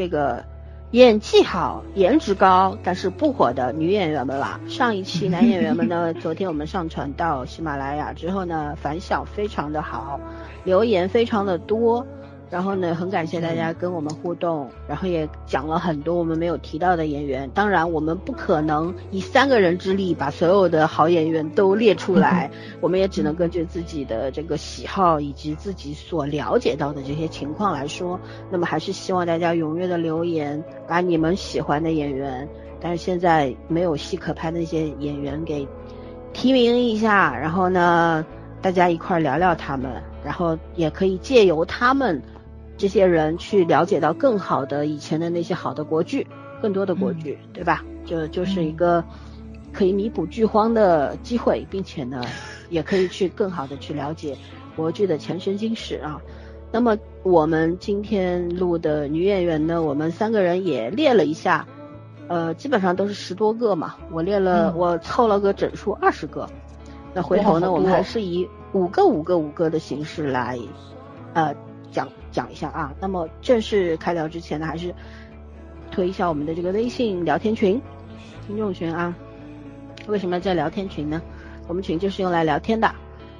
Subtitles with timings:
[0.00, 0.42] 这个
[0.92, 4.58] 演技好、颜值高但是不火的女演员们啦。
[4.66, 10.18] 上一期男演员们呢， 昨天我们上传到喜马拉雅之后呢，反响非常的好，
[10.64, 12.06] 留言非常的多。
[12.50, 17.48] 然后呢，很感谢大家跟我们互动，然后也讲了很多我们没有提到的演员。
[17.54, 22.50] 当然，我们不可能以三个人之力把所有的好演员都列出来，
[22.82, 28.18] 我们也只能根据自己的这个喜好以及自己所了解到的这些情况来说。
[28.50, 32.48] 那么还是希望大家踊跃的留言，把你们喜欢的演员，
[32.80, 35.68] 但是现在没有戏可拍的那些演员给
[36.32, 38.26] 提名一下，然后呢，
[38.60, 42.20] 大家一块儿聊聊他们，然后也可以借由他们
[42.80, 46.26] 这些人去了解到更好的以前的那些好的国剧，
[46.62, 47.84] 更多的国剧，对吧？
[48.06, 49.04] 就就是一个
[49.70, 52.24] 可以弥补剧荒的机会，并且呢，
[52.70, 54.34] 也可以去更好的去了解
[54.74, 56.18] 国剧的前生今世啊。
[56.72, 61.66] 那么我们今天录的女演员呢，我们三个人也列了一下，
[62.28, 66.48] 呃，基本上都是十多个嘛，我列了，嗯我凑了个整数二十个。
[67.12, 70.58] 那回头呢，我们还是以五个五个五个的形式来，
[71.34, 71.54] 呃，
[72.32, 72.92] 讲讲一下啊。
[73.00, 74.94] 那么正式开聊之前呢，还是
[75.90, 77.80] 推一下我们的这个微信聊天群，
[78.46, 79.14] 听众群啊。
[80.06, 81.20] 为什么要叫聊天群呢？
[81.68, 82.90] 我们群就是用来聊天的，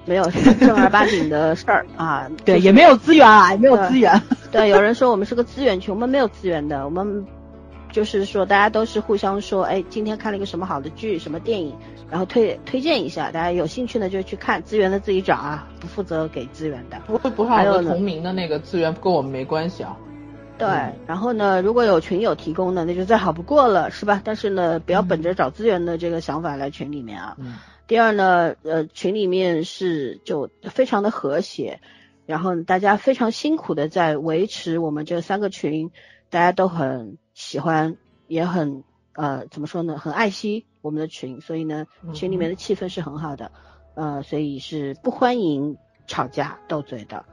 [0.04, 2.30] 没有什 么正儿八经的事儿啊。
[2.44, 4.20] 对，就是也没有资源啊，也没有资源。
[4.52, 7.26] 对，有人说我们是个资源群，我们没有资源的，我们
[7.92, 11.76] 就是说大家都是互相说，哎，今天看了一个什么好的剧、什么电影，
[12.10, 17.00] 然后推推荐一下，大家有兴趣呢就去看，资源的自己找啊，不负责给资源的。
[17.06, 19.96] 不会不还有同名的那个资源跟我们没关系啊。
[20.58, 24.20] 对嗯，然后呢，如果有群友提供的，那就再好不过了，是吧？
[24.24, 27.36] 但是呢，不要本着找资源的这个想法来群里面啊。
[27.38, 31.80] 嗯第二呢，呃，群里面是就非常的和谐，
[32.24, 35.90] 然后大家非常辛苦的在维持我们这三个群，
[36.28, 37.96] 大家都很喜欢，
[38.28, 38.84] 也很
[39.14, 43.50] 呃怎么说呢，很爱惜我们的群，所以呢，群里面的气氛是很好的，
[43.94, 47.24] 呃，所以是不欢迎吵架斗嘴的，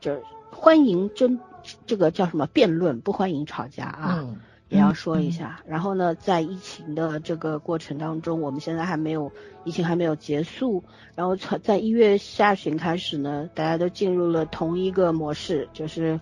[0.00, 1.38] 就是欢迎争
[1.86, 4.18] 这个叫什么辩论，不欢迎吵架啊。
[4.20, 5.60] 嗯也要说一下。
[5.66, 9.30] 然后呢，在疫情的这个过程当中，我们现在还没有
[9.62, 10.82] 疫情还没有结束，
[11.14, 16.18] 然后从在一月下旬开始呢，大家都进入了同一个模式，就是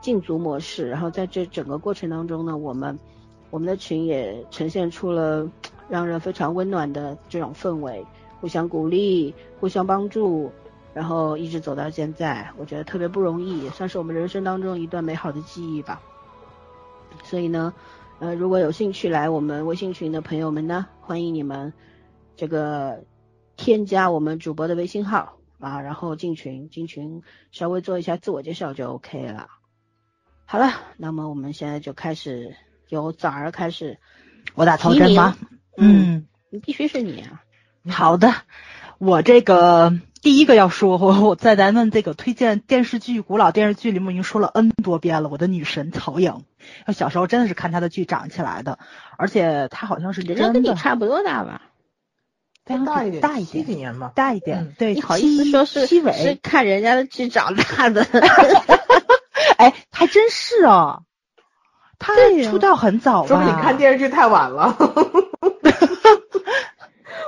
[0.00, 0.88] 禁足模式。
[0.88, 2.98] 然后在这整个过程当中呢，我们
[3.50, 5.48] 我们的群也呈现出了
[5.88, 8.06] 让人非常温暖的这种氛围，
[8.40, 10.50] 互相鼓励，互相帮助。
[10.92, 16.02] 然后一直走到现在，我觉得特别不容易，也算是我们人生当中一段美好的记忆吧。
[17.22, 17.72] 所以呢，
[18.18, 21.72] 呃，如果有兴趣来我们微信群的朋友们呢，欢迎你们
[22.34, 23.04] 这个
[23.56, 27.22] 添加我们主播的微信号啊，然后进群，进群
[27.52, 29.46] 稍微做一下自我介绍就 OK 了。
[30.50, 32.56] 好了，那么我们现在就开始
[32.88, 33.98] 由早儿开始，
[34.56, 35.36] 我打头针吗？
[35.78, 37.40] 嗯，你必须是你啊，
[37.88, 38.34] 好的。
[38.98, 45.28] 我这个第一个要说，我 我在咱们这个推荐电视剧、古老电视剧里面已经说了 N 多遍了。
[45.28, 46.42] 我的女神曹颖，
[46.84, 48.80] 我小时候真的是看她的剧长起来的，
[49.16, 51.62] 而且她好像是人家跟你真的差不多大吧？
[52.64, 54.10] 大一点，大一点，七几年吧。
[54.16, 54.74] 大一点嗯。
[54.76, 55.86] 对，你好意思说是？
[55.86, 58.04] 是看人家的剧长大的？
[59.58, 61.04] 哎，还真是哦。
[61.98, 63.28] 她对呀出道很早吧？
[63.28, 64.76] 说明你看电视剧太晚了。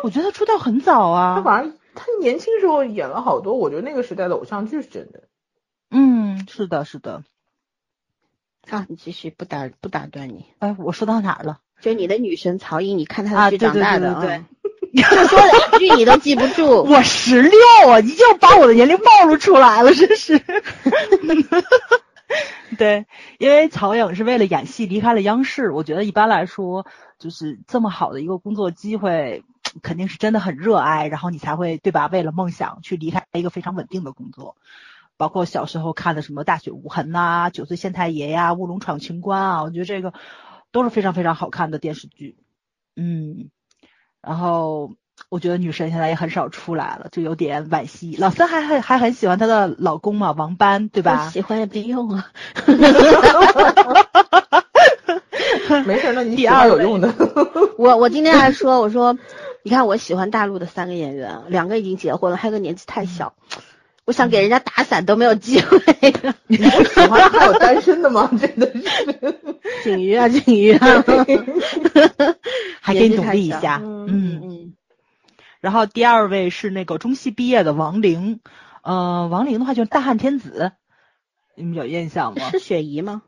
[0.03, 1.43] 我觉得她出道很早他啊。
[1.43, 5.25] 反正他年轻时候演了好多，我觉得那个时代的偶像剧是真的。
[5.91, 7.23] 嗯，是的，是的。
[8.71, 10.47] 啊，你继续，不打不打断你。
[10.59, 11.59] 哎，我说到哪儿了？
[11.81, 14.47] 就你的女神曹颖，你看她啊的剧长大的，对对对嗯
[15.03, 16.85] 就说两句你都记不住。
[16.85, 17.51] 我十六
[17.89, 20.41] 啊，你又把我的年龄暴露出来了，真是。
[22.79, 23.07] 对，
[23.39, 26.87] 因为曹颖是为了演戏离开了央视，我觉得一般来说，
[27.19, 29.45] 就是这么好的一个工作机会，
[29.83, 32.07] 肯定是真的很热爱，然后你才会对吧？
[32.07, 34.57] 为了梦想去离开一个非常稳定的工作。
[35.19, 40.15] 包括小时候看的什么《大雪无痕》呐，《九岁县太爷》呀，《乌龙闯情关》啊，我觉得这个
[40.73, 42.37] 都是非常非常好看的电视剧。
[42.97, 43.51] 嗯，
[44.23, 44.93] 然后
[45.29, 48.17] 我觉得女神现在也很少出来了，就有点惋惜。
[48.19, 51.29] 老三还还还很喜欢她的老公嘛，王斑，对吧？
[51.31, 52.31] 喜欢也没用啊。
[55.87, 57.13] 没事，那你第二有用的。
[57.79, 59.17] 我我今天还说，我说，
[59.63, 63.33] 你看我喜欢大陆的三个演员，两个已经结婚了，还有个年纪太小，
[64.05, 65.79] 我想给人家打伞都没有机会。
[66.49, 68.29] 你不喜欢还有单身的吗？
[68.41, 68.73] 真的
[69.83, 70.87] 是，景瑜啊，景瑜啊，
[72.81, 73.81] 还给你努力一下。
[73.83, 74.41] 嗯嗯。
[74.43, 74.75] 嗯，
[75.61, 78.41] 然后第二位是那个中戏毕业的王玲，
[78.83, 80.73] 呃，王玲的话就是大汉天子，
[81.55, 82.51] 你们有印象吗？
[82.51, 83.23] 是雪姨吗？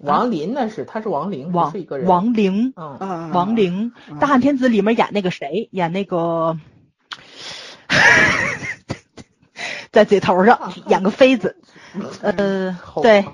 [0.00, 2.08] 王林那是，他是王林，王是一个人。
[2.08, 5.68] 王玲，嗯，啊王玲，嗯大汉天子里面演那个谁？
[5.72, 6.58] 演那个，
[9.92, 11.56] 在嘴头上演个妃子，
[12.22, 13.24] 呃，对。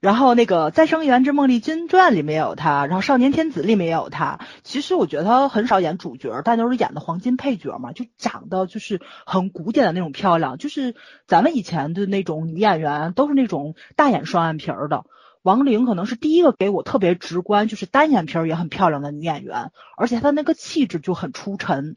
[0.00, 4.38] 然后那个《再生缘之梦丽君传》里面也有她，然后《少年天子》里面也有她。
[4.62, 10.94] 其实我觉得她很少演主角，但都是演的黄金配角嘛，就长得就是很古典的那种漂亮，就是
[11.26, 15.06] 咱们以前的那种女演员都是那种大眼双眼皮儿的。
[15.40, 21.96] 王玲可能是第一个给我特别直观，就是单眼皮儿也很漂亮的女演员，而且她那个气质就很出尘，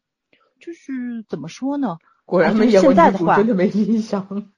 [0.62, 1.98] 就是怎么说呢？
[2.28, 4.52] 果然没演过现在的话女主，真的没印象。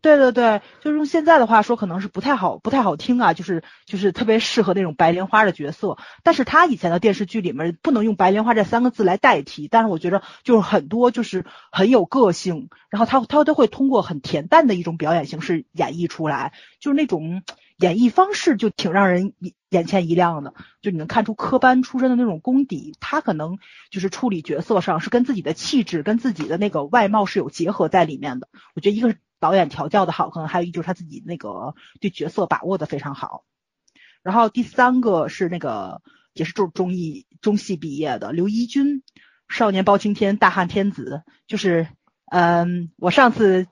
[0.00, 5.96] 对对对，就是用现在的话说，可能是不太好，不太好听啊，就是就是特别适合那种白莲花的角色。
[6.24, 17.44] 但是他以前的电视剧里面不能用白莲花这三个字来代替，但是我觉得就是很多就是很有个性，然后他他都会通过很恬淡的一种表演形式演绎出来，就是那种
[17.78, 19.34] 演绎方式就挺让人
[19.72, 23.58] 眼前一亮的，就你能看出科班出身的那种功底，他可能
[23.90, 28.48] 就是处理角色上是跟自己的气质跟自己的那个外貌是有结合在里面的。
[28.74, 33.44] 我觉得一个是导演调教的好，可能还有一就是他自己那个对角色把握的非常好。
[34.22, 36.02] 然后第三个是那个
[36.34, 39.02] 也是中中艺中戏毕业的刘一军，
[39.48, 41.88] 少年包青天大汉天子，就是
[42.30, 43.66] 嗯，我上次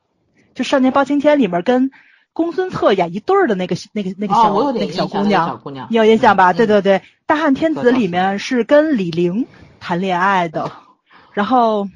[0.54, 1.90] 就少年包青天里面跟
[2.32, 6.52] 公孙策演一对儿的那个那个那个小、哦，那个小姑娘，小姑娘，你有印象吧？
[6.52, 9.46] 对嗯对对，大汉天子里面是跟李陵
[9.80, 10.70] 谈恋爱的，
[11.32, 11.88] 然后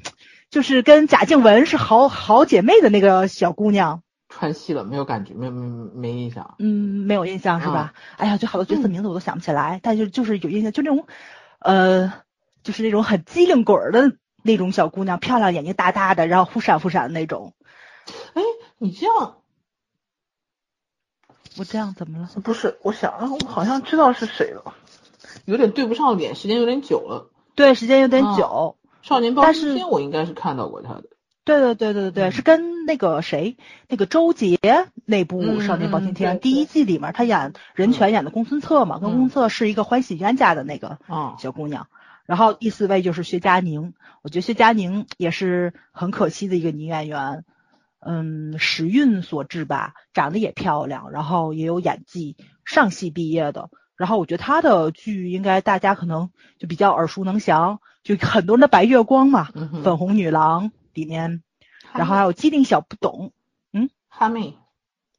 [0.49, 6.55] 就是跟贾静雯是好好姐妹的那个小姑娘，串戏了，没有感觉，没没没印象。
[6.59, 7.93] 嗯，没有印象是吧？
[8.17, 11.05] 哎呀，就好多角色嗯名字我都想不起来，但就就是有印象，就那种
[11.59, 12.11] 呃，
[12.63, 17.53] 就是那种很机灵鬼儿的那种小姑娘，漂亮，眼睛大大的，然后忽闪忽闪的那种。
[18.33, 18.41] 哎，
[18.77, 19.37] 你这样
[21.57, 22.29] 我这样怎么了？
[22.43, 22.77] 不是？
[22.81, 24.73] 我想，啊我好像知道是谁了，
[25.45, 27.29] 有点对不上脸，时间有点久了。
[27.55, 28.75] 对，时间有点哦久。
[29.01, 31.03] 少年包青天，我应该是看到过他的。
[31.43, 33.55] 对对对对对，嗯是跟那个谁，
[33.87, 34.57] 那个周杰
[35.05, 41.87] 那部嗯《少年包青天》嗯第一季里面，他演任泉演的公孙策嘛，跟嗯公孙策是一个欢喜冤家的那个啊，小姑娘。
[42.25, 43.93] 然后第四位就是薛佳凝，
[44.23, 47.45] 我觉得薛佳凝也是很可惜的一个女演员，
[48.05, 53.69] 嗯，时运所致吧，长得也漂亮，然后也有演技，上戏毕业的。
[53.97, 56.29] 然后我觉得她的剧应该大家可能
[56.59, 61.41] 就比较耳熟能详，就很多人的白月光嘛，嗯粉红女郎里面，
[61.93, 63.31] 然后还有机灵小不懂，
[63.73, 64.55] 嗯哈妹。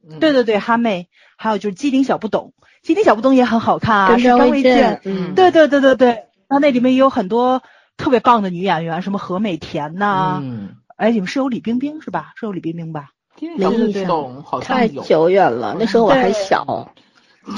[0.09, 6.07] 嗯对对对，哈妹，还有就是机灵小不懂，机灵小不懂也很好看啊，是张卫健健，，嗯，对对对对对，
[6.47, 7.61] 然后那里面也有很多
[7.97, 12.33] 特别棒的女演员，什么何美甜呐、嗯，哎，你们是有李冰冰是吧？
[12.35, 13.11] 是有李冰冰吧？
[13.35, 16.93] 今天小不没印象懂好像太久远了，那时候我还小。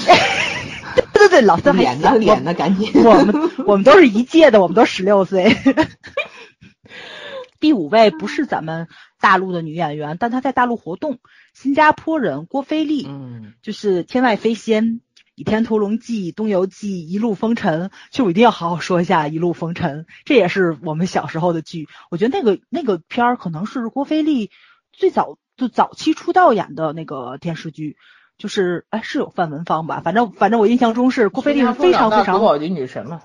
[1.13, 2.91] 对对对，老三还脸呢小脸呢，赶紧。
[3.03, 5.55] 我们我们都是一届的，我们都十六岁。
[7.61, 8.87] 第五位不是咱们
[9.19, 11.19] 大陆的女演员，但她在大陆活动，
[11.53, 14.85] 新加坡人郭菲丽，嗯，就是《天外飞仙》
[15.39, 21.87] 《倚天屠龙记》《东游记》《一路风尘》，就我一定要好好说一下《一路风尘》，这也是我们小时候的剧。
[22.11, 24.51] 我觉得那个那个片儿可能是郭菲丽
[24.91, 27.95] 最早就早期出道演的那个电视剧，
[28.37, 33.21] 就是哎是有范文芳吧，反正反正我印象中是郭菲丽是非常非常国宝级女神嘛。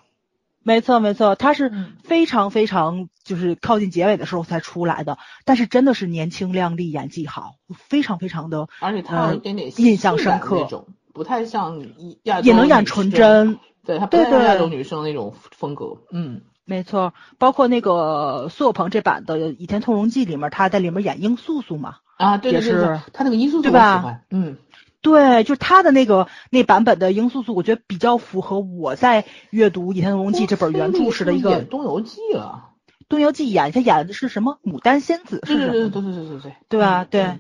[0.63, 7.57] 没错没错，她是嗯非常非常就是靠近结尾的时候才出来的，但是真的是年轻靓丽，演技好，
[7.89, 11.81] 非常非常的而且她有一点点呃印象深刻不太像
[12.25, 15.97] 亚洲也能演纯真，对她不太像亚洲女生那种风格。
[16.11, 17.15] 嗯，没错。
[17.39, 21.99] 包括那个苏有朋这版的《倚天屠龙记》里面，他在里面演殷素素嘛。
[22.17, 23.01] 啊，对对对。
[23.13, 24.23] 他那个殷素素，对吧？
[24.31, 24.57] 嗯，
[25.03, 31.51] 对，就他的那个那版本的殷素素，我觉得比较符合我在阅读《倚天屠龙记》这本原著时的一个。
[31.51, 32.71] 演《东游记》了，
[33.09, 34.59] 《东游记》演他演的是什么？
[34.65, 35.57] 牡丹仙子是？
[35.57, 36.55] 对对对对对对对。
[36.69, 37.05] 对吧？
[37.09, 37.39] 对。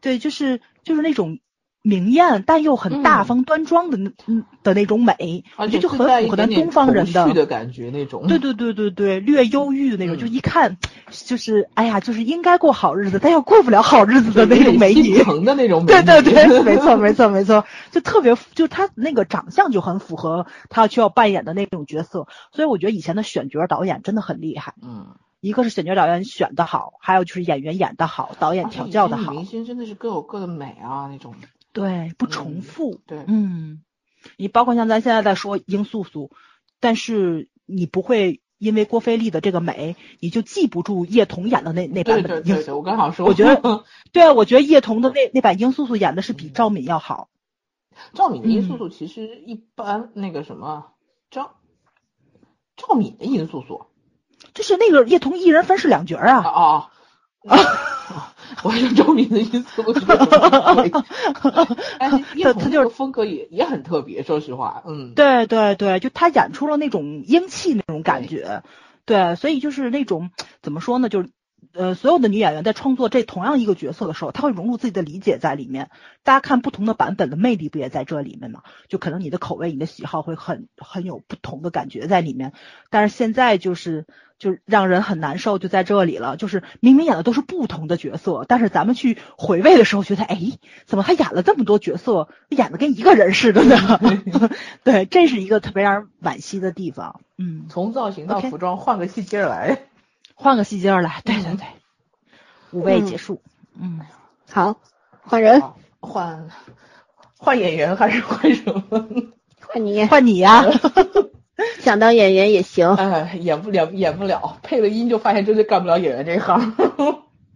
[0.00, 1.38] 对，就是就是那种。
[1.82, 8.26] 明艳但又很大方端庄的那嗯的那种美，我觉得就很符合咱东方人的的感觉那种。
[8.26, 10.76] 对对对对对，略忧郁的那种，嗯就一看
[11.08, 15.24] 就是哎呀，就是应该过好日子，但又过不了好日子的那种美女心。
[15.24, 16.30] 疼的那种 美对女。
[16.30, 24.74] 对对，没错 没错没错，就特别就她那个长相就很符合她需要扮演的那种角色，所以我觉得以前的选角导演真的很厉害。
[24.82, 29.32] 嗯，一个是选角导演选的好，还有就是演员演的好，导演调教的好。
[29.32, 31.34] 明星真的是各有各的美啊，那种。
[31.72, 33.00] 对，不重复。
[33.06, 33.82] 对，嗯，
[34.36, 36.30] 你包括像咱现在在说英素素，
[36.80, 42.42] 但是你不会因为郭菲丽的这个美，你就记不住叶童演的那那版本。
[42.42, 47.28] 对对对，我刚好说，我觉得， 对啊，我觉得叶童的那那版英素素演的是比赵敏要好。
[48.14, 50.92] 赵敏的殷素素其实一般，那个什么
[51.30, 51.56] 赵
[52.76, 53.86] 赵敏的殷素素，
[54.54, 56.42] 就是那个叶童一人分饰两角啊。
[56.42, 56.90] 哦哦。
[58.64, 60.16] 我是周敏的意思，我觉得，
[61.98, 68.62] 他他就是风格也也很特别，说实话，嗯，对对对，就他演出了那种英气那种感觉，
[69.04, 70.30] 对，所以就是那种
[70.62, 71.28] 怎么说呢，就是
[71.72, 75.90] 呃，所有的女演员在创作这同样一个角色的时候，她会融入自己的理解在里面。
[76.22, 78.62] 大家看不同的版本的魅力不也在这里面吗？
[78.88, 82.52] 就可能你的口味、你的喜好会很很有不同的感觉在里面。
[82.90, 84.06] 但是现在就是。
[84.40, 86.38] 就让人很难受，就在这里了。
[86.38, 90.40] 就是明明演的都是不同的角色，但是咱们去回味的时候，觉得哎，
[90.86, 94.00] 怎么他演了这么多角色，演的跟一个人似的呢？
[94.82, 97.20] 对，这是一个特别让人惋惜的地方。
[97.36, 99.82] 嗯，从造型到服装，换个戏接着来，
[100.40, 101.20] 换个戏接着来。
[101.22, 101.66] 对对对，
[102.72, 103.42] 五位结束。
[103.78, 104.00] 嗯，
[104.50, 104.80] 好，
[105.20, 105.62] 换人，
[106.00, 106.48] 换
[107.36, 109.06] 换演员还是换什么？
[109.60, 110.64] 换你，换你呀。
[111.80, 116.74] 想当演员也行，哎，演不了，演不了，配了音就发现真的干不了演员这一行。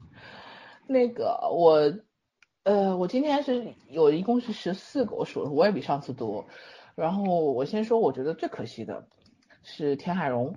[0.86, 1.94] 那个我，
[2.64, 6.44] 呃，我今天是有一共是十四个，我数了我也比上次多。
[6.94, 9.06] 然后我先说，我觉得最可惜的
[9.62, 10.56] 是田海荣，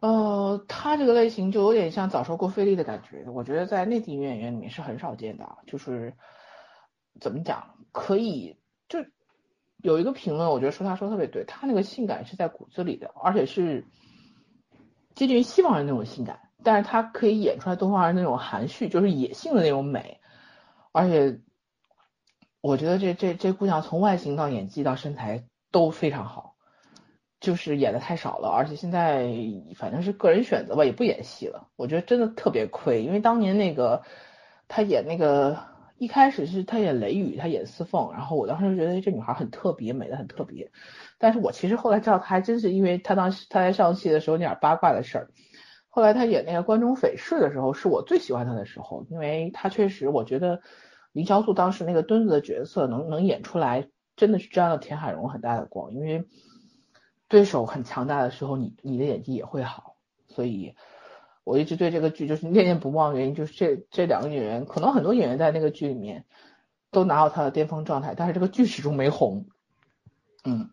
[0.00, 6.14] 呃，他这个类型就有点像早熟过费力的感觉，我觉得在内地女演员里面是很少见的，就是
[7.20, 8.56] 怎么讲，可以
[8.88, 8.98] 就。
[9.82, 13.86] 有一个评论，我觉得说他说特别对，他那个性感是在骨子里的，而且是
[15.14, 20.20] 接近于西方人那种性感，但是他可以演出来东方人那种含蓄，就是野性的那种美，
[20.92, 21.40] 而且
[22.60, 26.49] 我觉得这这这姑娘从外形到演技到身材都非常好，
[27.40, 29.28] 就是演的太少了，而且现在
[29.74, 34.02] 反正是个人选择吧，也不演戏了，我觉得真的特别亏，因为当年那个
[34.68, 35.68] 他演那个。
[36.00, 40.72] 一开始是她演雷雨，她演司凤，然后我当时就觉得这女孩很特别，美的很特别。
[41.18, 45.30] 但是我其实后来知道，她还真是因为她当时她在上戏的时候那点八卦的事儿。
[45.90, 50.62] 后来她演那个关中匪事的时候，是我最喜欢她的时候，因为她确实，我觉得
[51.12, 55.92] 林潇肃当时那个墩子的角色能能演出来，真的是沾了田海荣很大的光。
[55.92, 56.24] 因为
[57.30, 59.96] 对手很强大的时候，你你的演技也会好，
[60.28, 60.76] 所以。
[61.42, 66.26] 我一直对这个剧就是念念不忘，原因就是这这两个演员，可能很多演员在那个剧里面
[66.92, 69.46] 都拿到他的巅峰状态，但是这个剧始终没红。
[70.44, 70.70] 嗯，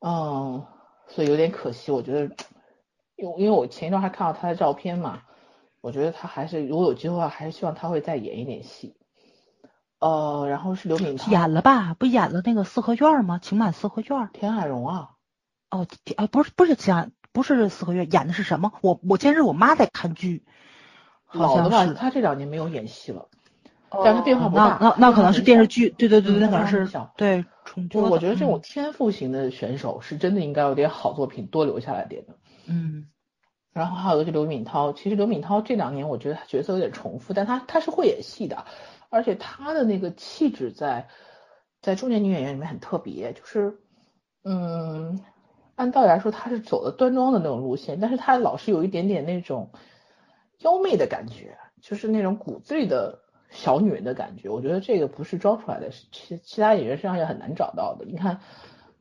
[0.00, 0.66] 嗯，
[1.06, 1.92] 所以有点可惜。
[1.92, 2.34] 我觉得，
[3.14, 5.22] 因因为我前一段还看到他的照片嘛，
[5.80, 8.96] 我觉得他还是如果有机会的话，还是希望他会再演一点戏。
[10.00, 11.94] 呃，然后是刘敏涛演了吧？
[11.94, 13.38] 不演了那个四合院吗？
[13.38, 15.15] 情满四合院，田海蓉啊？
[15.70, 17.12] 哦，啊，不是不是情。
[17.32, 18.72] 不是四合院演的是什么？
[18.80, 20.42] 我我前日我妈在看剧，
[21.26, 21.84] 好的吧？
[21.92, 23.28] 他这两年没有演戏了，
[23.90, 24.78] 但是变化不大。
[24.80, 28.08] 那那可能是电视剧，对对对对，那可能是对重播。
[28.08, 32.38] 我觉得这种天赋型的选手是真的应该有点好作品多留下来点的。
[32.64, 33.08] 嗯，
[33.74, 38.64] 然后还有一个刘敏涛，其实刘敏涛这两年我觉得他角色有点重复，但他他是会演戏的，
[39.10, 41.08] 而且他的那个气质在
[41.82, 43.76] 在中年女演员里面很特别，就是
[44.42, 45.20] 嗯。
[45.76, 49.70] 按道理来说，她是走的端庄的那种路线，但是她老是有一点点那种
[50.58, 54.48] 妖媚的感觉，就是那种骨子里的小女人的感觉。
[54.48, 58.06] 我觉得这个不是装出来的，其其他演员身上也很难找到的。
[58.06, 58.40] 你看，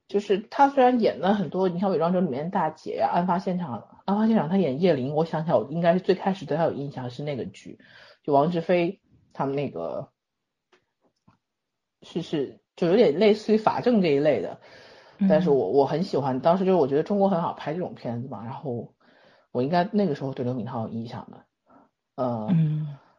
[0.09, 7.79] 就是她虽然演了很多，你像《伪装者》里面大姐呀，案发现场，案发现场她演叶琳，我想起来，我应该是最开始对她有印象是那个剧，
[8.21, 8.99] 就王志飞
[9.31, 10.09] 他们那个，
[12.01, 14.59] 是是就有点类似于法证这一类的。
[15.29, 18.93] 但是我我很喜欢，当时就是我觉得中国很好拍这种片子嘛，然后
[19.51, 21.45] 我应该那个时候对刘敏涛有印象的，
[22.15, 22.49] 呃，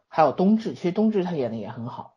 [0.09, 2.15] 还有冬至，其实冬至他演的也很好，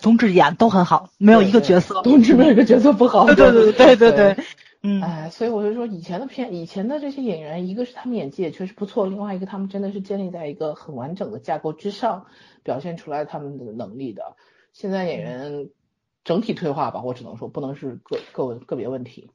[0.00, 4.44] 冬至演都很好，没有一个角色，冬至没有一个角色不好， 对对对对对对，
[4.82, 12.26] 嗯，哎，所以我就说以前的片，以前的这些演员，一个是他们演技也确实不错，另外一个他们真的是建立在一个很完整的架构之上
[12.62, 14.36] 表现出来他们的能力的，
[14.72, 15.68] 现在演员。
[16.24, 19.30] 整体退化吧，我只能说不能是个个个别问题。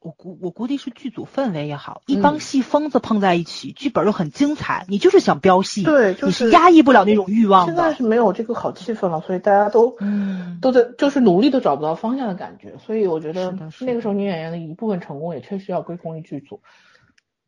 [0.00, 7.64] 我估我估计是剧组氛围也好，一帮戏疯子碰在一起，剧本又很精彩，你就是想飙戏，对，你是压抑不了那种欲望。
[7.64, 12.76] 现在是没有这个好气氛了，所以大家都嗯都在就是努力都找不到方向的感觉。
[12.76, 16.60] 所以我觉得那个时候女演员的一部分成功也确实要归功于剧组。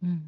[0.00, 0.26] 嗯，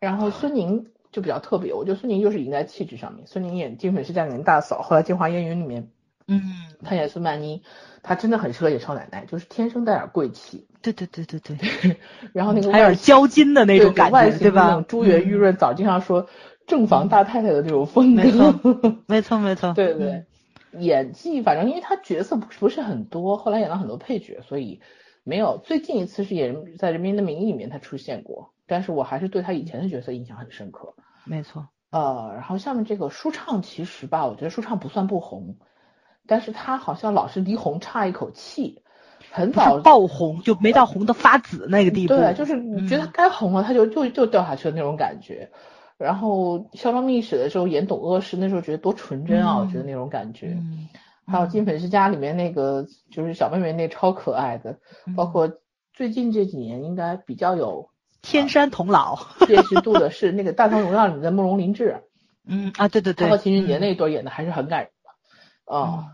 [0.00, 3.24] 然后孙宁就比较特别，我觉得孙宁就是赢在气质上面。
[3.28, 5.92] 孙宁演《金粉世家》里面大嫂，后来《京华烟云》里面，
[6.26, 6.42] 嗯，
[6.82, 7.62] 她演孙曼妮，
[8.02, 10.66] 她真的很适合演少奶奶，就是天生带点贵气。
[10.80, 11.96] 对对对对对，
[12.32, 14.84] 然后那个还有外交金的那种感觉，对吧那种？
[14.86, 16.28] 珠圆玉润，早经常说
[16.66, 18.22] 正房大太太的这种风格。
[18.22, 18.54] 没错
[19.06, 20.24] 没错没错，对对
[20.70, 24.80] 对，演技反正因为她角色不不是很多，后来演了很多配角，所以
[25.24, 25.60] 没有。
[25.64, 30.94] 最近一次是演在《人民的名义》里面她出现过，但是我还是对她以前的角色印象很深刻。
[31.24, 31.68] 没错。
[31.90, 35.56] 呃，然后下面这个舒畅其实吧，我觉得舒畅不算不红，
[36.28, 38.82] 但是他好像老是离红差一口气，
[39.32, 42.14] 很早爆红，就没到红的发紫那个地步。
[42.14, 45.50] 对，就是你觉得他该红了，他就就就掉下去的那种感觉。
[45.96, 50.56] 然后《嚣张秘史》的时候演董鄂氏，那时候觉得多纯真啊，我觉得那种感觉。
[50.56, 50.88] 嗯，
[51.26, 55.50] 还有《金粉世家》里面那个就是小妹妹那超可爱的，嗯包括
[55.92, 57.88] 最近这几年应该比较有
[58.22, 59.18] 天山童姥。
[59.48, 62.02] 辨识度的是那个《大唐荣耀》里面的慕容林志，
[62.46, 64.90] 嗯啊，对对对，他和秦俊杰嗯那一段演的还是很感人
[65.66, 66.06] 的啊。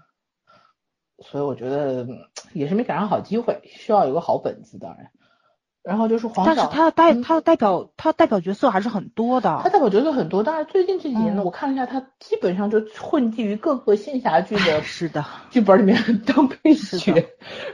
[1.21, 2.19] 所以我觉得嗯
[2.53, 5.11] 也是没赶上好机会，需要有个好本子，当然。
[5.83, 9.61] 然后就是黄晓，但是他代嗯他代表他代表角色还是很多的。
[9.63, 17.13] 他代表角色很多，但是最近这几年呢，嗯我看了一下，他基本上就混迹于各个仙侠剧的是的，剧本里面当配是角，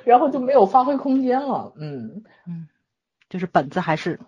[0.05, 1.73] 然后就没有发挥空间了。
[1.77, 2.25] 嗯，
[3.29, 4.19] 就是本子还是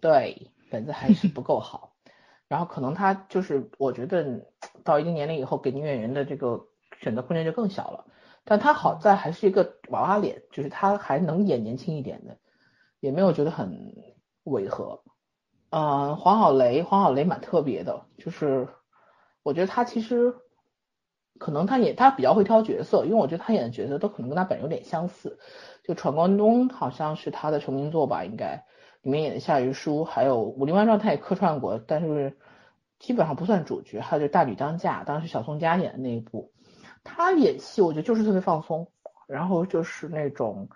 [0.00, 1.92] 对，本子还是不够好。
[2.48, 4.46] 然后可能他就是，我觉得
[4.82, 6.66] 到一定年龄以后，给女演员的这个
[7.00, 8.04] 选择空间就更小了。
[8.46, 12.38] 但他好在还是一个娃娃脸，就是他还能演年轻一点的，
[13.00, 13.92] 也没有觉得很
[14.44, 15.02] 违和。
[15.70, 18.68] 呃，黄晓雷，黄晓雷蛮特别的，就是
[19.42, 20.36] 我觉得他其实
[21.38, 25.38] 可能他演他比较会挑角色，因为我觉得他演的角色都可能跟他本人有点相似。
[25.82, 28.64] 就《闯关东》好像是他的成名作吧，应该
[29.02, 32.38] 里面演的夏雨舒，还有《武林外传》他也客串过，但是
[33.00, 34.00] 基本上不算主角。
[34.00, 36.52] 还有就《大女当嫁》，当时小宋佳演的那一部，
[37.06, 38.90] 他演戏我觉得就是特别放松，
[39.28, 40.68] 然后就是那种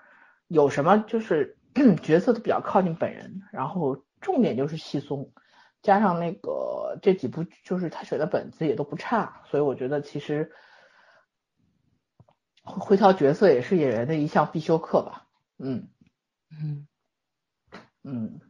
[0.48, 1.58] 有什么就是
[2.02, 5.32] 角色都比较靠近本人，然后重点就是戏松，
[5.82, 10.52] 加上那个这几部就是他选的本子也都不差，所以我觉得其实
[12.62, 15.26] 会挑角色也是演员的一项必修课吧。
[15.58, 15.88] 嗯
[16.50, 16.86] 嗯
[18.02, 18.40] 嗯，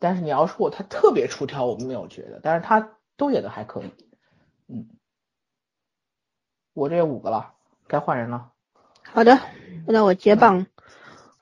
[0.00, 3.90] 但是你要说他特别出挑，我们没有觉得，但是他都演的还可以。
[4.66, 4.88] 嗯，
[6.74, 7.52] 我这五个了，
[7.86, 8.48] 该换人了。
[9.02, 9.38] 好的，
[9.86, 10.66] 那我接棒。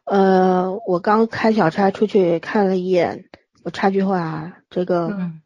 [0.05, 3.27] 呃，我刚开小差出去看了一眼，
[3.62, 5.43] 我插句话啊，这个嗯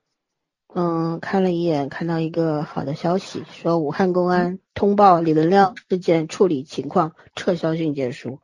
[0.75, 8.38] 嗯，看了一眼，看到一个好的消息，说武汉公安通报李文亮事件处理情况，撤销训诫书，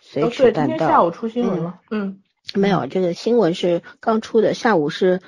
[0.00, 1.04] 随哦，对，今天下。
[1.04, 1.80] 午出新闻了。
[1.90, 2.22] 嗯
[2.54, 5.20] 没有，这个新闻是刚出的，下午是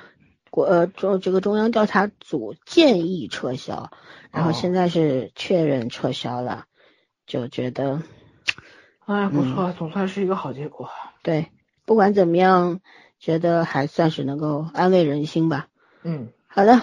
[0.51, 3.89] 国呃中这个中央调查组建议撤销，
[4.29, 6.65] 然后哦现在是确认撤销了，
[7.25, 8.03] 就觉得
[9.05, 10.89] 哎，不错，总算是一个好结果。
[11.23, 11.47] 对，
[11.85, 12.81] 不管怎么样，
[13.19, 15.67] 觉得还算是能够安慰人心吧。
[16.03, 16.81] 嗯好的，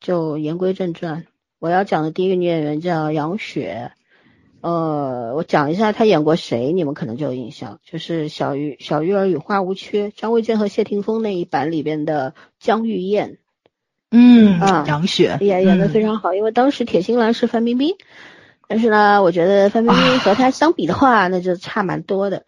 [0.00, 1.26] 就言归正传，
[1.58, 3.92] 我要讲的第一个女演员叫杨雪。
[4.64, 13.36] 呃，我讲一下他演过谁，你们可能就有印象，就是小鱼小鱼儿与花无缺，张卫健和谢霆锋那一版里边的江玉燕，
[14.10, 16.32] 嗯啊杨雪演演的非常常好。
[16.32, 17.94] 因为当时铁心兰是范冰冰，
[18.66, 22.46] 但是呢，我觉得范冰冰和她相比的话，那就差蛮多的。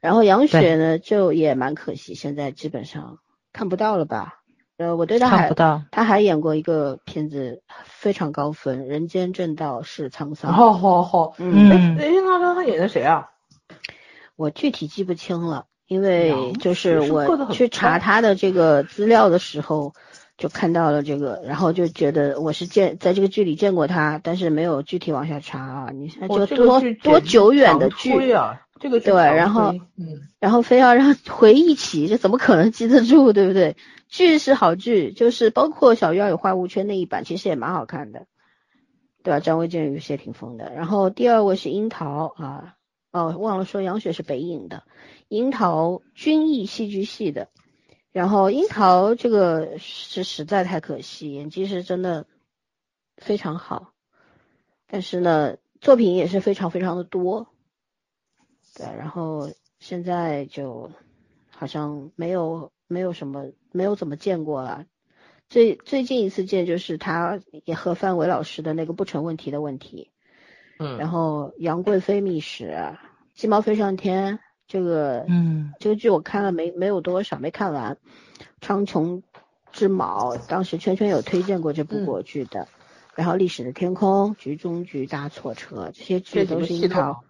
[0.00, 3.18] 然后杨雪呢，就也蛮可惜，现在基本上
[3.52, 4.37] 看不到了吧？
[4.78, 5.82] 呃，我对他还不到。
[5.90, 10.52] 他还演过一个片子非常高分，《人间正道是沧桑》。
[10.54, 13.30] 好好好，嗯，人间正道他演的谁啊？
[14.36, 19.94] 我具体记不清了，因为就是我去查他的这个资料的时候，
[20.36, 25.90] 就看到了这个，然后就觉得我是见在这个剧里见过他，但是没有具体往下查啊。
[25.92, 28.60] 你这个多多久远的强剧，啊！
[28.80, 33.76] 这个对然后嗯，然后非要让回忆起，这怎么可能记得住，对不对？
[34.08, 38.26] 剧是好剧，就是包括《小鱼儿与花无缺》那一版，其实也蛮好看的，
[39.22, 39.40] 对吧？
[39.40, 40.72] 张卫健与谢霆锋的。
[40.74, 42.76] 然后第二位是樱桃啊，
[43.12, 44.84] 哦，忘了说杨雪是北影的，
[45.28, 47.48] 樱桃军艺戏剧系的。
[48.10, 52.26] 然后樱桃这个是实在太可惜，演技是真的
[53.16, 53.92] 非常好，
[54.86, 57.48] 但是呢，作品也是非常非常的多。
[58.78, 60.90] 对，然后现在就
[61.50, 64.84] 好像没有没有什么没有怎么见过了。
[65.48, 70.10] 最最近一次见就是他也和范伟老师的那个不成问题的问题，
[70.78, 72.94] 嗯，然后杨贵妃秘史、
[73.34, 77.96] 鸡毛飞上天这个嗯这个剧我看了没没有多少，没看完。
[78.60, 79.22] 苍穹
[79.72, 82.68] 之矛》，当时圈圈有推荐过这部国剧的。
[83.18, 87.24] 然后《历史的天空》《局中局搭错车》这些剧都是一套，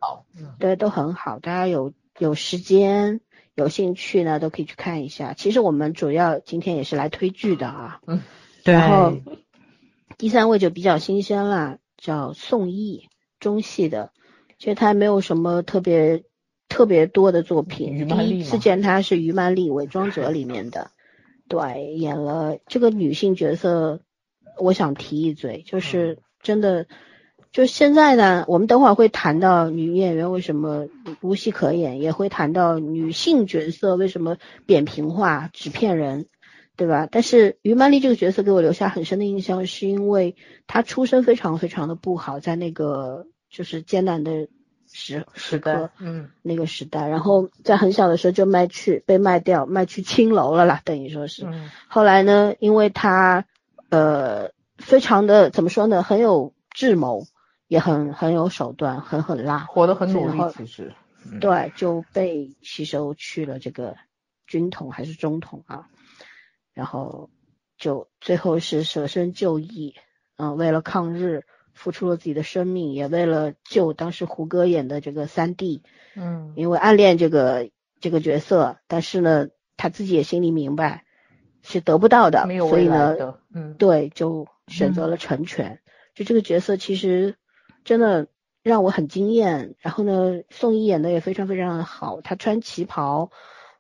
[0.59, 1.39] 对，都很好。
[1.39, 3.23] 大家有有时间
[3.55, 5.33] 有兴趣呢，都可以去看一下。
[5.33, 8.01] 其实我们主要今天也是来推剧的啊。
[8.07, 8.21] 嗯，
[8.65, 8.75] 对。
[8.75, 9.17] 然后
[10.19, 13.09] 第三位就比较新鲜了，叫宋轶，
[13.41, 14.13] 中戏的。
[14.59, 16.23] 其实他没有什么特别
[16.69, 18.07] 特别多的作品。
[18.07, 20.91] 第一次见他是《于曼丽伪装者》里面的，
[21.49, 24.03] 对，演了这个女性角色。
[24.59, 26.87] 我想提一嘴，就是真的，
[27.51, 30.87] 就现在呢，我们等会儿会谈到女演员为什么
[31.21, 36.27] 无戏可演，也会谈到女性角色为什么扁平化、纸片人，
[36.77, 37.09] 对吧？
[37.11, 44.49] 但是于曼丽这个角色给我留下很深的印象，是因为她出身非常非常的不好，在那个就是艰难的
[44.93, 51.47] 时时刻，嗯，那个时代，然后在很小的时候就卖去被卖掉，卖去青楼了啦，等于说是。
[51.89, 53.47] 后来呢，因为她。
[53.91, 56.03] 呃，非常的怎么说呢？
[56.03, 57.27] 很有智谋，
[57.67, 60.39] 也很很有手段，很狠辣，活得很努力。
[60.57, 60.95] 其实，
[61.41, 63.97] 对，就被吸收去了这个
[64.47, 65.89] 军统还是中统啊，
[66.75, 67.31] 然后
[67.79, 69.95] 就最后是舍身救义，
[70.37, 75.83] 嗯，为了抗日付出了自己的生命，也为了救当时胡歌演的这个三弟，
[76.15, 77.71] 嗯，因为暗恋这个
[78.01, 81.05] 这个角色，但是呢，他自己也心里明白。
[81.71, 83.15] 是得不到的，所以呢，
[83.53, 85.81] 嗯，对，就选择了成全。
[86.15, 87.37] 就这个角色其实
[87.85, 88.27] 真的
[88.63, 89.75] 让我很惊艳。
[89.81, 92.23] 然后呢，宋轶演的也非常非常的好。
[92.23, 93.31] 她穿旗袍，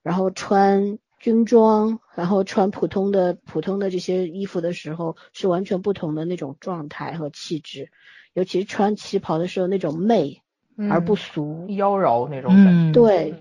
[0.03, 7.90] 然后穿军装，然后穿普通的普通的这些衣服的时候，是完全不同的那种状态和气质。
[8.35, 10.42] 尤其是穿旗袍的时候，那种媚
[10.90, 13.35] 而不俗，妖娆那种感觉，对，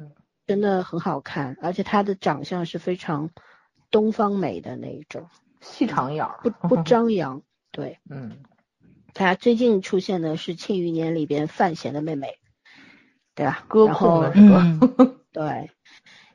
[0.47, 1.57] 真的很好看。
[1.61, 3.29] 而且她的长相是非常。
[3.91, 5.27] 东方美的那一种，
[5.61, 8.37] 细长眼儿，不不张扬， 对，嗯，
[9.13, 12.37] 他最近出现的是《庆余年》里边范闲的妹妹，
[13.35, 13.63] 对吧？
[13.67, 14.79] 歌控的是吧？
[15.31, 15.69] 对，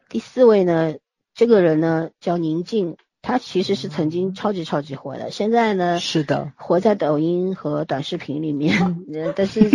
[0.08, 0.94] 第四位呢，
[1.34, 9.04] 这个人呢叫宁静，他其实是曾经超级超级火的，现在呢是的，活在抖音和短视频里面，
[9.36, 9.68] 但是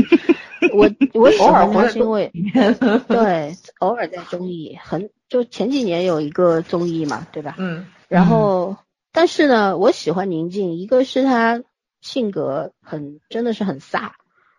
[0.74, 2.32] 我我喜欢他是因为
[3.08, 5.10] 对，偶尔在综艺很。
[5.30, 7.56] 就前几年有一个综艺嘛，对吧？
[7.58, 7.86] 嗯。
[8.08, 8.78] 然后，
[9.12, 11.62] 但是呢，我喜欢宁静，一个是她
[12.00, 14.12] 性格很，真的是很飒，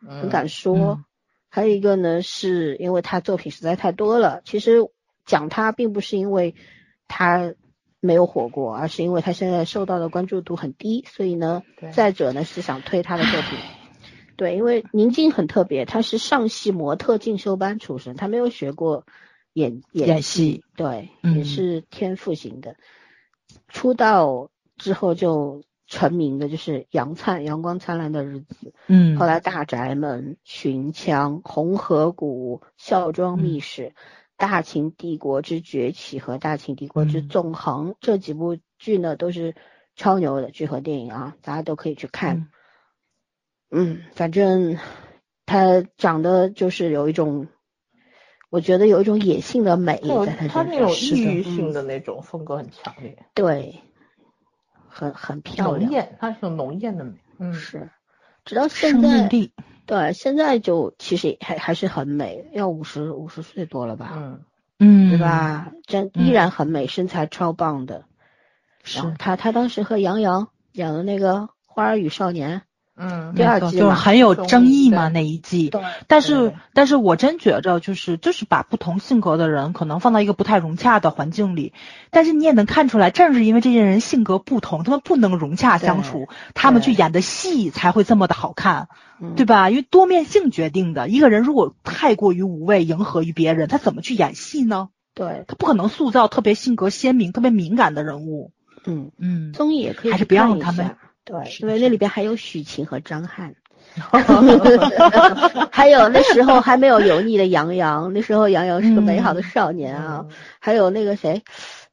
[0.06, 0.98] 很敢说；
[1.48, 4.42] 还有一个呢，是因为她作品实在太多了。
[4.44, 4.86] 其实
[5.24, 6.54] 讲她，并不是因为
[7.06, 7.54] 她
[8.00, 11.06] 没有火过，而是因为他现在受到的关注度很低。
[11.10, 11.62] 所以呢，
[11.94, 13.58] 再者呢，是想推他的作品。
[14.38, 19.04] 对，因为宁静很特别，她是上戏模特进修班出身，她没有学过。
[19.54, 22.76] 演演戏，对，也是天赋型的。
[23.66, 28.54] 出道之后就成名的，就是《杨灿阳光灿烂的日子》。
[28.86, 29.16] 嗯。
[29.18, 33.82] 后来《大宅门》《寻枪》《红河谷》《孝庄秘史》
[34.36, 39.56] 《大秦帝国之崛起》和《大秦帝国之纵横》这几部剧呢，都是
[39.96, 42.36] 超牛的剧和电影啊，大家都可以去看。
[42.36, 42.48] 嗯，
[44.14, 44.78] 反正
[45.46, 47.48] 他长得就是有一种。
[48.50, 53.82] 我觉得有一种野性的美在他身上，他那种异域性的那种风格很强烈，对，
[54.88, 57.90] 很很漂亮，浓艳，他是浓艳的美，嗯，是，
[58.46, 59.28] 直到现在，
[59.84, 64.40] 对，现在就其实还还是很美，要五十五十岁多了吧，嗯。
[64.78, 65.70] 嗯，对吧？
[65.86, 68.06] 真依然很美，身材超棒的，
[68.82, 69.14] 是。
[69.18, 71.34] 他他当时和杨洋演的那个
[71.66, 72.60] 《花儿与少年》。
[73.00, 75.80] 嗯，第二季就是很有争议嘛那一季，对。
[76.08, 81.72] 但是，但是我真觉着就是就是把不同性格的人可能放到一个不太融洽的环境里，
[82.10, 88.88] 但是你也能看出来，正是因为这些人性格不同，他们不能融洽相处，他们去演的戏才会这么的好看，
[89.36, 89.70] 对吧？
[89.70, 94.88] 因为多面性决定的，一个人如果太过于无畏迎合于别人，他怎么去演戏呢？
[95.14, 98.50] 对，他不可能塑造特别性格鲜明、特别敏感的人物。
[98.84, 100.96] 嗯嗯，综艺也可以还是不要让他们。
[101.28, 103.54] 对，因为那里边还有许晴和张翰
[105.70, 110.24] 还有那时候还没有油腻的杨洋，那时候杨洋是个美好的少年啊。
[110.58, 111.42] 还有那个谁，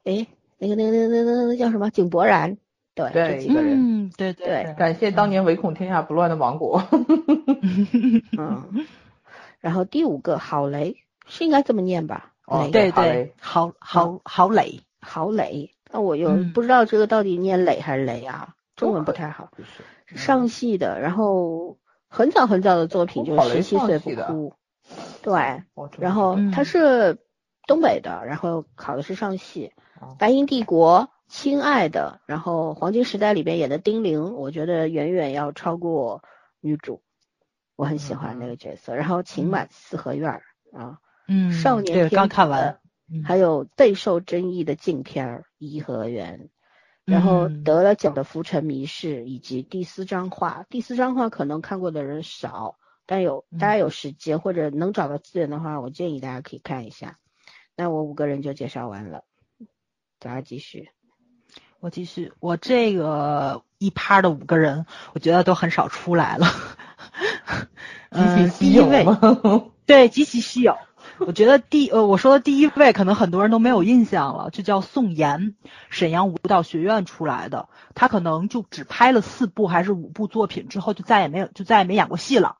[0.04, 0.26] 哎，
[0.58, 2.56] 那个那个那个那个那叫什么井柏然，
[2.94, 6.82] 对，这几个人，嗯，对对，感谢当年唯恐天下不乱的芒果。
[8.38, 8.86] 嗯，
[9.60, 10.96] 然后第五个郝雷
[11.26, 12.32] 是应该这么念吧？
[12.46, 18.54] 哦，对对，郝郝郝蕾，郝蕾，那我又不知道这个到底念磊还是雷啊？
[18.76, 19.50] 中文不太好，
[20.06, 24.54] 上戏的，然后很早很早的作品就是十七岁不哭，
[25.22, 25.62] 对，
[25.98, 27.18] 然后他是
[27.66, 29.72] 东北的，然后考的是上戏，
[30.18, 36.22] 白银帝国亲爱的，然后黄金时代里边演的丁玲，我觉得远远要超过
[36.60, 37.02] 女主，
[37.74, 38.94] 我很喜欢那个角色。
[38.94, 42.78] 然后情满四合院啊，嗯，少年刚看完，
[43.24, 46.38] 还有备受争议的禁片儿《颐和园》，
[47.06, 57.16] 然后得了奖的《浮沉迷事》以及第四张画，第四张画可能看过的人少，但有大家有时间或者能找到资源的话，我建议大家可以看一下。
[57.76, 59.22] 那我五个人就介绍完了，
[60.18, 60.90] 大家继续。
[61.78, 66.46] 我继续，我这个一趴的五个人，我觉得都很少出来了。
[68.10, 69.04] 嗯，第一位，
[69.86, 70.76] 对，极其稀有。
[71.18, 75.56] 我觉得第呃，我说的第一位，可能很多人都没有印象了，就叫宋妍，
[75.90, 77.68] 沈阳舞蹈学院出来的。
[77.94, 82.56] 他可能就只拍了四部还是五部作品，之后就再也没有，就再也没演过戏了。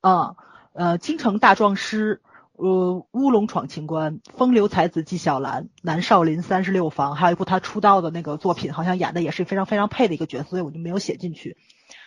[0.00, 0.36] 嗯，
[0.72, 2.20] 呃，京城大壮师。
[2.56, 11.56] 呃，乌龙闯情关，风流才子纪晓岚，南少林三十六房，还有一部他出道的那个作品，好像演的也是非常非常配的一个角色，所以我就没有写进去。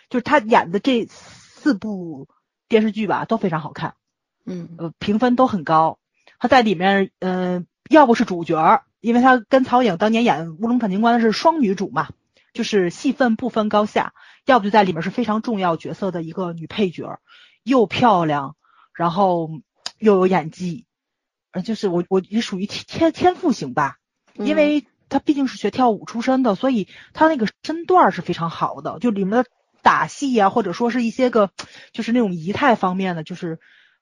[0.08, 2.28] 就是他演的这四部
[2.66, 3.96] 电视剧吧，都非常好看，
[4.48, 5.98] 嗯，呃，评分都很高。
[6.38, 12.08] 他在里面，嗯，要不是主角，因为他跟曹颖当年演乌龙闯情关的是双女主嘛，
[12.52, 14.12] 就是戏份不分高下；
[14.44, 17.20] 要不就在里面是非常重要角色的一个女配角，
[17.62, 18.56] 又漂亮，
[18.94, 19.50] 然后。
[20.00, 20.86] 又有演技，
[21.50, 23.96] 呃，就是我我也属于天天赋型吧，
[24.34, 29.00] 因为她毕竟是学跳舞出身的，所以她那个身段是非常好的。
[29.00, 29.44] 就里面的
[29.82, 31.50] 打戏呀，或者说是一些个
[31.90, 33.58] 就是那种仪态方面的，就是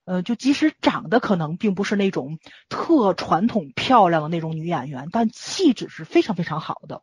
[0.06, 2.38] 呃，就即使长得可能并不是那种
[2.70, 7.02] 特传统漂亮的那种女演员，但气质是非常非常好的。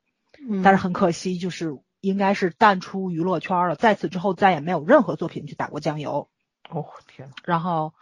[0.64, 6.30] 但是很可惜，就是应该是淡出娱乐圈了，在此之后再也没有任何作品去打过酱油。
[6.68, 6.86] 哦
[7.16, 7.94] 天，然后。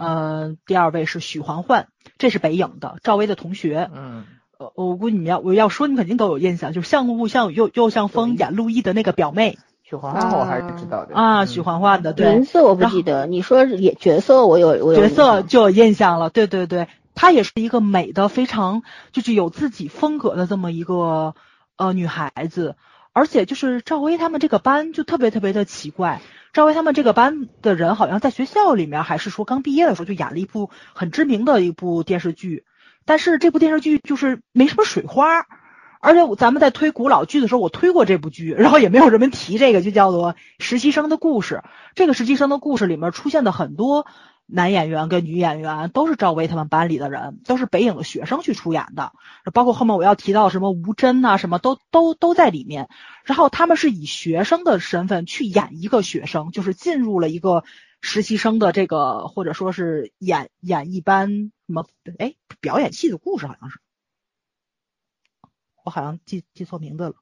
[0.00, 3.90] 呃，第二位是许环环，这是北影的赵薇的同学。
[3.92, 9.58] 嗯，呃，我估计你们要我要说，你肯定都有印象，就是像雾像雨又又像风演陆毅的那个表妹。
[9.88, 12.26] 许环环我还是知道的啊，许环环的对。
[12.26, 21.34] 颜色我不记得，你说演角色我有我有角色就有印象了，对对对，她也是一个美的非常就是有自己风格的这么一个
[21.78, 22.76] 呃女孩子，
[23.14, 26.20] 而且就是赵薇他们这个班就特别特别的奇怪。
[26.52, 32.64] 赵薇他们这个班的人好像在学校里面，还是说刚毕业的时候就演了一部很知名的一部电视剧，
[33.06, 35.46] 但是这部电视剧就是没什么水花，
[36.00, 41.62] 而且咱们在推古老剧的时候，我推过这部剧，然后也没有人们提这个，就叫做《实习生的故事》。
[41.94, 44.06] 这个实习生的故事里面出现的很多。
[44.50, 49.12] 男演员跟女演员都是赵薇他们班里的人，都是北影的学生去出演的，
[49.52, 52.88] 包括后面我要提到什么吴真呐，什么都都都在里面。
[53.24, 57.62] 然后他们是以学生的身份去演一个学生，就是进入了一个
[58.00, 61.28] 实习生的这个，或者说是演演一般
[61.66, 61.84] 什么
[62.18, 63.80] 哎表演系的故事，好像是，
[65.88, 67.14] 我好像记记错名字了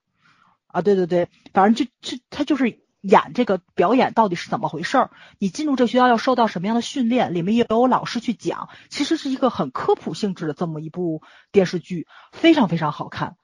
[0.67, 2.81] 啊，对对对，反正就就他就是。
[3.03, 5.11] 演这个表演到底是怎么回事儿？
[5.39, 7.35] 你进入这学校要受到什么样的训练？
[7.35, 13.37] 里面也有老师去讲，其实是一个很科普性质的这么一部电视剧，非常非常好看。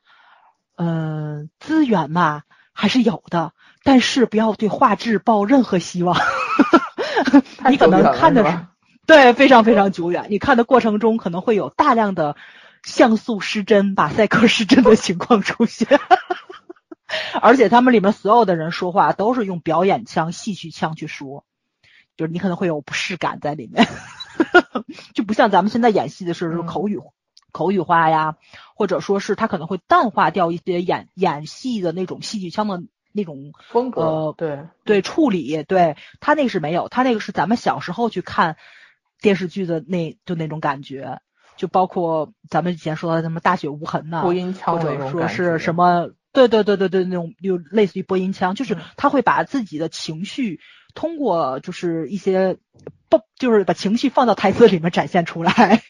[0.75, 3.53] 嗯，资源嘛还是有的，
[3.85, 6.19] 但是不要对画质抱任何希望。
[7.71, 8.67] 你可能看的是
[9.07, 12.35] 对非常非常久远，你看的过程中可能会有大量的
[12.83, 15.87] 像素失真、马赛克失真的 情况出现。
[17.40, 21.45] 而且他们里面所有的人说话都是用表演腔、戏曲腔去说，
[22.16, 23.87] 就是你可能会有不适感在里面，
[25.14, 26.99] 就不像咱们现在演戏的是口语
[27.53, 28.37] 口语化呀，
[28.75, 34.01] 或者说是他可能会淡化掉一些演演戏的那种戏剧腔的那种风格。
[34.01, 38.57] 呃，对对，处理对他那个是没有，他那个是咱们小时候去看
[39.21, 41.21] 电视剧的那就那种感觉，
[41.62, 46.11] 就包括咱们以前说的什么大雪无痕呐，播音腔或者说是什么。
[46.33, 50.59] 对对对对对，那种就类似于播音腔，就是他会把自己的情绪
[50.92, 52.57] 通过就是一些
[53.09, 55.85] 不就是把情绪放到台词里面展现出来，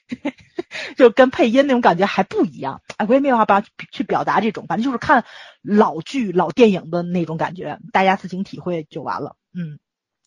[0.99, 2.83] 就跟配音那种感觉还不一样。
[2.99, 5.25] 哎，我也没有办法去表达这种，反正就是看
[5.63, 9.37] 老剧老电影的那种感觉，大家自行体会就完了。
[9.55, 9.79] 嗯，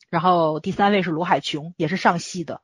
[0.09, 2.61] 然后第三位是罗海琼，也是上戏的。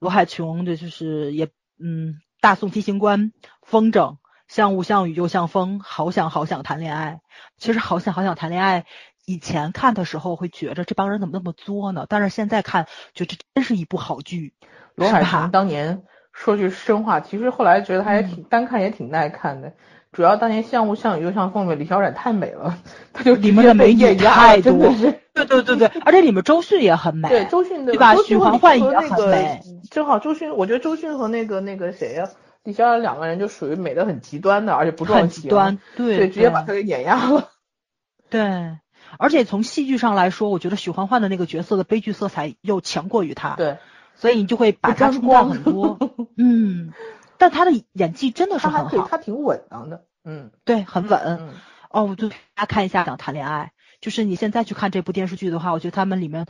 [0.00, 3.32] 罗海琼这就是也嗯，大宋提刑官
[3.62, 4.16] 风筝。
[4.46, 7.20] 像雾像雨又像风，好想好想谈恋爱。
[7.56, 8.84] 其实好想好想谈恋爱，
[9.24, 12.04] 以前看的时候会觉着这帮人怎么那么作呢？
[12.08, 14.54] 但是现在看，觉得真是一部好剧。
[14.94, 19.72] 罗海平当年说句实话，其实后来觉得还挺单看也挺耐看的。
[20.14, 22.78] 主要当年像雾像雨又像凤尾李小冉太美了，
[23.12, 24.72] 她就里面的美女太多。
[25.34, 27.28] 对对对对，而且里面周迅也很美。
[27.28, 28.14] 对周迅的对吧？
[28.24, 29.60] 许幻幻也很美。
[29.90, 32.28] 正好周迅，我觉得周迅和那个那个谁呀？
[32.62, 37.50] 李小冉两个人就属于美的很极端的，而且不撞极端，对，对，直接把她给碾压了。
[38.30, 38.78] 对，
[39.18, 43.56] 而且从戏剧上来说，我觉得许幻幻的那个角色的悲剧色彩又强过于她。
[43.56, 43.78] 对，
[44.14, 45.98] 所以你就会把她冲淡很多。
[46.38, 46.92] 嗯，
[47.38, 50.04] 但他的演技真的是很好，他挺稳当的。
[50.24, 51.20] 嗯，对，很稳。
[51.20, 51.54] 嗯。
[51.90, 56.46] 哦，就大家看一下想谈恋爱，就是你现在去看这部电视剧的话，我觉得他们里面。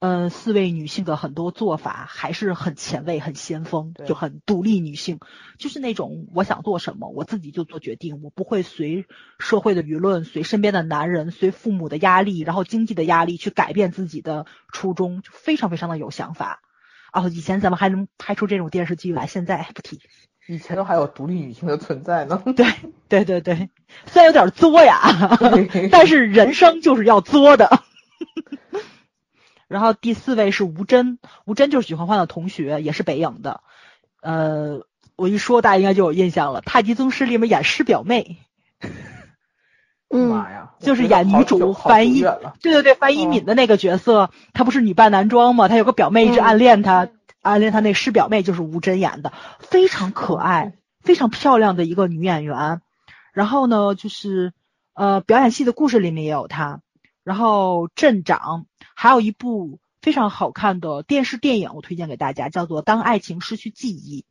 [0.00, 5.18] 嗯，四位女性的很多做法还是很前卫、很先锋，就很独立女性，
[5.58, 9.06] 就是那种我想做什么，我自己就做决定，我不会随
[9.40, 16.60] 社会的舆论、随身边的男人、随父母的压力，然后经济的压力去改变自己的初衷，就非常非常的有想法。
[17.12, 20.00] 哦，以前咱们还能拍出这种电视剧来，现在不提。
[20.48, 22.42] 以前都还有独立女性的存在呢。
[22.56, 22.66] 对
[23.08, 23.68] 对对对，
[24.06, 25.38] 虽然有点作呀，
[25.92, 27.82] 但是人生就是要作的。
[29.68, 33.60] 然后第四位是吴真，吴真就是许欢欢的同学，也是北影的。
[34.22, 34.80] 呃，
[35.16, 38.38] 我一说大家应该就有印象了，《太极宗师》里面演师表妹。
[40.08, 40.70] 妈呀！
[40.80, 45.68] 就是演女主樊一，对对对，樊一敏的那个角色，她不是女扮男装吗？
[45.68, 47.10] 她有个表妹一直暗恋她，
[47.42, 52.80] 暗恋他那师表妹就是吴真演的，非常可爱、非常漂亮的一个女演员。
[53.32, 54.52] 然后呢，就是
[54.94, 56.82] 呃，表演系的故事里面也有她。
[57.24, 58.66] 然后镇长。
[59.00, 64.22] 还有一部非常好看的电视电影，我推荐给大家，叫做《当爱情失去记忆》。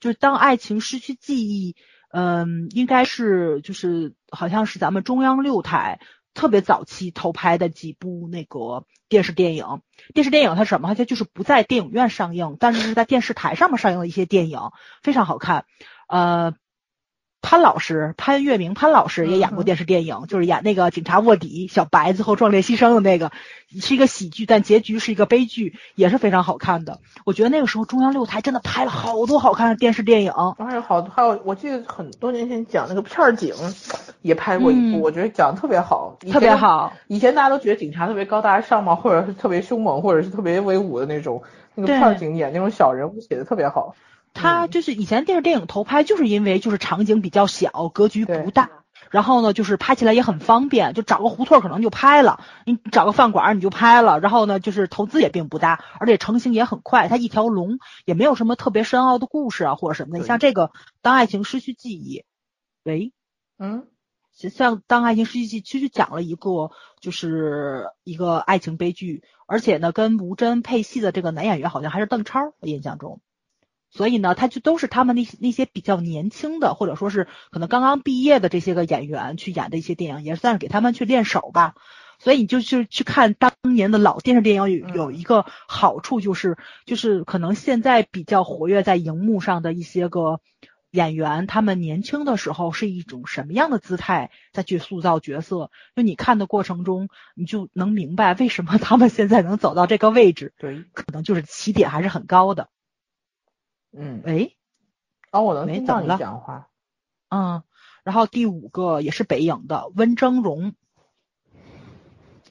[0.00, 1.76] 就是当爱情失去记忆，
[2.10, 6.00] 嗯，应该是就是好像是咱们中央六台
[6.34, 9.82] 特别早期投拍的几部那个电视电影。
[10.14, 10.94] 电视电影它什么？
[10.94, 14.58] 它就是不在电影院上映，但是是在电视台上面上映的一些电影，
[15.02, 15.64] 非常好看。
[16.08, 16.54] 呃。
[17.42, 23.32] 潘老师，潘粤明，潘老师也演过电视电影，就是演那个警察卧底小白，最后壮烈牺牲的那个，
[23.80, 27.00] 是一个喜剧，但结局是一个悲剧，也是非常好看的。
[27.24, 33.54] 我觉得那个时候中央六台真的拍了好多好看的电视电影，还有好还有我记得很多年前讲那个片儿警
[34.22, 36.92] 也拍过一部，我觉得讲的特别好，特别好。
[37.08, 41.42] 以前大家都觉得警察特别高大上嘛，或者是特别凶猛，或者是特别威武的那种，
[41.74, 43.94] 那个片儿警演那种小人物写的特别好。
[44.32, 48.70] 他就是以前电视电影投拍，就是因为就是场景比较小，格局不大，
[49.10, 60.20] 然后呢，就是拍起来也很方便，就找个胡同可能就拍了，你找个饭馆你就拍了，然后呢，就是投资也并不大，而且成型也很快，它一条龙也没有什么特别深奥的故事啊或者什么的。
[60.20, 60.68] 你像这个
[61.02, 62.20] 《当爱情失去记忆》，
[62.84, 63.12] 喂，
[63.58, 63.88] 嗯，
[64.32, 73.20] 像《当爱情失去记忆》其实讲了一个就是一个爱情悲剧，而且呢，跟吴真配戏的这个男演员好像还是邓超，我印象中。
[73.90, 81.74] 所以呢，他就都是他们那些那些比较年轻的，或者说是可能刚刚毕业的这些个演员去演的一些电影，也算是给他们去练手吧。
[82.18, 90.40] 所以你就去去看当年的老电视电影，有有一个好处就是，就是可能现在比较活跃在荧幕上的一些个
[90.90, 100.52] 演员，他们年轻的时候是一种什么样的姿态再去塑造角色，就你看的过程中，你就能明白为什么他们现在能走到这个位置。
[100.58, 102.68] 对，可能就是起点还是很高的。
[103.92, 104.56] 嗯，喂，
[105.32, 106.68] 哦，我能听到你讲话。
[107.28, 107.62] 嗯，
[108.04, 110.74] 然后第五个也是北影的温峥嵘，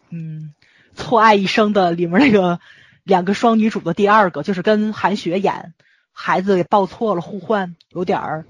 [0.09, 0.53] 嗯，
[0.93, 2.59] 错爱一生的里面那个
[3.03, 5.73] 两个双女主的第二个，就是跟韩雪演，
[6.11, 8.45] 孩子给抱错了互换，有点儿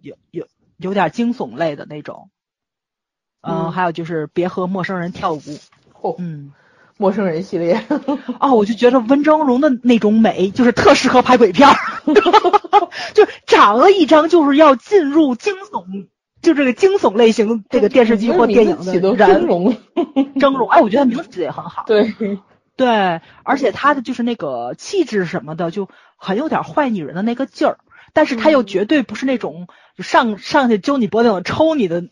[0.00, 2.30] 有有有点惊悚类的那种。
[3.40, 5.40] 嗯，还有就是别和陌生人跳舞。
[6.00, 6.52] 哦，嗯。
[6.98, 7.84] 陌生人系列
[8.40, 11.76] 啊，我就觉得温峥嵘的那种美，就是特适合拍鬼片儿，
[13.12, 16.06] 就长了一张就是要进入惊悚，
[16.40, 19.46] 就这个惊悚类型这个电视剧或电影的人。
[19.46, 19.76] 峥嵘，
[20.40, 21.84] 峥嵘，哎，我觉得名字起的也很好。
[21.86, 22.14] 对
[22.76, 27.78] 对，而且他的就是那个气质什么的，就很有点坏女人的那个劲儿，
[28.14, 29.66] 但是他又绝对不是那种
[29.98, 32.04] 上上去揪你脖子抽你的。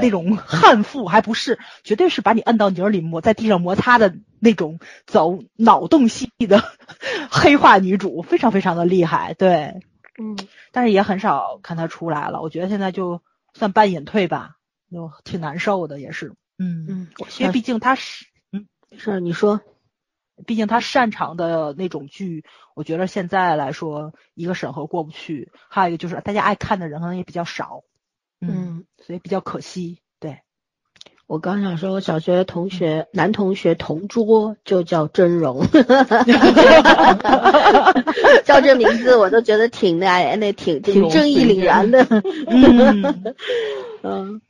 [0.00, 6.62] 那种悍妇还不是，绝对是把你摁到泥里磨在地上摩擦的那种走脑洞戏的
[7.30, 9.34] 黑化女主，非常非常的厉害。
[9.34, 9.80] 对，
[10.18, 10.36] 嗯，
[10.72, 12.40] 但是也很少看她出来了。
[12.42, 13.22] 我觉得现在就
[13.52, 14.56] 算半隐退吧，
[14.90, 16.34] 就挺难受的，也是。
[16.58, 17.08] 嗯嗯，
[17.40, 18.66] 因为毕竟她是，嗯，
[18.96, 19.60] 是你说，
[20.46, 27.82] 毕竟她擅长的那种剧，我觉得现在来说一个审核过不去，还有一个就是大家爱看的人可能也比较少。
[28.48, 29.98] 嗯，所以比较可惜。
[30.20, 30.40] 对，
[31.26, 35.66] 我刚想说，我小学同学男同学同桌就叫真容，
[38.44, 42.04] 叫这名字我都觉得挺那那挺挺正义凛然的。
[42.46, 43.34] 嗯
[44.02, 44.40] 嗯，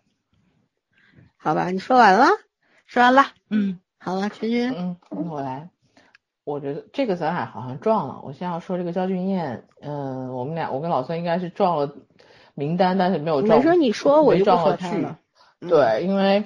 [1.36, 2.28] 好吧，你说完了，
[2.86, 3.26] 说完了。
[3.50, 5.70] 嗯，好了，圈圈，嗯，我来。
[6.44, 8.20] 我觉得这个咱俩好像撞了。
[8.22, 11.94] 我先要说这个焦俊艳，嗯，我们俩我跟老孙应该是撞了
[12.54, 13.58] 名单，但是没有撞。
[13.58, 15.18] 没说你说我就不说他了。
[15.60, 16.44] 对，因为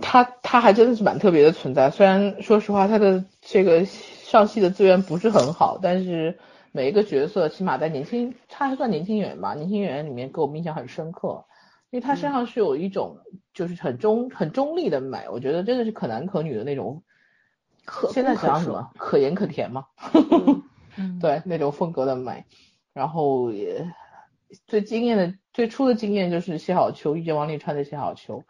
[0.00, 1.90] 他他还真的是蛮特别的存在。
[1.90, 6.38] 虽然说实话，他的这个上戏的资源不是很好，但是
[6.72, 11.44] 每一个角色起码在年轻，他还算年轻演员吧，年轻演员里面给我印象很深刻。
[11.90, 13.18] 因为他身上是有一种
[13.54, 17.02] 就是很中很中立的美，我觉得真的是可男可女的那种。
[17.84, 18.90] 可现在想什么？
[18.98, 19.86] 可盐可甜吗？
[21.22, 22.44] 对，那种风格的美。
[22.92, 23.86] 然后也
[24.66, 28.44] 最惊艳的最初的惊艳就是谢小秋遇见王沥川的谢小秋，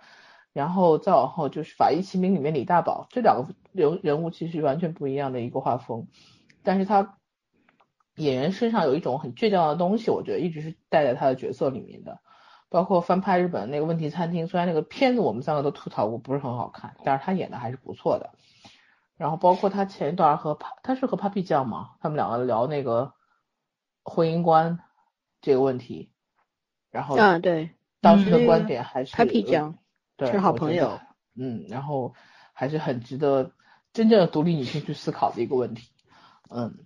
[0.53, 6.09] 然后再往后就是《法医秦明》里面李大宝，这两个人人物其实完全不一样的一个画风，
[6.62, 7.18] 但是他
[8.16, 12.20] 演员身上有一种很倔强的东西，我觉得一直是带在他的角色里面的。
[12.68, 18.30] 包括翻拍日本那个问题餐厅，虽然那个片子我们三个都吐槽过不是很好看，但是他演的还是不错的。
[19.16, 23.12] 然后包括他前一段和帕，他是和 Papi 酱嘛，他们两个聊那个
[24.03, 24.80] 婚姻观
[25.47, 26.11] 这个问题，
[26.90, 27.70] 然后啊对，
[28.01, 29.78] 当时的观点还是酱，
[30.16, 30.99] 对，是好朋友，
[31.36, 32.14] 嗯，然后
[32.53, 33.53] 还是很值得
[33.92, 35.88] 真正的独立女性去思考的一个问题，
[36.51, 36.84] 嗯。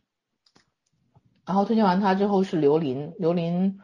[1.47, 3.81] 然后推荐完他之后是刘琳，刘琳。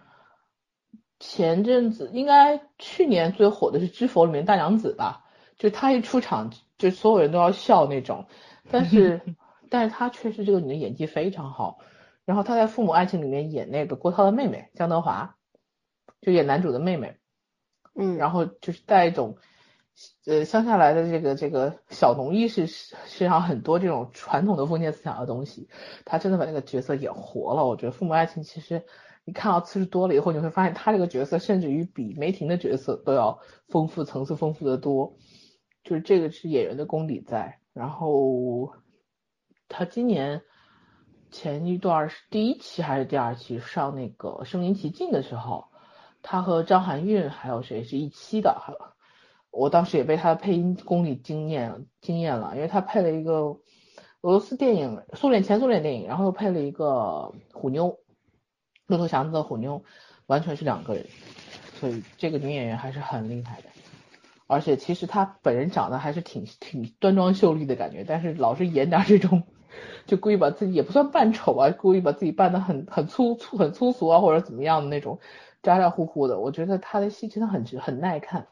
[1.18, 5.24] 前阵子应该去年最火的是《知否》里面大娘子吧，
[5.56, 8.26] 就她一出场就所有人都要笑那种，
[8.70, 9.22] 但是
[9.70, 11.78] 但是她确实这个女的演技非常好，
[12.26, 15.36] 然后他在《父母爱情》里面演那个郭涛的妹妹江德华，
[16.20, 17.16] 就演男主的妹妹，
[17.94, 19.38] 嗯，然后就是带一种
[20.26, 25.70] 呃乡下来的这个这个小农意识身上很多这种传统的封建思想的东西，
[26.04, 28.84] 他真的把那个角色演活了，我觉得《父母爱情》其实。
[29.28, 35.16] 你看到次数多了以后，你会发现他这个角色甚至于比梅婷的角色都要丰富，层次丰富的多。
[35.82, 37.58] 就是这个是演员的功底在。
[37.72, 38.72] 然后
[39.66, 40.42] 他今年
[41.36, 45.66] 前一段是第一期还是第二期上那个《身临其境》的时候，
[46.22, 48.56] 他和张含韵还有谁是一期的？
[49.50, 53.34] 我当时也被他的配音功力惊艳惊艳了，因为他配了一个
[54.22, 57.98] 俄罗斯电影、苏联前苏联电影，然后又配了一个虎妞。
[58.86, 59.84] 骆驼祥子的虎妞
[60.24, 61.06] 完全是两个人，
[61.74, 63.68] 所以这个女演员还是很厉害的。
[64.46, 69.42] 而且其实她本人长得还是挺挺端庄秀丽的感觉，但是老是演点这种，
[70.06, 75.20] 就故意把自己也不算扮丑啊，故意把自己扮的很很粗粗很粗俗啊，或者怎么样的那种
[75.62, 76.38] 咋咋呼呼的。
[76.38, 78.48] 我觉得他的戏真的很很耐看。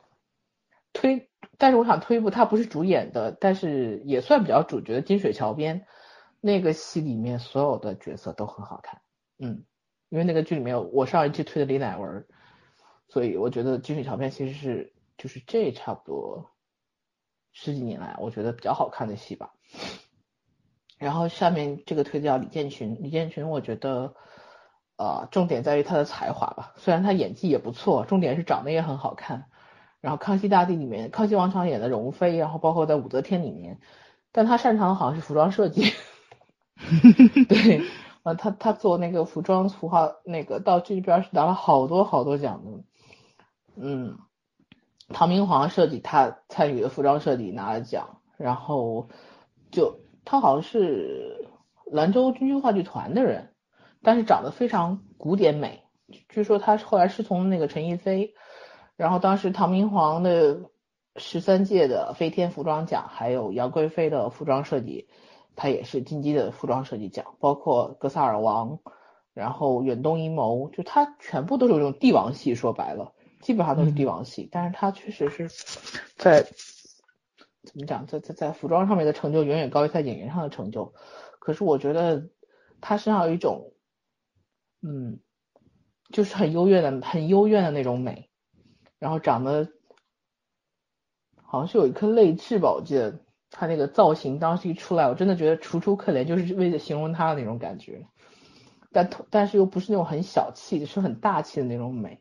[0.93, 5.81] 推，但是我想推一部他不是主演的，但是也算比较主角的《金水桥边》
[6.41, 9.01] 那个戏里面所有的角色都很好看，
[9.39, 9.65] 嗯。
[10.11, 12.25] 因为那个剧里面我上一季推的李乃文，
[13.09, 16.53] 所以我觉得《金水桥边》其实是就是这差不多
[17.51, 19.53] 十几年来我觉得比较好看的戏吧。
[21.05, 24.15] 然后下面这个推的叫李建群，李建群我觉得
[24.97, 29.45] 呃重点在于他的才华吧，虽然他演技也不错，重点是长得也很好看。
[30.01, 33.81] 然后《康熙大帝》里面，康熙王朝演的容妃，然后包括在武则天里面，
[34.33, 35.93] 但他擅长的好像是服装设计，
[37.51, 37.83] 对。
[38.23, 42.71] 呃，他他做那个服装服化那个道具边是拿了好多好多奖的，
[43.77, 44.17] 嗯，
[45.09, 49.11] 唐明皇设计他参与的服装设计拿了奖，然后
[49.71, 51.49] 就他好像是
[51.87, 53.51] 兰州军区话剧团的人，
[54.03, 55.83] 但是长得非常古典美，
[56.29, 58.35] 据说他后来师从那个陈逸飞，
[58.97, 60.71] 然后当时唐明皇的
[61.17, 65.09] 十三届的飞天服装奖，还有杨贵妃的服装设计。
[65.57, 68.71] 他也是金鸡的服装设计奖，包括《格萨尔王》，
[69.35, 74.49] 然后《远东阴谋》，就他全部都是这种帝王戏，说白了，基本上都是帝王戏。
[74.51, 75.49] 但是他确实是
[76.17, 76.45] 在
[77.65, 80.95] 怎么讲，在在在服装上面的成就远远高于在演员上的成就。
[81.39, 82.29] 可是我觉得
[82.81, 83.73] 他身上有一种，
[84.83, 85.21] 嗯，
[86.11, 88.31] 就是很幽怨的、很幽怨的那种美，
[88.99, 89.69] 然后长得
[91.43, 93.21] 好像是有一颗泪痣吧，我记得。
[93.57, 98.05] 他那个造型当时一出来，我真的觉得楚楚可怜，就是为了形容他的那种感觉。
[98.91, 102.21] 但但是又不是那种很小气，是很大气的那种美。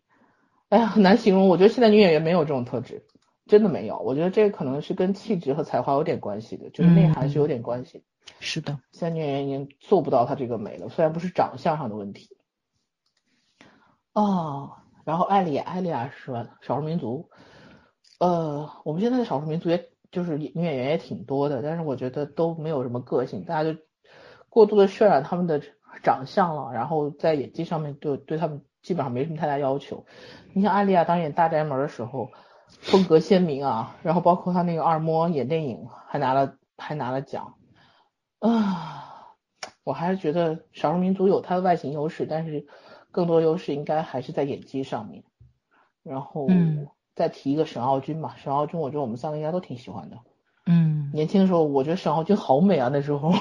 [0.70, 1.48] 哎呀，很难形容。
[1.48, 3.08] 我觉得现在女演员没有这种特质，
[3.46, 4.00] 真的没有。
[4.00, 8.04] 我觉得这个可能是跟气质和才华有点关系的，就是内涵是有点关系。
[8.40, 12.38] 是的，现在女演员已经做不到她这个美了，虽然不是长相上的问题。
[14.14, 14.74] 哦，
[15.06, 16.58] 然后艾丽亚，艾丽亚是吧？
[16.62, 17.30] 少数民族。
[18.20, 19.90] 呃，我们现在的少数民族也。
[20.14, 23.80] 就是女演员也挺多的，但是我觉得都没有什么个性，大家就
[24.48, 25.60] 过度的渲染他们的
[26.04, 30.06] 长相了，然后在演技上面对对他们基本上没什么太大要求。
[30.54, 32.30] 你像艾丽亚当演大宅门的时候，
[32.82, 37.56] 风格鲜明啊，然后包括他那个二摸演电影还拿了还拿了奖，
[38.40, 39.36] 啊，
[39.84, 42.68] 我还是觉得少数民族有它的外形优势，但是
[43.12, 45.24] 更多优势应该还是在演技上面。
[46.04, 50.18] 然后嗯再提一个沈傲君吧，沈傲君我觉得我们三个应该都挺喜欢的。
[50.66, 53.34] 嗯，年轻的时候我觉得沈傲君好美啊，那时候。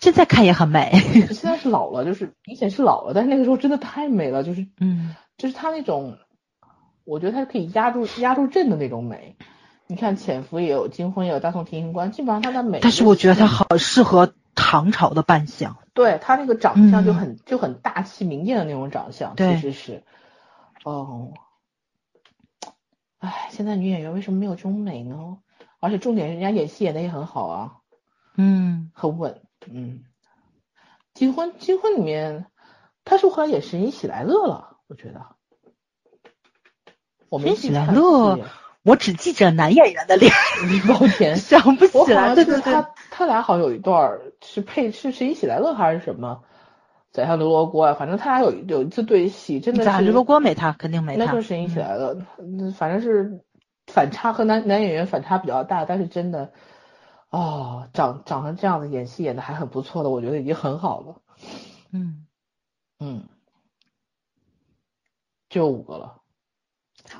[0.00, 0.90] 现在看也很美。
[1.28, 6.16] 现在是老了，就是明显是老了，但是那个时候真的太美了，就是嗯就是他那种，
[7.04, 9.36] 我觉得她可以压住压住阵的那种美。
[9.86, 12.80] 你看《潜伏》也有，《金婚》也有，《大宋提刑官》，基本上她的美。
[12.80, 15.76] 但是我觉得她好适合唐朝的扮相。
[15.92, 20.04] 对她那个长相就嗯很、就很大气明艳的那种长相，对其实是，
[20.84, 21.34] 哦，
[23.18, 25.38] 唉，现在女演员为什么没有这种美呢？
[25.80, 27.72] 而且重点是人家演戏演的也很好啊。
[28.36, 30.04] 嗯，很稳，嗯。
[31.12, 32.46] 金婚，金婚里面，
[33.04, 34.78] 他是不是后来演神医喜来乐了？
[34.86, 35.31] 我觉得，
[37.32, 38.38] 我没喜来乐
[38.82, 40.30] 我只记着男演员的脸，
[40.86, 42.34] 抱歉， 想不起来。
[42.34, 46.42] 对对对，他他俩好像有一段是配是神医喜来乐还是什么，
[47.10, 51.24] 宰相刘罗锅啊，反正他俩有有一次对戏，真的是咱刘罗锅没他，肯定没他。
[51.24, 53.40] 那就是神医喜来了，嗯反正是
[53.86, 56.52] 反差和男男演员反差比较大，但是真的，
[57.30, 61.14] 哦，长长成这样的演戏演的还很不错的，我觉得已经很好了。
[61.92, 62.26] 嗯，
[63.00, 63.24] 嗯，
[65.48, 66.21] 就五个了。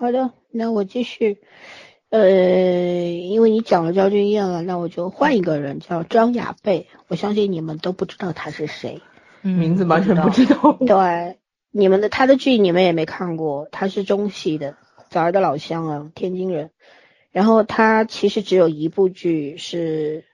[0.03, 1.39] 好的，那我继续。
[2.11, 6.89] 呃，因为你讲了焦俊艳了，那我就换一个人，叫张雅贝。
[7.07, 9.01] 我相信你们都不知道他是谁。
[9.43, 10.73] 嗯名字完全不知道。
[10.73, 11.39] 对，
[11.71, 14.77] 你们的他的剧你们也没看过，他是中戏的，
[15.09, 16.73] 早儿的老乡啊，天津人。
[17.31, 20.25] 然后他其实只有一部剧是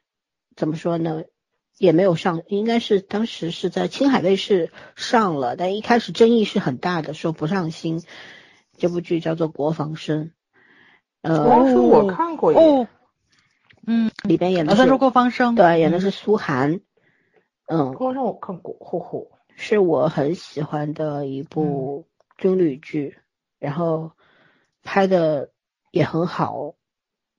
[0.57, 1.25] 怎么说呢？
[1.77, 8.03] 也没有上，应该是当时是在青海卫视上了，但一开始争议是很大的，说不上心。
[8.79, 10.25] 这部剧叫做《国防生》，
[11.23, 12.89] 呃，国防生我看过耶哦，
[13.87, 16.81] 嗯，里边演的是他说过方生，对，演的是苏涵，
[17.67, 19.29] 嗯，国防生我看过，嚯嚯。
[19.61, 22.07] 是我很喜欢的一部
[22.37, 23.19] 军旅剧，
[23.59, 24.13] 然后
[24.85, 25.51] 拍的
[25.91, 26.75] 也很好，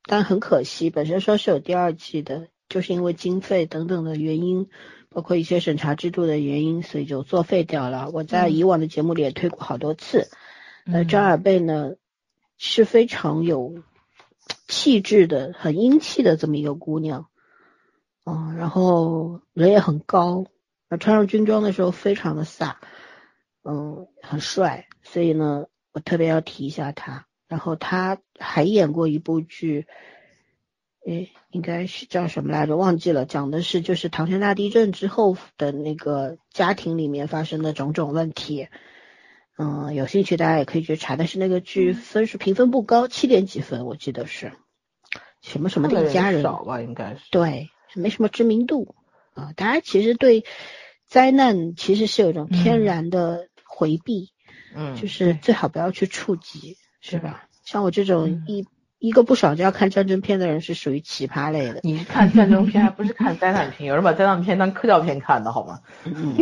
[0.03, 4.67] 但很可惜，本身说是有第二季的，就是因为经费等等的原因，
[5.07, 8.09] 包括一些审查制度的原因，所以就作废掉了。
[8.11, 10.27] 我在嗯以往的节目里也推过好多次。
[10.85, 11.95] 呃，嗯张尔贝呢
[12.57, 13.83] 是非常有
[14.67, 17.27] 气质的、很英气的这么一个姑娘，
[18.25, 20.45] 嗯，然后人也很高，
[20.89, 22.75] 呃穿上军装的时候非常的飒，
[23.63, 27.25] 嗯，很帅，所以呢，我特别要提一下他。
[27.47, 29.87] 然后他还演过一部剧，
[31.03, 32.77] 诶，应该是叫什么来着？
[32.77, 38.67] 忘记了，讲的是就是唐山大地震之后的那个家庭里面发生的种种问题。
[39.61, 44.53] 嗯，有兴趣大家也可以去查，但是那个剧分数评分不高，七点几分，我记得是
[45.41, 47.21] 什么什么的的一家人，少吧，应该是。
[47.29, 48.95] 对，没什么知名度
[49.33, 49.51] 啊。
[49.57, 50.45] 大家其实对
[51.05, 54.29] 灾难其实是有一种天嗯然的回避，
[54.73, 57.45] 嗯，就是最好不要去触及，是吧？
[57.65, 58.65] 像我这种嗯一、
[58.97, 61.81] 一个不少就要看战争片的人，是属于奇葩类的。
[61.83, 63.89] 你是看战争片，还不是看灾难片？
[63.89, 65.81] 有人把灾难片当科教片看的好吗？
[66.05, 66.35] 嗯，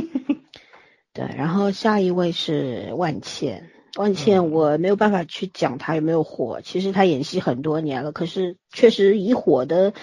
[1.18, 1.36] 对。
[1.36, 9.94] 然后下一位是万茜，万茜我没有办法去讲她有没有火，其实她演戏很多年了，可是确实以火的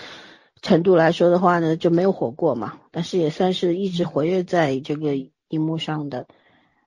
[0.60, 5.14] 程度来说的话呢，就没有火过嘛，但是也算是一直活跃在这个
[5.48, 6.26] 荧幕上的。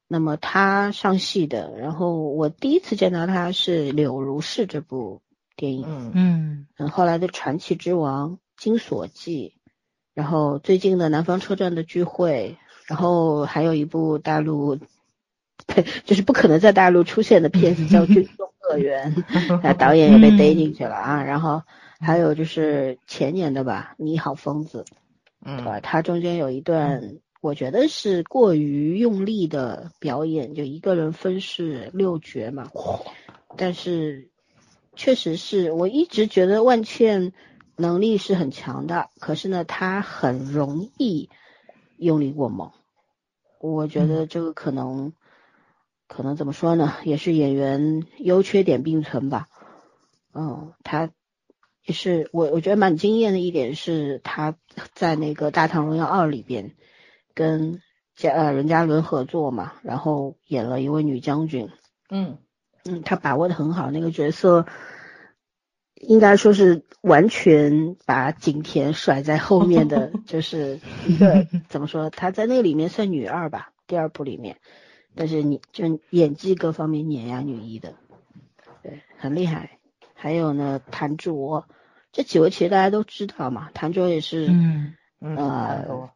[0.09, 5.21] 那么她上戏的，然后我第一次见到她是《柳如是》这部
[5.55, 9.53] 电影，嗯嗯嗯，后来的《传奇之王》《金锁记》，
[10.13, 12.57] 然后最近的《南方车站的聚会》，
[12.87, 14.77] 然后还有一部大陆，
[16.05, 19.13] 就是不可能在大陆出现的片子叫《军 中乐园
[19.67, 21.23] 》，啊，导演也被逮进去了啊。
[21.23, 21.61] 然后
[21.99, 24.85] 还有就是前年的吧，《你好，疯子》，
[25.57, 25.79] 对吧？
[25.79, 32.69] 嗯他中间有一段，我觉得是过于用力的表演，就一个人分饰六角嘛。
[33.57, 34.29] 但是
[34.95, 37.33] 确实是我一直觉得万茜
[37.75, 41.29] 能力是很强的，可是呢，她很容易
[41.97, 42.71] 用力过猛。
[43.59, 45.13] 我觉得这个可能，
[46.07, 49.47] 可能怎么说呢，也是演员优缺点并存吧。
[50.33, 51.09] 嗯，他
[51.83, 54.55] 也是我我觉得蛮惊艳的一点是他
[54.93, 56.75] 在那个《大唐荣耀二》里边
[57.33, 57.81] 跟
[58.15, 61.69] 家呃任嘉伦合作嘛，然后演了一位女将军。
[62.09, 62.37] 嗯
[62.85, 64.65] 嗯，他把握的很好，那个角色
[66.01, 72.09] 应该说是完全把景甜甩在后面的， 就是一个怎么说？
[72.09, 74.57] 她在那里面算女二吧，第二部里面，
[75.15, 77.95] 但是你就演技各方面碾压女一的，
[78.83, 79.79] 对，很厉害。
[80.13, 81.65] 还有呢，谭卓，
[82.11, 86.09] 这几位其实大家都知道嘛，谭卓也是嗯嗯，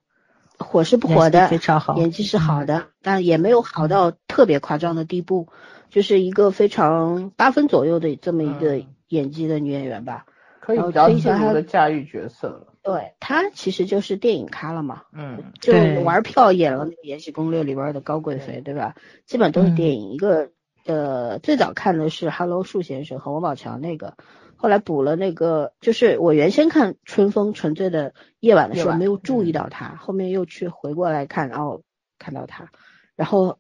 [0.57, 5.47] 火是不火的，非常好演技是好的，但也没有好到特别夸张的地步，
[5.89, 10.25] 就是一个非常八分左右的这么一个嗯演技的女演员吧。
[10.59, 12.67] 可以比较推一下她自如的驾驭角色了。
[12.83, 18.93] 对，她其实就是电影咖了嘛，嗯就玩票演了那个《延禧攻略》里边的高贵妃，对吧？
[19.25, 20.11] 基本都是电影。
[20.11, 20.51] 一个
[20.85, 24.17] 呃，最早看的是《Hello 树先生》和王宝强那个，
[24.55, 31.81] 后来补了那个，就是我原先看《春风沉醉的夜晚》的时候没有注意到他，后面又去回过来看，然后
[32.19, 32.69] 看到他，
[33.15, 33.57] 然后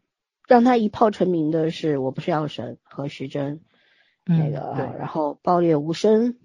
[0.47, 3.61] 让他一炮成名的是《我不是药神》和徐峥。
[4.25, 4.99] 那嗯，个，对。
[4.99, 6.35] 然后爆裂无声，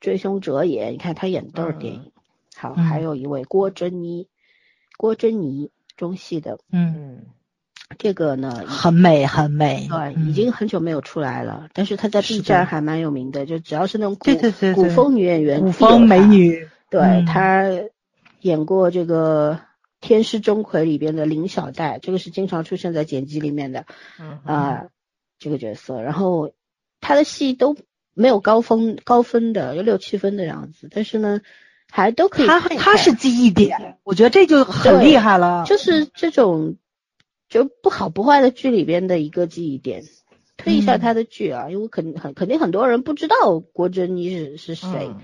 [0.00, 2.12] 追凶者也，你看他演的都是电影。
[2.56, 2.84] 好，嗯。
[2.84, 4.28] 还有一位郭珍妮，
[4.96, 7.26] 郭珍妮中戏的嗯，嗯。
[7.98, 10.28] 这个呢，很美很美，对，嗯。
[10.28, 14.30] 已经很久没有出来了，但是她在 B 站还蛮有名的，就只要是那种古
[14.74, 17.26] 古风女演员，古风美，女，对嗯。
[17.26, 17.64] 她
[18.40, 19.60] 演过这个。
[20.08, 23.84] 《天师钟馗》里边的林小黛，这个是经常出现在剪辑里面的。
[24.18, 24.84] 嗯啊、
[25.38, 26.52] 这个角色，然后
[27.10, 27.76] 他的戏都
[28.14, 31.40] 没有高分高分的，有六七分的样子，但是呢，
[31.90, 35.64] 还都可以她看一看她是记忆点，我觉得这就很厉害了。
[35.66, 36.76] 就是这种
[37.48, 40.04] 就不好不坏的剧里边的一个记忆点。
[40.56, 45.08] 推一下嗯他的剧啊，因为肯很肯定很多人不知道郭珍妮是是谁。
[45.08, 45.16] 嗯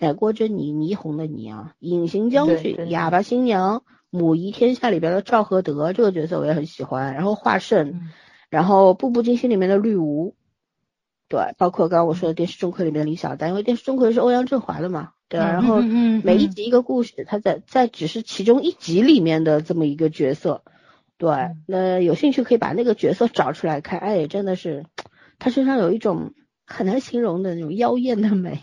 [0.00, 8.10] 哎，郭珍妮，霓虹的霓啊，隐形将军，哑巴新娘，母仪天下里边的赵合德这个角色我也很喜欢，然后华胜，嗯
[8.50, 10.32] 然后《步步惊心》里面的绿芜，
[11.32, 15.46] 对，包括刚刚我说的《电视钟馗》里面的李小丹，因为《电视钟馗》是欧阳震华的嘛，对吧？
[15.46, 20.62] 嗯然后每一集一个故事，他在在只是其中一集里面的这么一个角色，
[21.16, 21.62] 对，嗯。
[21.66, 24.84] 那有兴趣可以把那个角色找出来看，哎，真的是
[25.38, 26.34] 他身上有一种
[26.66, 28.60] 很难形容的那种妖艳的美，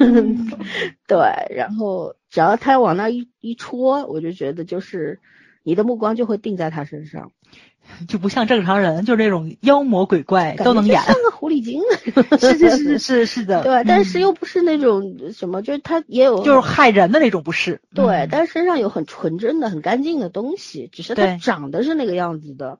[0.00, 0.50] 嗯。
[1.06, 1.18] 对，
[1.54, 5.20] 然后只要他往那一一戳，我就觉得就是
[5.66, 7.32] 你的目光就会定在他身上，
[8.06, 11.02] 就不像正常人，就是那种妖魔鬼怪都能演。
[11.02, 11.82] 像个狐狸精。
[12.38, 17.80] 是是是是是的， 对，但是嗯又不是那种什么，就是他也有就是害人的那种，不是？
[17.92, 22.78] 对，嗯但是身上有很纯真的、很干净的东西，只是他长得是那个样子的，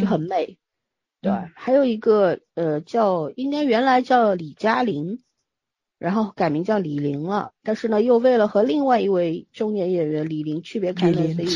[0.00, 0.56] 就很美。
[1.20, 5.18] 对嗯，还有一个呃叫应该原来叫李嘉玲，
[5.98, 11.48] 然后改名叫李玲了，但是呢又为了和另外一位中年演员李玲区别开来，李玲所以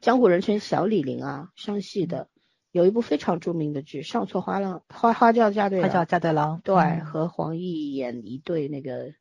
[0.00, 2.28] 江湖人称小李玲啊，上戏的
[2.72, 9.12] 有一部非常著名的剧《上错花郎花花轿嫁对郎》，他叫嫁对郎，对，嗯和黄奕演一对那个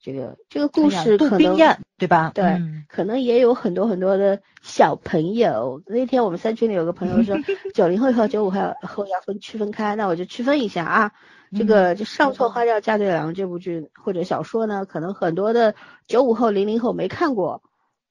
[0.00, 2.32] 这个这个故事可能冰雁对吧？
[2.34, 5.82] 对嗯可能也有很多很多的小朋友。
[5.86, 7.36] 那天我们三群里有个朋友说，
[7.74, 11.12] 九零后和九五后后要分区分开，那我就区分一下啊。
[11.56, 15.76] 这个就上错花轿嫁对郎这部剧或者小说呢，可能很多的
[16.08, 17.62] 九五后、零零后没看过，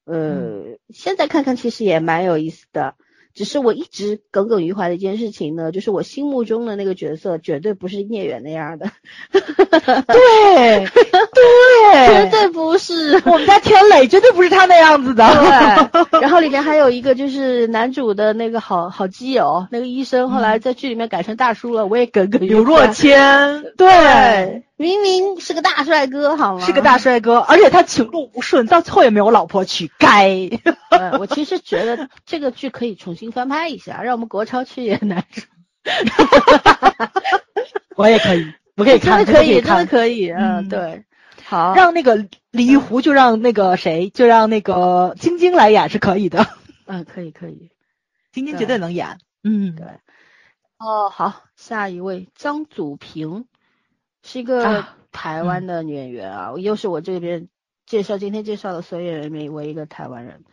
[0.06, 2.94] 呃，现在看看其实也蛮有意思的。
[3.34, 8.88] 只是我一直耿耿于怀的一件事情呢，就是我心目中的那个角色绝对不是聂远那样的，
[9.32, 13.20] 对对绝对，不是。
[13.26, 15.26] 我们家天磊绝对不是他那样子的。
[16.12, 22.54] 对， 然后里面还有一个就是男主的那个好好基友，那个医生后来在剧里面改成大叔了，我也耿耿于怀。
[22.54, 26.64] 刘若谦，对，明明是个大帅哥，好吗？
[26.64, 30.28] 是个大帅哥，而且他情路不顺，到最后也没有老婆娶，该。
[30.48, 30.60] 对，
[31.18, 35.42] 我其实觉得这个剧可以重新翻拍一下，让我们国超去演男主，
[37.96, 39.86] 我也可以，我可以看，真的可以，真的看。
[39.86, 40.68] 可以，嗯，嗯。
[40.68, 41.04] 对，
[41.44, 46.46] 好，让那个李玉湖就让那个谁，就让那个晶晶来演是可以的，
[46.86, 47.70] 嗯，可以，可以，
[48.32, 49.18] 晶晶绝对能演。
[49.44, 49.86] 嗯，对，
[50.78, 53.44] 哦，好，下一位张祖平，
[54.24, 57.48] 是一个啊台湾的女演员啊，又是我这边
[57.86, 60.44] 介绍今天介绍的所有演员里面唯一一个台湾人。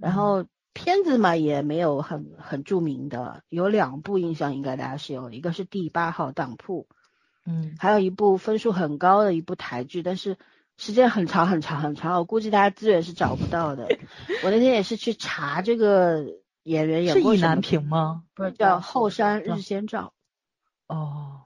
[0.00, 6.86] 然后片子嘛也没有很很著名的，有两部印象应该大家是有，一个是第八号当铺，
[7.44, 10.36] 嗯，还有一部分数很高的一部台剧，但是
[10.76, 13.88] 时间很长很长很长，我估计大家资源是找不到的。
[14.44, 16.24] 我那天也是去查这个
[16.62, 18.22] 演员演是意难过吗？
[18.36, 20.12] 不是叫后山日先照，
[20.86, 21.40] 哦，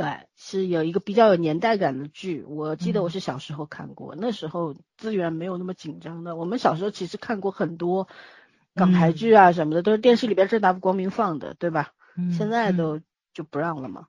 [0.00, 2.42] 对，是有一个比较有年代感的剧。
[2.48, 6.36] 我记得我嗯是小时候看过，那时候资源没有那么紧张的。
[6.36, 8.08] 我们小时候其实看过很多
[8.74, 11.92] 港台嗯剧啊什么的，都是电视里边正大光明放的，对吧？
[12.16, 13.00] 嗯现在嗯都
[13.34, 14.06] 就不让了嘛。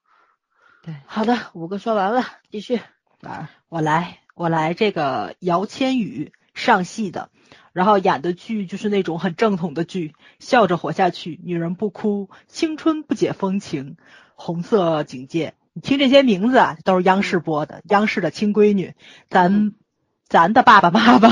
[0.82, 2.80] 对好的，五个说完了，继续。
[3.20, 7.32] 来，我来，我来这个姚千羽上戏的，
[7.74, 13.98] 然后演的剧就是那种很正统的剧，笑着活下去，女人不哭，青春不解风情，
[14.36, 15.54] 红色警戒。
[15.74, 18.94] 你听这些名字啊，都是央视播的，央视的亲闺女，
[19.30, 19.74] 咱
[20.28, 21.30] 咱的爸爸妈妈，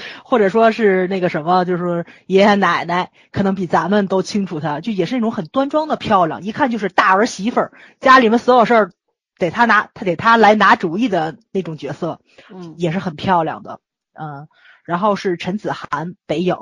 [0.24, 8.92] 或者说是那个什么，就是爷爷奶奶，可能比咱们都清楚她，就也是那种很端庄的漂亮，一看就是大儿媳妇儿，家里面所有事儿
[9.38, 12.20] 得她拿，她得她来拿主意的那种角色，
[12.50, 13.80] 嗯也是很漂亮的，
[14.12, 14.48] 嗯。
[14.84, 16.56] 然后是陈子涵，北影，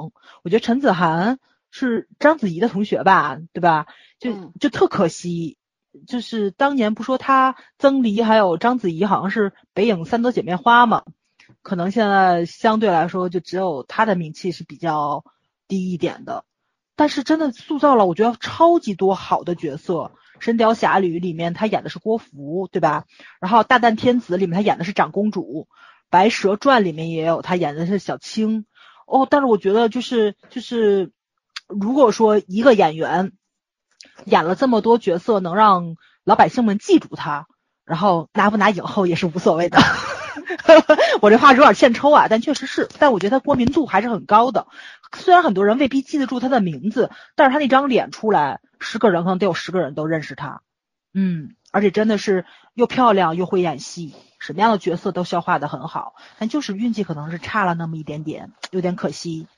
[0.44, 1.38] 我觉得陈子涵
[1.70, 3.86] 是章子怡的同学吧，对吧？
[4.18, 5.56] 就嗯就特可惜，
[6.06, 11.02] 就是当年不说她曾黎还有章子怡好像是北影三朵姐妹花嘛，
[11.62, 15.24] 可能现在相对来说就只有她的名气是比较
[15.68, 16.44] 低一点的，
[16.96, 19.94] 但是真的塑造了我觉得超级多好的角色，
[20.38, 23.04] 《神雕侠侣》里面她演的是郭芙，对吧？
[23.40, 25.68] 然后《大难天子》里面她演的是长公主，
[26.08, 28.64] 《白蛇传》里面也有她演的是小青。
[29.06, 31.10] 哦，但是我觉得就是就是，
[31.66, 33.32] 如果说一个演员
[34.24, 37.46] 演了这么多角色，能让老百姓们记住他，
[37.84, 39.78] 然后拿不拿影后也是无所谓的。
[41.20, 44.66] 我这话有点欠抽啊，但确实是，但我觉得他国民度还是很高的。
[45.16, 50.62] 虽然很多人未必记得住他的名字，但是他那张脸出来，十个人可能得有十个人都认识他。
[51.12, 52.44] 嗯，而且真的是
[52.74, 59.48] 又漂亮又会演戏，什么样的角色都消化的很好，但就是运气可能是差了那么一点点，有点可惜。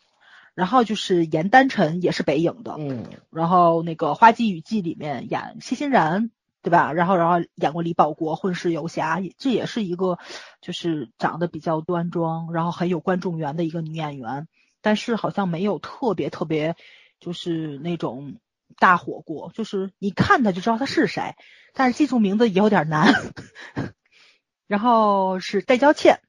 [0.55, 6.31] 然后就是严丹晨也是北影的，嗯然后那个《花季雨季》里面演谢欣然，
[6.63, 6.93] 对吧？
[6.93, 10.19] 然后然后演过李保国《混世游侠》，这也是一个
[10.61, 14.47] 就是长得比较端庄，然后很有观众缘的一个女演员，
[14.81, 16.77] 但是好像没有特别特别
[17.19, 18.37] 就是那种
[18.77, 21.35] 大火过，就是你看她就知道她是谁，
[21.73, 23.15] 但是记住名字也有点难。
[24.69, 26.21] 然后是戴娇倩，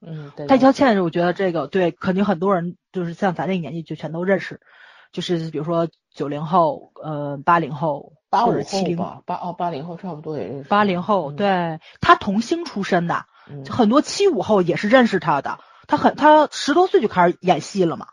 [0.00, 4.60] 嗯，对戴娇倩，我觉得这个对，肯定很多人就是像咱这个年纪就全都认识，
[5.12, 10.68] 就是比如说九零后、呃八零后八五后吧，八哦八零后差不多也认识。
[10.68, 18.06] 八零后，嗯，对他童星出身的，嗯很多七五后也是认识他的，他很他十多岁就开始演戏了嘛，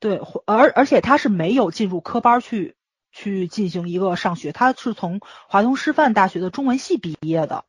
[0.00, 2.76] 对，而而且他是没有进入科班去
[3.10, 7.64] 去进行一个上学，他是从华东师范大学的中文系毕业的。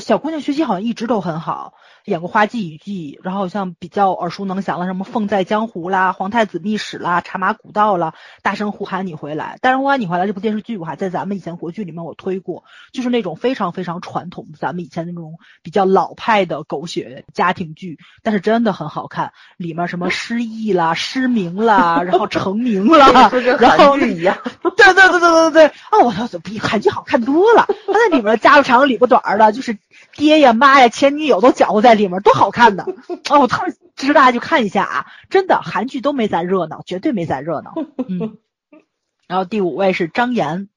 [0.00, 1.74] 小姑娘学习好像一直都很好，
[2.06, 9.56] 演过《花季雨季》，然后像比较耳熟能详了什么《凤在江湖》啦、《皇太子秘史》啦、《茶马古道》啦，《大声呼喊你回来》。
[9.60, 23.28] 大声呼喊你回来这部电视剧我还在咱们以前国剧里面我推过，就是那种非常非常传统，咱们以前那种比较老派的狗血家庭剧，但是真的很好看，里面什么失忆啦、失明啦，然后成名啦，
[23.60, 24.38] 然后一样。
[24.74, 27.68] 对对对对对对，哦，我操，比韩剧好看多了。
[27.86, 29.76] 他在里面家不长里不短的，就是
[30.14, 32.84] 爹呀妈呀前女友都搅和在里面，多好看呢！
[33.30, 37.74] 哦，我特别值得大家去看一下啊，真的韩剧都没咱热闹，绝对没咱热闹。
[38.08, 38.38] 嗯，
[39.26, 40.68] 然后第五位是张岩，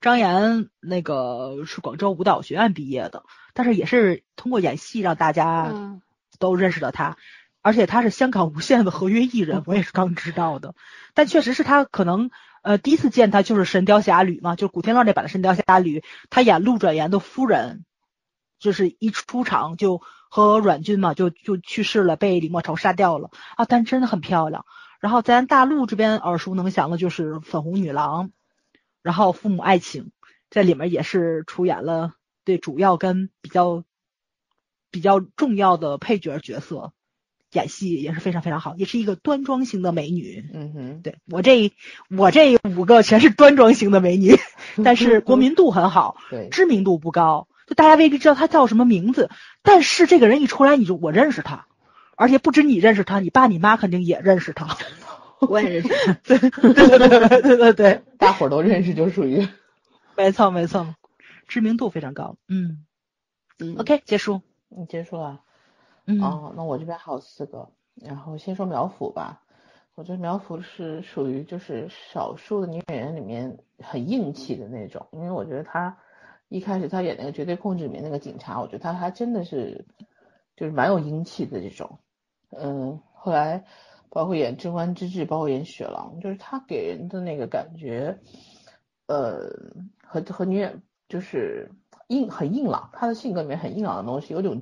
[0.00, 6.02] 张岩那个是广州舞蹈学院毕业的，但是也是通过演戏让大家嗯
[6.38, 7.16] 都认识了他。
[7.64, 10.74] 而且他是香港无线的合约艺人， 我也是刚知道的。
[11.14, 12.30] 但确实是他可能
[12.62, 17.84] 呃第一次见他就是《神雕侠侣》嘛，就是古天乐那版的《神雕侠侣》，他演陆转言的夫人，
[18.62, 20.00] 就是一出场就
[20.30, 24.64] 和阮俊嘛就就去世了，被李莫愁杀掉了啊，但真的很漂亮。
[25.00, 28.30] 然后咱大陆这边耳熟能详的就是粉红女郎，
[29.02, 30.12] 然后父母爱情
[30.48, 33.84] 在里面也是出演了对主要跟比较
[34.90, 36.92] 比较重要的配角角色。
[37.50, 40.48] 演戏也是非常非常好，也是一个端庄型的美女。
[40.54, 41.70] 嗯哼，对我这
[42.08, 44.38] 我这五个全是端庄型的美女，
[44.82, 49.30] 但是国民度很好，对，知名度不高，就大家未必知道他叫什么名字。
[49.62, 51.66] 但是这个人一出来，你就我认识他，
[52.16, 54.76] 而且不止你认识他，你爸你妈肯定也认识他。
[55.40, 56.14] 我也认识。
[56.22, 59.46] 对对对对对对对， 大伙儿都认识，就属于。
[60.16, 60.94] 没错没错，
[61.48, 62.36] 知名度非常高。
[62.48, 62.84] 嗯
[63.58, 64.42] 嗯，OK 结束。
[64.68, 65.40] 你结束了。
[66.06, 69.42] 嗯哦，那我这边还有四个，然后先说苗阜吧。
[69.94, 75.96] 我觉得苗阜是属于就是少数的女演员里面很硬气的那种，因为我觉得她
[76.52, 79.86] 一开始他演那个《绝对控制》里面那个警察，我觉得他还真的是
[80.54, 81.98] 就是蛮有英气的这种。
[82.50, 83.64] 嗯，后来
[84.10, 88.18] 包括演《贞观之治》，包括演雪狼，就是他给人的那个感觉，
[89.06, 89.50] 呃，
[90.04, 91.70] 和和女演就是
[92.08, 94.60] 硬很硬朗，他的性格里面很硬朗的东西，有种。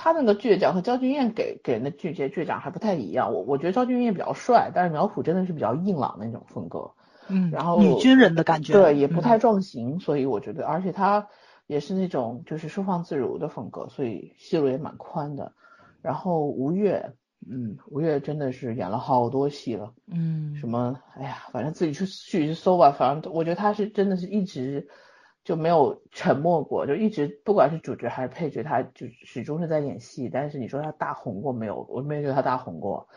[0.00, 6.92] 他那个倔强和焦俊艳给给人的倔倔倔强还不太一样，我我觉得焦俊艳比较帅，但是苗圃真的是比较硬朗那种风格，
[7.28, 11.28] 嗯，然后女军人的感觉，对，也不嗯太撞型，所以我觉得，而且她
[11.66, 15.52] 也是那种就是收放自如的风格，所以戏路也蛮宽的。
[16.00, 17.12] 然后吴越，
[17.50, 24.88] 嗯，吴越真的是演了好多戏了，嗯什么，哎呀，反正自己去去去搜吧，反正我觉得他是真的是一直
[25.44, 30.28] 就没有沉默过，就一直不管是主角还是配角，他就始终是在演戏。
[30.32, 31.86] 但是你说他大红过没有？
[31.90, 33.08] 我没觉得他大红过，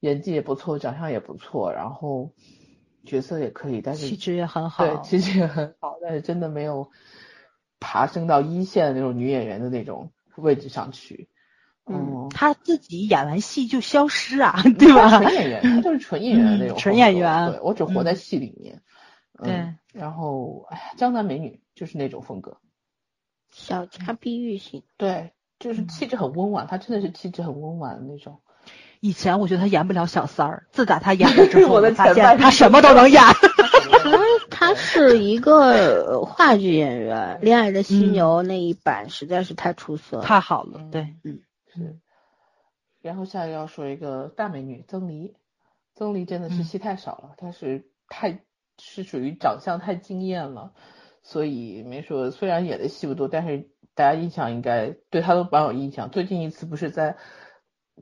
[0.00, 2.32] 演技也不错，长相也不错，然后
[3.04, 6.90] 角色也可以，但是气质也很好，对，气质也很好，但是真的没有
[7.78, 11.28] 爬升到一线的那种女演员的那种位置上去。
[11.86, 15.18] 嗯，他自己演完戏就消失啊， 对吧？
[15.18, 17.50] 纯演员，他就是纯演员的那种，纯演员。
[17.50, 18.82] 对我只活在戏里面。
[19.42, 22.58] 对，然后哎呀，江南美女就是那种风格，
[23.50, 28.42] 小家碧玉型，对，就是气质很温婉，她真的是气质很温婉的那种。
[29.00, 33.22] 以前我觉得他演不了小三儿，自打他演了之后， 我发现他什么都能演。
[34.50, 40.80] 她她是一个话剧演员，《恋爱的犀牛》那一版实在是太出色，太好了。
[40.92, 41.40] 对，嗯，
[41.74, 41.98] 是。
[43.00, 45.34] 然后下一个要说一个大美女曾黎，
[45.94, 48.40] 曾黎真的是戏太少了，她是太。
[48.82, 50.72] 是属于长相太惊艳了，
[51.22, 52.30] 所以没说。
[52.30, 56.10] 虽然演的戏不多，但是大家印象应该对她都蛮有印象。
[56.10, 57.18] 最近一次不是在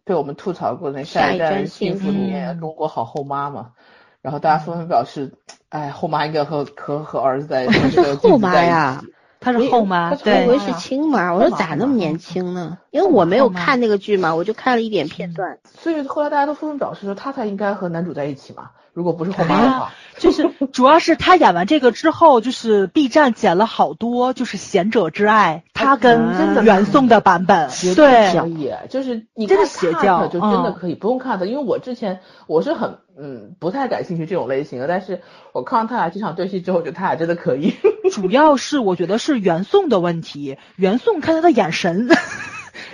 [0.05, 3.73] 被我们吐槽过那《下一代幸福》里面中国好后妈嘛？
[4.21, 5.33] 然后大家纷纷表示，
[5.69, 7.91] 哎，后妈应该和和和儿子在一起。
[7.91, 9.03] 是后妈呀，
[9.41, 11.33] 她是后妈，我以为是亲妈。
[11.33, 12.79] 我说咋那么年轻呢？
[12.91, 15.59] 因为我没有看那个剧嘛，我就看了一点片段。
[15.81, 18.71] 所以后来大家都纷纷表示说，她才应该和男主在一起嘛。
[18.95, 32.19] 如果不是后妈的话，就是 主要是她演完这个之后，就是 B 站剪了好多，就是贤者之爱，他跟原宋的版本，对，可以，就是你真的邪教，就真的可以不用看的，因为我之前
[32.49, 35.21] 我是很嗯不太感兴趣这种类型的，但是
[35.53, 37.75] 我看到他俩这场对戏之后，觉得他俩真的可以。
[38.13, 42.09] 主要是我觉得是袁宋的问题，袁宋看他的眼神。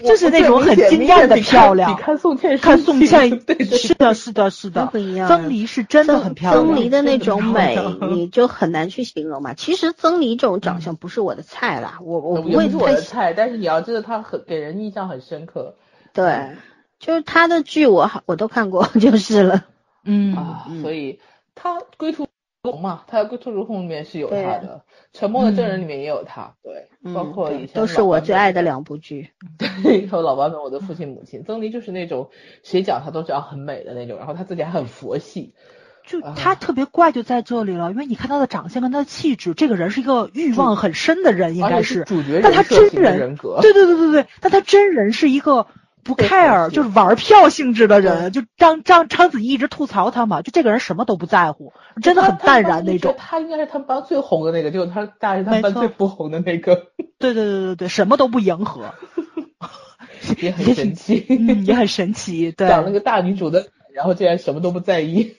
[0.03, 5.29] 就是那种很惊艳的漂亮，你看宋茜，看宋茜，对，是的，是的，是的，不一样。
[5.29, 7.79] 曾黎是真的很漂亮，曾黎的那种美，
[8.11, 9.55] 你就很难去形容嘛。
[9.55, 15.75] 其实曾黎这种长相不是我的菜啦，我我不会是我的菜，但是你要知道她很给人印象很深刻。
[16.13, 16.51] 对，
[16.99, 19.65] 就是她的剧我好我都看过 就是了。
[20.05, 21.21] 嗯啊，所以
[21.55, 22.27] 他归途。
[22.65, 24.83] 龙嘛，他在《龟兔如虹》里面是有他的，
[25.13, 29.29] 《沉默的证人》里面也有他，对，包括以前都是我最爱的两部剧。
[29.83, 32.31] 对，还有老版本《我的父亲母亲》，曾黎就是那种
[32.63, 35.53] 谁讲他都这样很美的那种，然后他自己还很佛系，
[36.07, 45.67] 就他特别怪就在这里了，因为你看他的长相跟他的气质，这个人是一个欲望很深的人，应该是主角但他真人对对对对对，但他真人是一个。
[46.05, 53.15] 不 care 就是玩票性质的人，就张张章子怡一直吐槽他嘛，就这个人什么都不在乎，真的很淡然那种。
[53.19, 56.75] 他应该是他们班最红的那个，就是他大是他们班最不红的那个。
[57.19, 58.95] 对对对对对，什么都不迎合，
[60.41, 61.25] 也很神奇，
[61.65, 62.53] 也很神奇。
[62.53, 65.37] 对，讲了个大女主的，然后竟然什么都不在意。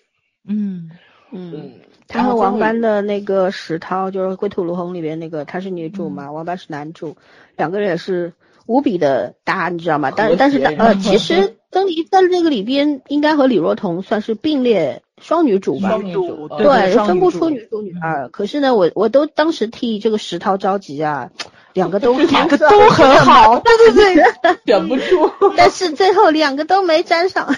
[0.48, 0.90] 嗯
[1.32, 1.74] 嗯，
[2.08, 7.16] 他和王班的那个石涛，就是《归土如红》里边那个，她是女主嘛，王班是男主，
[7.56, 8.34] 两个人也是。
[8.66, 10.12] 无比的搭，你知道吗？
[10.16, 15.90] 但但是呃，其实曾黎在那个里边应该和李若彤算是并列双女主吧？
[15.90, 18.30] 双女主对，分不出女主女二。
[18.30, 21.30] 可是呢，我我都当时替这个石涛着急啊，
[21.74, 24.24] 两个都 两个都很好，对对对，
[24.66, 25.30] 选不出。
[25.56, 27.54] 但是最后两个都没沾上，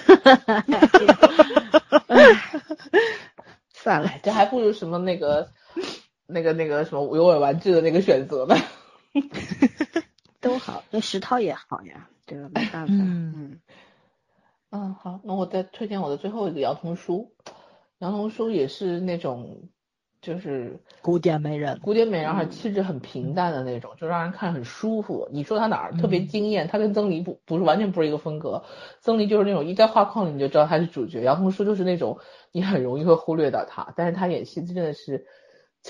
[3.72, 5.48] 算了，这还不如什么那个
[6.26, 8.56] 那个那个什么有尾玩具的那个选择呢。
[10.40, 12.48] 都好，那石涛也好呀，对吧？
[12.54, 13.60] 没办法，嗯嗯
[14.70, 17.32] 嗯，好，那我再推荐我的最后一个杨童书，
[17.98, 19.68] 杨童书也是那种
[20.20, 25.28] 就是古典美人，古典美人，而且气质很平淡的那种，就让人看很舒服。
[25.32, 26.68] 你说他哪儿特别惊艳？
[26.68, 28.64] 他跟曾黎不不是完全不是一个风格，
[29.00, 32.18] 曾黎就是那种一在画框里你就知道他是主角，杨童书就是那种
[32.52, 35.26] 你很容易会忽略到他，但是他演戏真的是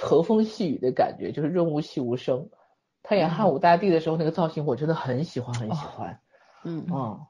[0.01, 2.49] 和风细雨的感觉，就是润物细无声。
[3.03, 6.19] 他演汉武大帝的时候，那个造型我真的很喜欢，很喜欢。
[6.65, 7.21] 嗯嗯，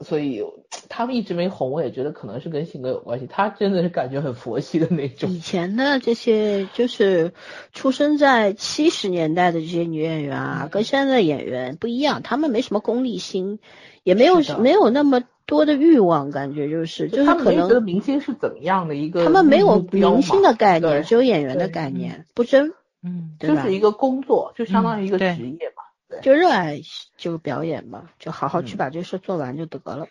[0.00, 0.42] 所以
[0.88, 3.26] 他们一直没红，我也觉得可能是跟性格有关系。
[3.26, 5.30] 他真的是感觉很佛系的那种。
[5.30, 7.32] 以前的这些就是
[7.72, 13.58] 出生在七十年代的这些女演员啊，跟现在的演员不一样，他们没什么功利心，
[14.04, 17.66] 也没有没有那么多的欲望，感觉就是就是可能。
[17.66, 19.24] 觉得明星是怎么样的一个？
[19.24, 22.74] 他们没有明星的概念，只有演员的概念，不争。
[23.06, 26.80] 嗯，就是一个工作，就相当于一个职业嘛，对，就热爱
[27.16, 30.08] 就表演嘛，就好好去把这事做完就得了。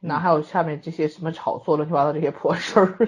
[0.00, 2.98] 哪还有下面这些什么炒作乱七八糟这些破事儿？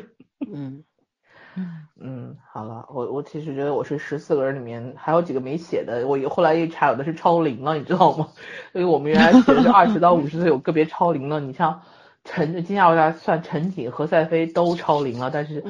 [0.52, 0.84] 嗯
[1.58, 8.28] 嗯嗯，好了，我我其实觉得我是十四个人里面还有几个没写的，我后来一查有的是超龄了，你知道吗？
[8.72, 11.82] 因为我们原来写的是二十到五十岁有个别超龄了，你像
[12.22, 15.64] 陈，今天我来算陈瑾、何赛飞都超龄了，但是。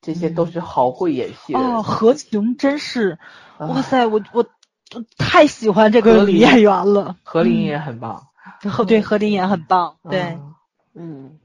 [0.00, 1.74] 这些都是好会演戏的人。
[1.74, 3.18] 哦，何晴真是，
[3.58, 4.46] 啊哇塞，我我
[4.94, 7.16] 我太喜欢这个女演员了。
[7.22, 8.26] 何琳也很棒。
[8.62, 10.54] 何对何琳也很棒，对，嗯
[10.94, 11.38] 嗯，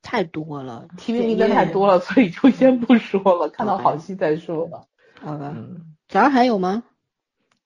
[0.00, 4.82] 太多了，，TV 名单太多了，所以就先不说了，看到好戏再说吧。
[5.20, 5.52] 好吧。
[5.54, 6.82] 嗯，早上还有吗？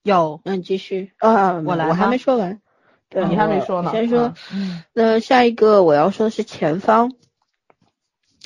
[0.03, 2.61] 有，那你继续啊，我来我还没说完。
[3.09, 4.35] 对，你还没说呢先说
[4.93, 7.13] 那下一个我要说的是前方，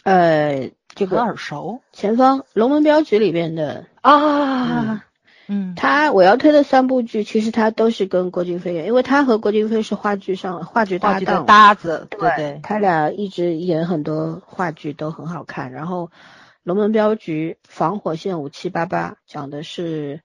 [0.02, 1.80] 呃，这很个耳熟。
[1.92, 5.04] 前方《龙门镖局》里面的啊，
[5.48, 12.20] 嗯，他，我要推的三部剧，其实他都是跟郭京飞演，因为他和郭京飞是话剧上话剧搭档，搭子，对。
[12.20, 15.72] 对对，他俩一直演很多话剧都很好看。
[15.72, 16.06] 然后
[16.62, 20.20] 《龙门镖局》防火线五七八八讲的是，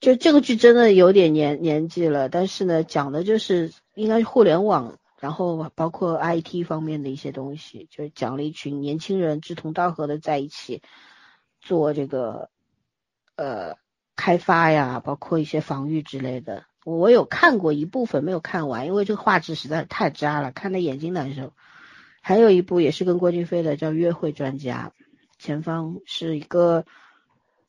[0.00, 10.80] 就这个剧真的有点年年纪了，但是呢，讲的就是应该是互联网，然后包括 IT 方面的一些东西，就是讲了一群年轻人志同道合的在一起
[11.60, 12.50] 做这个
[13.36, 13.76] 呃
[14.14, 16.64] 开发呀，包括一些防御之类的。
[16.84, 21.52] 我有看过一部分，没有看完，因为这个画质实在是太渣了，看的眼睛难受。
[22.22, 24.92] 还有一部也是跟郭京飞的，叫《约会专家》，
[25.38, 26.86] 前方是一个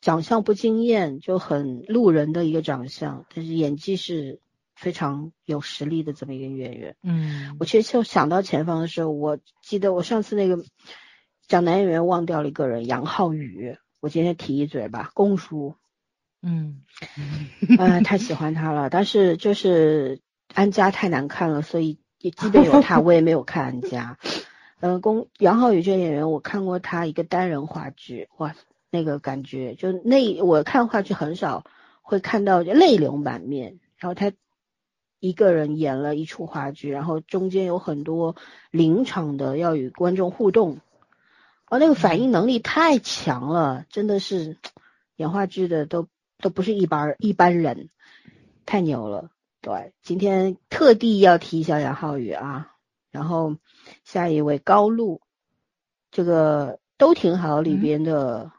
[0.02, 4.39] 长相不惊艳，就很路人的一个长相，但是演技是
[4.80, 6.96] 非常有实力的这么一个演员。
[7.04, 10.64] 嗯我其实就想到前方的时候，我记得我上次那个
[11.48, 13.78] 讲男演员忘掉了一个人，杨浩宇。
[14.00, 15.76] 我今天提一嘴吧，公叔，
[16.42, 16.84] 嗯
[17.78, 18.90] 啊， 太喜欢他了。
[18.90, 20.22] 但是就是
[20.54, 24.18] 安家太难看了，所以也基本有他，我也没有看安家。
[24.80, 28.56] 嗯、公杨浩宇这个演员，我看过他一个单人话剧，哇，
[28.90, 31.66] 那个感觉就那我看话剧很少
[32.02, 34.32] 会看到泪流满面，然后他
[35.20, 38.36] 一个人演了一出话剧，然后中间有很多
[38.72, 40.80] 临场的要与观众互动，
[41.68, 44.58] 哦，那个反应能力太强了，真的是
[45.16, 46.08] 演话剧的都
[46.40, 47.90] 都不是一般一般人，
[48.66, 49.30] 太牛了。
[49.62, 52.72] 对，今天特地要提一下杨浩宇啊，
[53.12, 53.58] 然后
[54.06, 55.20] 下一位高露，
[56.12, 58.54] 这个都挺好里边的，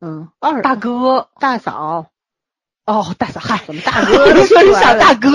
[0.00, 2.06] 嗯，二大哥，大嫂，
[2.86, 5.28] 哦，大嫂，嗨，怎么大哥说是小大哥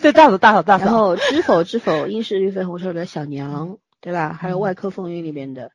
[0.02, 4.32] 对，大嫂，大嫂，大嫂，然后知否知否，应是绿肥红瘦里的小娘，对吧？
[4.32, 5.72] 还有外科风云里面的，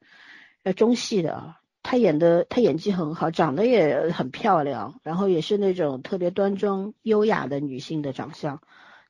[0.63, 8.61] 呃，中戏的啊，她演的她演技很好，长得也很漂亮，然后也是那种特别端庄优雅的女性的长相，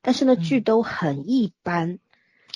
[0.02, 1.98] 但是呢，嗯剧都很一般。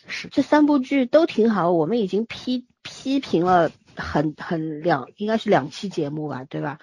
[0.07, 6.79] 是这三部剧都挺好，我们已经批批评了很很两，应该是两期节目吧，对吧？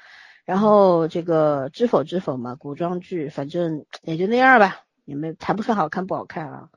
[0.46, 6.70] 然后这个知否知否嘛，古装剧反正也就那样吧，也没谈不上好看不好看啊。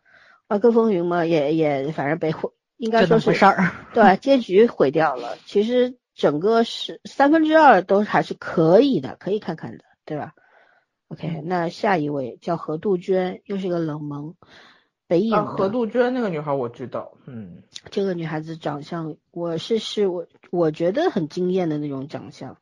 [0.49, 5.37] 外科风云嘛，也也反正被毁，应该说是事儿， 对，结局毁掉了。
[5.45, 10.33] 其实整个是三分之二都还是可以的，可以看看的，对吧
[11.09, 14.35] ？OK，那下一位叫何杜鹃，又是一个冷门，
[15.07, 22.57] 北影啊，何杜鹃那个女孩我知道，嗯，这个女孩子长相，我是是我我觉得很惊艳的那种长相。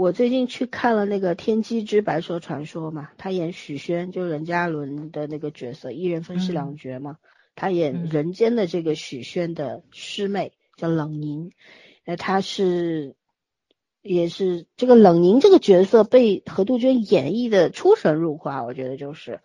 [0.00, 7.18] 我最近去看了那个《天机之白蛇传说》嘛，他演许宣，就任嘉伦的那个角色，一人分饰两角嘛。
[7.54, 11.52] 他演嗯人间的这个许宣的师妹叫冷凝，
[12.06, 13.14] 那，她是
[14.00, 19.40] 也是这个冷凝这个角色被何杜鹃演绎的出神入化，我觉得就是。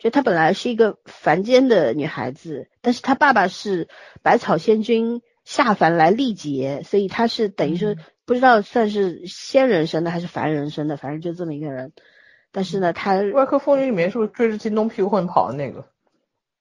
[0.00, 3.86] 就她本来是一个凡间的女孩子，但是她爸爸是
[4.22, 7.94] 百草仙君下凡来历劫，所以她是等于说
[8.30, 11.92] 不知道算是仙人生的还是凡人生的，反正就这么一个人。
[12.52, 15.84] 但是呢，他外科风云里面是不是追着京东屁股后面跑的那个？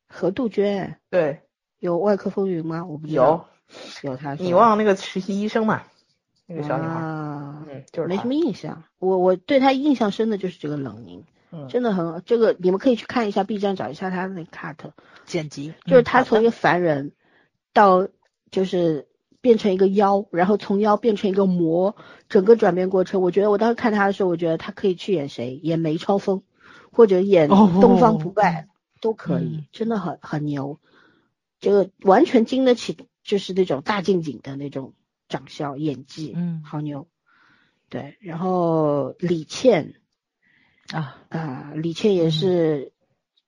[0.07, 1.41] 何杜鹃对，
[1.77, 2.87] 有外科风云吗？
[2.87, 3.47] 我不知道
[4.01, 5.83] 有，有他，你忘了那个实习医生嘛？
[6.47, 8.83] 那个小女孩，啊，嗯，就是没什么印象。
[8.97, 14.89] 我我对他印象深的就是这个冷凝，嗯真的很这个你们可以去看一下 B 站找一下他的那 cut。
[15.25, 17.11] 剪辑，就是他从一个凡人
[17.73, 18.07] 到
[18.49, 19.07] 就是
[19.41, 21.95] 变成一个妖，然后从妖变成一个魔，
[22.27, 26.43] 整个转变过程，我觉得我当时看他的时候，我觉得他可以去演谁，演梅超风，
[26.91, 28.67] 或者演哦东方不败、
[29.01, 30.79] 都可以嗯，真的很很牛，
[31.59, 34.93] 这个完全经得起就是那种大近景的那种
[35.27, 36.61] 长相演技，嗯。
[36.65, 37.07] 好牛。
[37.89, 39.95] 对，然后李倩
[40.91, 42.91] 啊，啊、李倩也是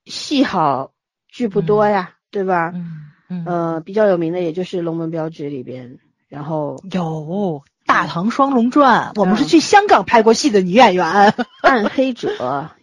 [0.06, 0.94] 戏好
[1.28, 2.72] 剧不多呀，对吧？
[2.74, 11.06] 嗯嗯，呃，比较有名的也就是《龙门镖局》里边，然后有《大唐双龙传》，我们是嗯去香港拍过戏的女演员，
[11.62, 12.30] 《暗 黑者》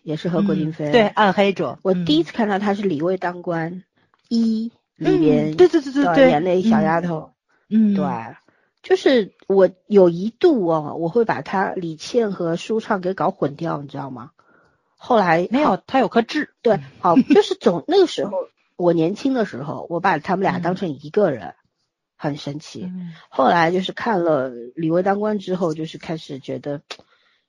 [0.02, 0.86] 也是和郭京飞。
[0.88, 3.84] 嗯对，，暗黑者，我嗯第一次看到她是李卫当官
[4.28, 7.32] 一里边，嗯对对对对对，演那小丫头，
[7.68, 8.04] 嗯，对，
[8.82, 14.30] 就是我有一度哦，我会把他李倩和舒畅给搞混掉，你知道吗？
[14.96, 16.50] 后来没有，他有颗痣。
[16.62, 18.32] 对，好，就是总那个时候，
[18.78, 21.54] 我年轻的时候，我把他们俩当成一个人，
[22.16, 22.84] 很神奇。
[22.84, 26.80] 嗯后来就是看了《李卫当官》之后，就是开始觉得，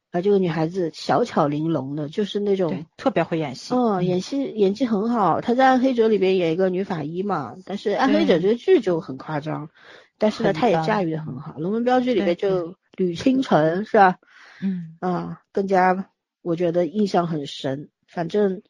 [0.10, 3.76] 啊，这个女孩子小巧玲珑的，就是那种，特别会演戏。
[3.76, 5.40] 嗯，演戏演技很好。
[5.40, 9.70] 她在《暗黑者》里边演一个女法医嘛，但是《暗黑者》这个剧就很夸张，
[10.18, 11.54] 但是呢，她也驾驭的很好。
[11.60, 14.18] 《龙门镖局》里边就吕清晨是吧？
[14.64, 16.10] 嗯，啊，更加
[16.42, 17.90] 我觉得印象很深。
[18.08, 18.64] 反正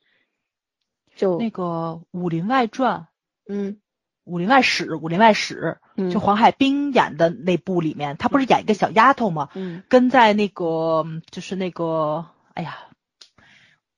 [1.20, 1.63] 就那个
[2.11, 2.99] 《武林外传》
[3.49, 3.78] 《嗯
[4.24, 9.49] 武林外史》《武林外史》，嗯，就黄海冰演的那部里面，他不是演一个小丫头吗？
[9.53, 12.78] 嗯跟在那个就是那个，哎呀，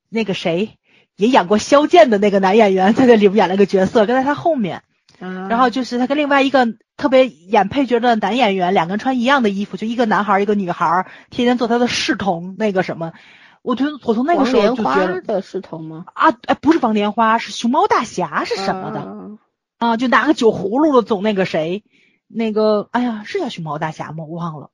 [0.10, 0.80] 那个谁
[1.16, 4.82] 也演过萧剑的那个男演员，在那里边演了个角色，跟在他后面。
[5.20, 6.66] 啊，然后就是他跟另外一个
[6.98, 13.14] 特别演配角的男演员，两个人穿一样的衣服，就一个男孩儿一个女孩儿，天天做他的侍童，那个什么，
[13.62, 16.06] 我觉得我从那个王时候就觉得的侍童吗？
[16.14, 19.38] 啊，哎，不是王莲花，是熊猫大侠是什么的啊
[19.78, 19.98] 啊？
[19.98, 21.84] 就拿个酒葫芦的总那个谁，
[22.28, 24.24] 那个哎呀，是叫熊猫大侠吗？
[24.24, 24.72] 我忘了，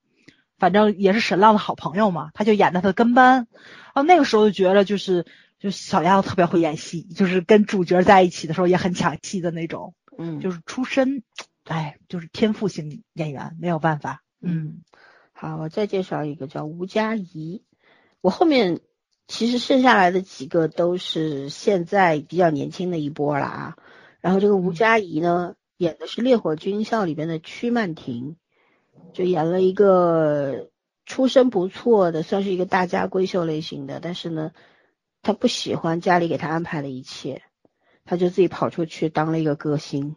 [0.58, 3.48] 反正也是沈浪的好朋友嘛，他就演的他的跟班。
[3.94, 5.26] 啊，那个时候就觉得就是
[5.60, 9.94] 就小丫头特别会演戏，就是跟主角在一起的时候也很抢戏的那种。
[10.18, 11.24] 嗯，就是出身，
[11.66, 14.24] 哎，就是天赋型演员，没有办法。
[14.42, 14.82] 嗯
[15.34, 17.64] 好，我再介绍一个叫吴佳怡。
[18.22, 18.80] 我后面
[19.28, 23.78] 其实剩下来的几个都是现在比较年轻的一波了啊。
[24.20, 28.36] 然后这个吴佳怡呢，演的是《烈火军校》里边的曲曼婷，
[29.14, 30.70] 就演了一个
[31.06, 34.52] 出身不错的，算是一个大家闺秀类型的，但是呢，
[35.22, 37.44] 她不喜欢家里给她安排的一切，
[38.04, 40.16] 她就自己跑出去当了一个歌星，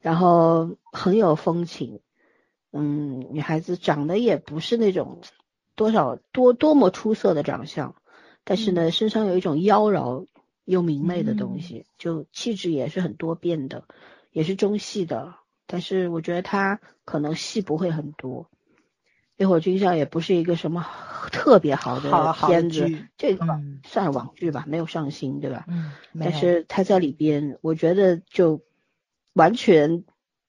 [0.00, 2.00] 然后很有风情。
[2.72, 5.20] 嗯，女孩子长得也不是那种
[5.76, 7.94] 多少多多么出色的长相，
[8.44, 10.26] 但是呢，身上有一种妖娆
[10.64, 13.84] 又明媚的东西，就气质也是很多变的，
[14.30, 15.34] 也是中戏的。
[15.66, 18.44] 但是我觉得他可能戏不会很多，
[19.36, 20.86] 《烈火军校》也不是一个什么
[21.32, 25.64] 特别好的片子，剧这个嗯算是网剧吧，没有上新，对吧？
[25.66, 28.62] 嗯，但是他在里边，我觉得就
[29.32, 30.04] 完全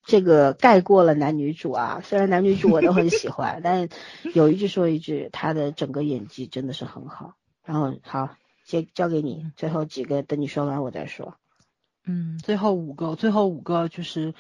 [0.06, 2.02] 这个盖过了男女主啊。
[2.04, 3.90] 虽然男女主我都很喜欢， 但
[4.34, 7.36] 有一句说一句，他的整个演技真的是很好。
[7.64, 8.36] 然后好，
[8.66, 11.36] 接交给你，最后几个等你说完我再说。
[12.06, 14.36] 嗯，最后五个，最后五个就是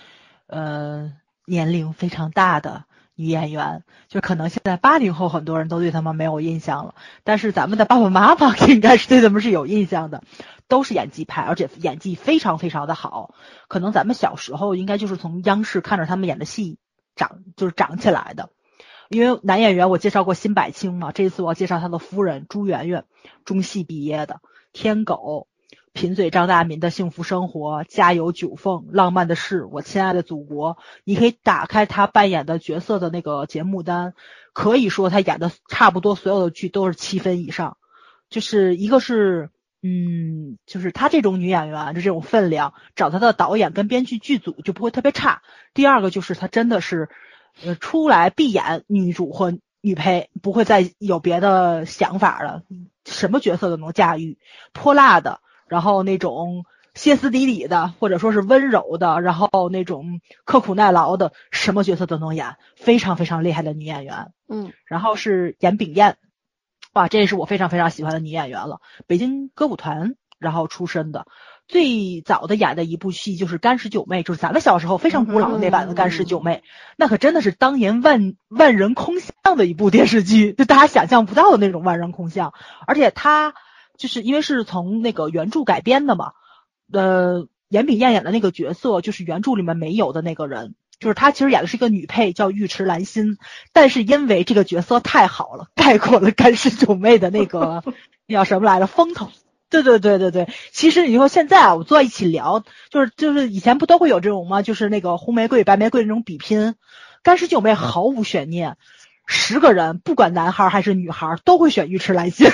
[0.45, 1.11] 呃
[1.45, 2.85] 年龄非常大的
[3.15, 10.21] 女演员，就可能现在八零后很多人都对他们没有印象了，但是咱们的爸爸妈妈 应该是对他们是有印象的，
[10.67, 13.33] 都是演技派，而且演技非常非常的好。
[13.67, 16.77] 可能咱们小时候应该就是从央视看着他们演的戏
[17.15, 18.49] 长就是长起来的。
[19.07, 23.05] 因为男演员我介绍过辛柏青嘛，这一次我要介绍他的夫人朱媛媛，
[23.45, 24.41] 中戏毕业的，
[24.73, 25.47] 天狗。
[25.95, 30.77] 贫嘴张大民的幸福生活，家有九凤，浪漫的事，我亲爱的祖国。
[31.05, 34.13] 你可以打开他扮演的角色的那个节目单，
[34.51, 37.77] 可以说他演的差不多所有的剧都是七分以上。
[38.29, 39.51] 就是一个是，
[39.83, 45.43] 嗯，就是她这种女演员就这种分量，找她的导演跟编剧剧组就不会特别差。
[45.73, 47.07] 第二个就是她真的是，
[47.63, 52.63] 呃，出来必演女主或女配，不会再有别的想法了，
[53.05, 54.37] 什么角色都能驾驭，
[54.73, 55.39] 泼辣的。
[55.67, 64.31] 然后那种歇斯底里的，或者说是温柔的，然后那种刻苦耐劳的，什么角色都能演，非常非常厉害的女演员。
[64.47, 66.17] 嗯然后是严炳燕，
[66.93, 71.25] 哇，这也是我非常非常喜欢的女演员了，北京歌舞团然后出身的。
[71.67, 76.63] 最早的演的一部戏就是《干尸九妹》，就是咱们小时候非常古老的那版的《干尸九妹》，
[76.95, 82.53] 那可真的是当年万万人空巷的一部电视剧，就大家想象不到的那种万人空巷，
[82.87, 83.53] 而且她。
[83.97, 86.33] 就是因为是从那个原著改编的嘛，
[86.91, 93.37] 呃，严炳燕演的那个角色就是原著里面没有的那个人，就是她其实演的是一个女配，叫尉迟兰心，
[93.73, 97.83] 但是因为这个角色太好了，盖过了干尸九妹的那个
[98.27, 99.29] 那 叫什么来着风头。
[99.67, 104.61] 对对对对对，其实你说现在啊，我坐在一起聊，就是就是以前不都会有这种吗？
[104.61, 106.75] 就是那个红玫瑰白玫瑰那种比拼，
[107.23, 108.77] 干尸九妹毫无悬念，
[109.25, 112.47] 十个人不管男孩还是女孩都会选尉迟兰心。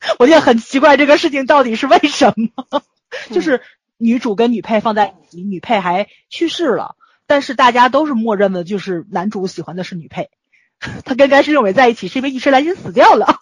[0.18, 2.82] 我也很奇怪这个事情到底是为什么，
[3.30, 3.62] 就是
[3.96, 6.96] 女主跟女配放在一起，女配还去世了，
[7.26, 10.30] 但是大家都是默认的，就是男主喜欢的是女配，
[11.04, 13.40] 他跟干尸九妹在一起是因为尉迟兰心死掉了，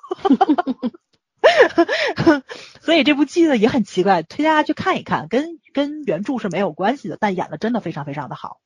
[2.80, 8.60] 所以这部剧呢也很奇怪，推荐大家去看一看，跟跟原著是没有关系的，但演的真的非常非常的好。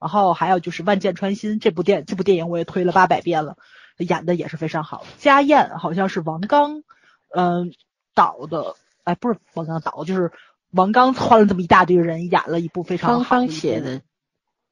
[0.00, 3.56] 然后还有就是《万箭穿心》这部电这部电影我也推了八百遍了，
[3.96, 5.04] 演的也是非常好。
[5.18, 6.84] 家燕好像是王刚，
[7.34, 7.72] 嗯、
[8.14, 8.74] 导的，
[9.04, 10.32] 哎，不是王刚导，就是
[10.70, 13.24] 王刚换了这么一大堆人演了一部非常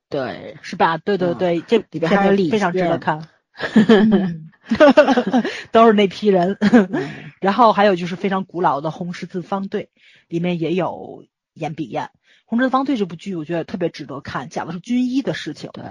[0.08, 0.98] 对，是吧？
[0.98, 3.28] 对对嗯对，这里边还有李非常值得现看。
[3.74, 4.50] 嗯
[5.70, 7.08] 都是那批人，嗯
[7.40, 9.90] 然后还有就是非常古老的《红十字方队》，
[10.26, 11.24] 里面也有
[11.54, 12.04] 严炳彦。
[12.46, 15.84] 《红十字方队》这部剧我觉得特别值得看，讲的是军医的事情，对，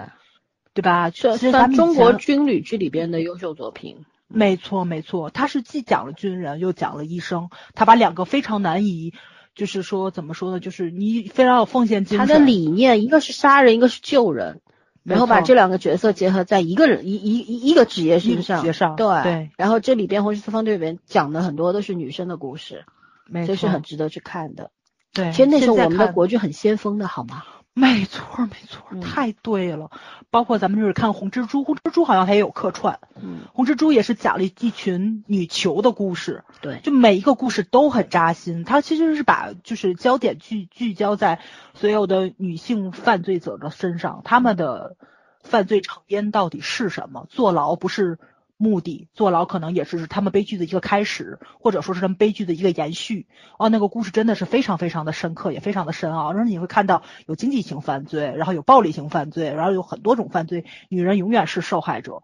[0.73, 1.09] 对吧？
[1.09, 4.05] 这其实中国军旅剧里边的优秀作品。
[4.27, 9.13] 没错没错，他是既讲了军人又讲了医生，他把两个非常难以，
[9.53, 12.41] 就是说怎么说呢，就是你非常有奉献精神他神。
[12.41, 14.61] 的理念，一个是杀人，一个是救人，
[15.03, 22.85] 然后把这两个角色结合在一个人一一一一个职业身上，职业上对对然后这里边《红十字方队》里面讲的很多都是女生的故事，
[23.27, 24.71] 没这是很值得去看的。
[25.13, 25.31] 对。
[25.31, 27.43] 其实那时候我们的国剧很先锋的，好吗？
[27.77, 29.91] 没错儿，没错太对了。
[30.29, 38.63] 包括咱们就是看红蜘蛛，红蜘蛛好像它也有客串，嗯，红蜘蛛也是讲了一群女囚的故事，对，就每一个故事都很扎心。
[38.63, 41.41] 它其实是把就是焦点聚聚焦在
[41.73, 44.95] 所有的女性犯罪者的身上，他们的
[45.43, 47.27] 犯罪成因到底是什么？
[47.29, 48.19] 坐牢不是
[48.57, 53.27] 目的，坐牢可能也是他们悲剧的一个开始，或者说是他们悲剧的一个延续。
[53.57, 56.31] 哦，那个故事真的是非常非常的深刻，也非常的深奥。
[56.31, 62.23] 然后你会看到有经济型犯罪，然后有暴力型犯罪，然后有很多种犯罪，女人永远是受害者。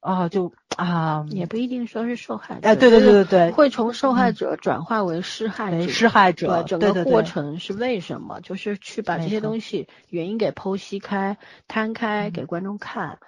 [0.00, 5.92] 啊，就啊，也不一定说是受害者，哎，对对对对对，会从受害者转化为施害为者。
[5.92, 8.40] 施害者，整个过程是为什么？
[8.40, 11.36] 就是去把这些东西原因给剖析开、
[11.68, 13.18] 摊开嗯给观众看。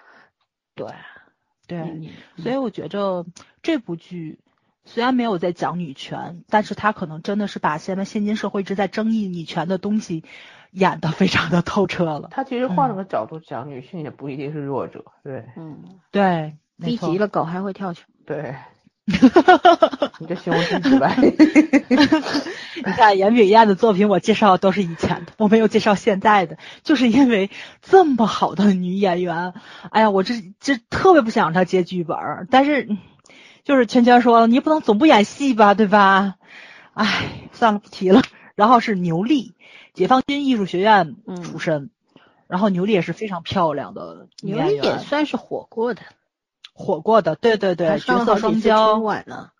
[0.74, 0.86] 对，
[1.80, 1.90] 对，
[2.36, 3.24] 嗯所以我觉着
[3.62, 4.38] 这部剧
[4.84, 10.24] 虽然没有在讲女权，但是它可能真的是把现在现今社会一直在争议女权的东西
[10.72, 12.28] 演得非常的透彻了。
[12.30, 18.54] 他其实换了个角度讲，女性也不一定是弱者，对嗯，对，逼急了狗还会跳墙对。
[20.18, 21.16] 你这形容真直白。
[22.84, 27.50] 你看严炳燕的作品，我介绍的都是以前的，我没有介绍现在的，就是因为
[27.80, 29.54] 这么好的女演员，
[29.90, 32.88] 哎呀，我这这特别不想让她接剧本儿，但是
[33.64, 36.36] 就是圈圈说你不能总不演戏吧，对吧？
[36.94, 38.22] 哎，算了，不提了。
[38.54, 39.54] 然后是牛莉，
[39.94, 41.90] 解放军艺术学院嗯出身，
[42.46, 46.02] 然后牛莉也是非常漂亮的女牛莉也算是火过的，
[46.72, 49.50] 火过的，对对对，角色双骄春，晚呢。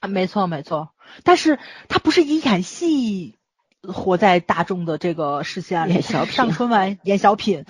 [0.00, 0.90] 啊，没错没错，
[1.22, 3.38] 但是她不是以演戏
[3.82, 7.64] 活在大众的这个视线里，小品上春晚演小品，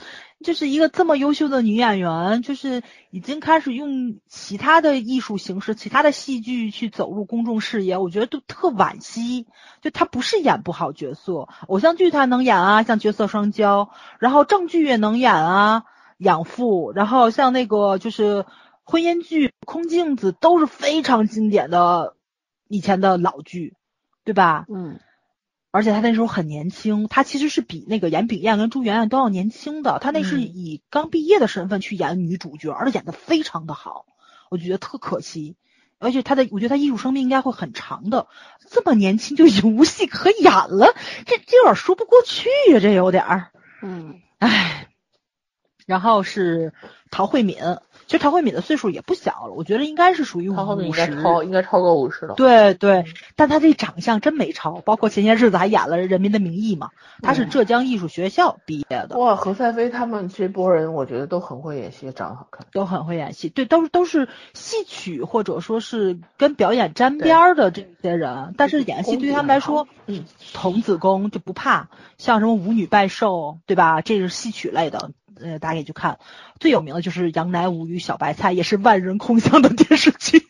[0.44, 9.46] 就是一个这么优秀的女演员，就是已经开始用其他的艺术形式、其他的戏剧去走入公众视野，我觉得都特惋惜。
[9.80, 13.86] 就她不是演不好角色，偶像剧她能演啊，像《角色双骄》，
[14.18, 15.84] 然后正剧也能演啊，
[16.24, 18.44] 养父，然后像那个就是
[18.82, 22.16] 婚姻剧《空镜子》都是非常经典的
[22.66, 23.76] 以前的老剧，
[24.24, 24.66] 对吧？
[24.68, 24.98] 嗯，
[25.70, 29.98] 而且他那时候很年轻，他其实是比那个严炳燕跟朱媛媛都要年轻的。
[30.00, 34.06] 他那是嗯以刚毕业的身份去演女主角，而且演的非常的好，
[34.50, 35.56] 我觉得特可惜。
[36.00, 38.26] 而且他的，我觉得他艺术生命应该会很长的，
[38.68, 40.94] 这么年轻就已经无戏可演了，
[41.24, 43.50] 这这有点说不过去呀、这有点儿。
[43.80, 44.88] 嗯，唉，
[45.86, 46.72] 然后是
[47.10, 47.56] 陶慧敏，
[48.06, 51.22] 其实陶慧敏的岁数也不小了，我觉得应该是属于五应该十。
[51.22, 52.34] 超应该超过五十了。
[52.34, 53.04] 对对，
[53.36, 56.90] 但她这长相真没超，包括前些日子还演了《人民的名义》嘛，
[57.22, 62.66] 她是嗯浙江艺术学校毕业的，哇，何赛飞他们这波人，我觉得都很会演戏，长得好看。
[62.72, 71.88] 都很会演戏，对，都是都是戏曲或者说是跟表演沾边儿的这些人，但是演戏对他们来说，嗯，童子功就不怕，
[72.18, 74.00] 像什么舞女拜寿，对吧？
[74.00, 76.18] 这是戏曲类的，呃，大家也去看。
[76.60, 80.42] 最有名的就是《杨乃武与小白菜》，也是万人空巷的电视剧。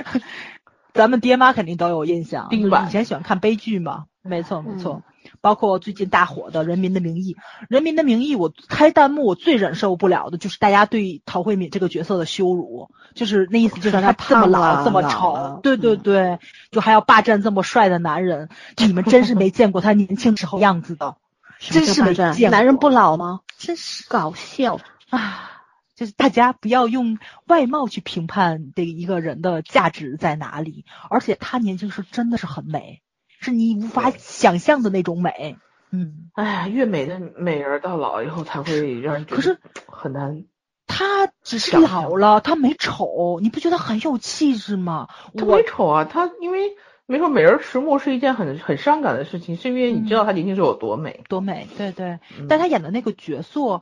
[0.94, 5.02] 咱们爹妈肯定都有印象，就是以前喜欢看悲剧嘛，没错没嗯错。
[5.40, 7.34] 包括最近大火的《人民的名义》，
[7.68, 16.38] 《人民的名义》我开弹幕我最忍受不了的就是大家对陶慧敏这个角色的羞辱，就是那意思就是说她她这么胖老这么丑了，对对嗯对，
[16.70, 18.48] 就还要霸占这么帅的男人，
[18.78, 21.16] 你们真是没见过他年轻时候样子的，
[21.58, 22.50] 真是没见过。
[22.50, 23.40] 男人不老吗？
[23.58, 24.78] 真是搞笑。
[25.10, 25.50] 啊，
[25.94, 33.02] 就是大家不要用外貌去评判这一个人的价值在哪里，而且他年轻时真的是很美，
[33.40, 35.56] 是你无法想象的那种美。
[35.90, 40.44] 嗯，哎呀，越美的美人到老以后才会让人觉得可是很难。
[40.88, 45.08] 他只是老了，他没丑，你不觉得很有气质吗？
[45.32, 46.76] 没丑啊，他因为
[47.08, 52.18] 没错，美人迟暮是一件很很伤感的事情，是因为你知道她年轻时候有多美，多美，对对。
[52.38, 53.80] 嗯但她演的那个角色，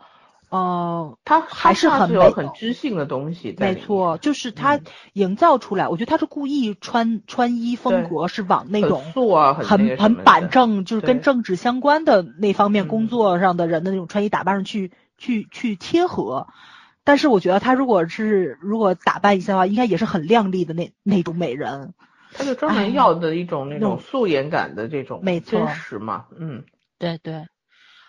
[0.50, 4.82] 呃，她还是很有很知性的东西没错，就是她嗯
[5.14, 9.02] 营造出来，我觉得她是故意穿穿衣风格是往那很种
[9.54, 16.46] 很那很板，正，就是跟政治相关的那方面嗯工作上的人的那种穿衣打扮上去去去贴合。
[17.04, 21.94] 但是我觉得她如果是如果打扮一下的话，应该也是很靓丽的那那种美人。
[22.36, 26.64] 她就专哎门要的一种那那种种素颜感的这种没错真实嘛，嗯，
[26.98, 27.46] 对对。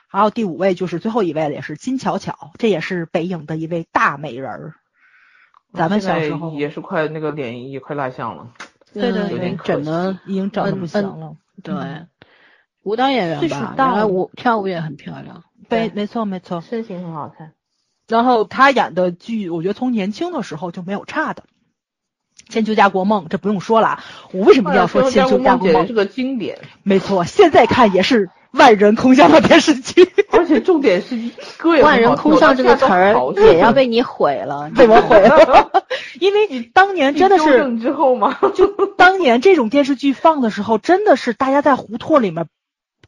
[0.08, 4.74] 还有第五位就是最后一位了，也是金巧巧，这也是北影的一位大美人儿。
[5.74, 8.54] 咱们小时候也是快那个脸也快蜡像了，
[8.94, 11.36] 对对对有点整的已经长得不嗯行了。
[11.62, 12.08] 对嗯，
[12.84, 15.44] 舞蹈演员吧，大了原来舞跳舞也很漂亮。
[15.68, 16.62] 对，对没错没错。
[16.62, 17.52] 身形很好看。
[18.08, 21.44] 然后他演的剧，我觉得从年轻的时候就没有差的。
[22.49, 25.94] 《千秋家国梦》这不用说了啊，我为什么一定要说《千秋家国梦家国简直是》？
[25.95, 31.18] 个经典，没错，现在看也是万人空巷的电视剧，而且重点是
[31.57, 35.86] 歌也万人空巷这个词儿也要被你毁了， 被我毁了。
[36.22, 38.38] 因为你当年真的是，之后吗？
[38.53, 42.48] 就当年这种电视剧放的时候，真的是大家在胡同里面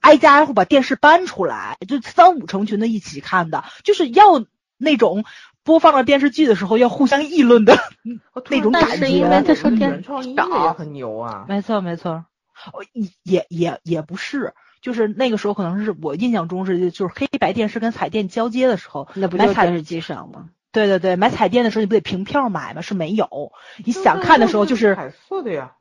[0.01, 4.43] 挨家挨户把电视搬出来，就三五成群的一起看的，就是要
[4.77, 5.23] 那种
[5.68, 7.77] 播放了电视剧的时候要互相议论的
[8.49, 9.44] 那种感但是因为
[9.77, 12.26] 原创音乐也很牛啊，没错没错，
[12.72, 20.49] 哦也也也也不是，就是那个时候可能是我印象中是就是黑白电视跟彩电交接的时候，那不买彩就电视机上吗？
[20.72, 22.81] 对对对，买彩电的时候你不得凭票买吗？
[22.81, 23.52] 是没有，
[23.84, 25.73] 你想看的时候就是彩色的呀，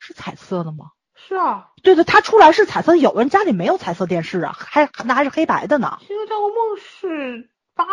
[0.00, 0.86] 是彩色的吗？
[1.14, 5.98] 是啊，对对，它出来是彩色，有的人家里没有彩色电视啊，还那还是黑白的呢。
[6.06, 7.84] 《新秋家国梦》是八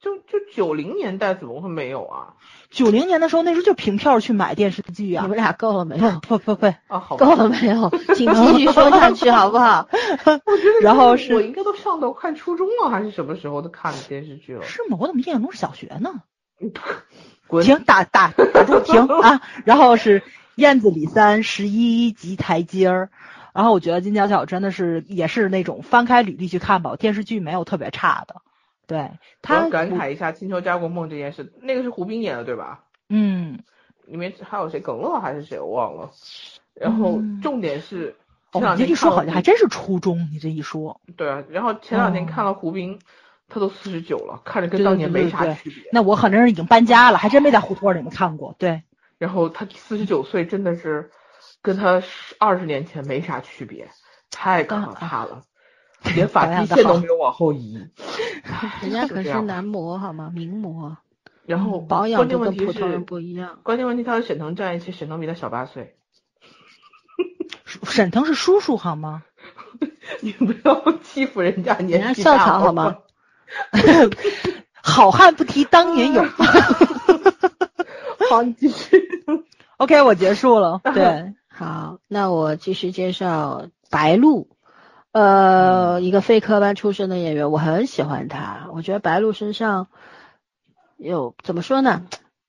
[0.00, 2.34] 就就九零年代怎么会没有啊？
[2.70, 5.36] 九零年的时候，那时候就凭票去买电视剧啊你们。
[5.36, 6.10] 俩够了没有？
[6.20, 7.90] 不不不不，啊，好吧，够了没有？
[8.16, 9.88] 请继续说下去好不好？
[9.92, 14.62] 我觉得然后是我应该都上到看初中了，还是什么时候都看的电视剧了？
[14.62, 14.96] 是吗？
[15.00, 16.22] 我怎么印象中是小学呢？
[17.46, 17.64] 滚！
[17.64, 19.40] 停，打打打住， 停啊！
[19.64, 20.22] 然后是
[20.54, 23.10] 燕子李三十一级台阶儿，
[23.52, 28.36] 然后我觉得金巧巧真的是也是那种翻开履历去看吧，电视剧没有特别差的。
[28.90, 29.10] 对
[29.64, 32.84] 我感慨一下《金秋家国梦》这件事，那个是胡兵演的对吧？
[33.08, 33.62] 嗯，
[34.06, 34.80] 里面还有谁？
[34.80, 35.60] 耿乐还是谁？
[35.60, 36.10] 我忘了。
[36.74, 38.16] 然后嗯重点是
[38.52, 41.42] 哦，你这一说好像还真是初中，你这一说，对啊。
[41.48, 42.98] 然后前两天哦看了胡兵，
[43.48, 45.84] 他都四十九了，看着跟当年没对对对啥区别。
[45.92, 48.54] 那我可能是已经搬家了，还真没在胡同里面看过。
[48.58, 48.82] 对，
[49.18, 51.10] 然后他四十九岁真的是
[51.62, 52.02] 跟他
[52.38, 53.88] 二十年前没啥区别，
[54.30, 55.42] 太可怕了，
[56.14, 57.78] 连发际线都没有往后移。
[58.82, 60.30] 人家可是男模好吗？
[60.34, 60.96] 名模，
[61.46, 63.58] 然后保养都关键问题跟普通人是，不一样。
[63.62, 65.96] 关键问题他和沈腾站一起，沈腾比他小八岁。
[67.84, 69.22] 沈腾是叔叔好吗？
[70.20, 72.96] 你不要欺负人家年人家校纪大草好吗？
[74.82, 76.26] 好汉不提当年勇。
[78.30, 79.00] 好，你继续。
[79.76, 80.80] OK，我结束了。
[80.94, 84.48] 对，好，那我继续介绍白鹿，
[85.12, 88.68] 呃，一个非科班出身的演员，我很喜欢他。
[88.72, 89.88] 我觉得白鹿身上
[90.96, 92.06] 有怎么说呢？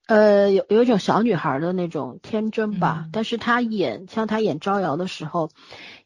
[0.07, 3.03] 呃，有有一种小女孩的那种天真吧。
[3.05, 5.49] 嗯但是她演像她演招摇的时候，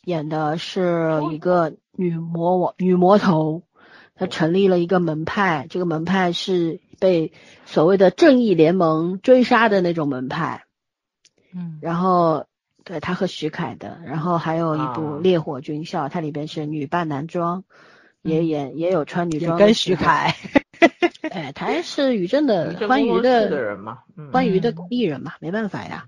[0.04, 3.64] 演的是一个女魔王、女魔头。
[4.18, 7.34] 她成立了一个门派，这个门派是被
[7.66, 10.64] 所谓的正义联盟追杀的那种门派。
[11.54, 12.46] 嗯，然后
[12.86, 17.66] 对他和徐凯的，然后还有一部啊《烈火军校》，它里边是女扮男装，
[18.22, 20.00] 也嗯演也有穿女装的时候。
[20.00, 20.36] 徐凯。
[21.32, 26.06] 哎，他是于正的你这欢娱工作室的的人嘛，嗯，欢娱的嗯艺人嘛，没办法呀。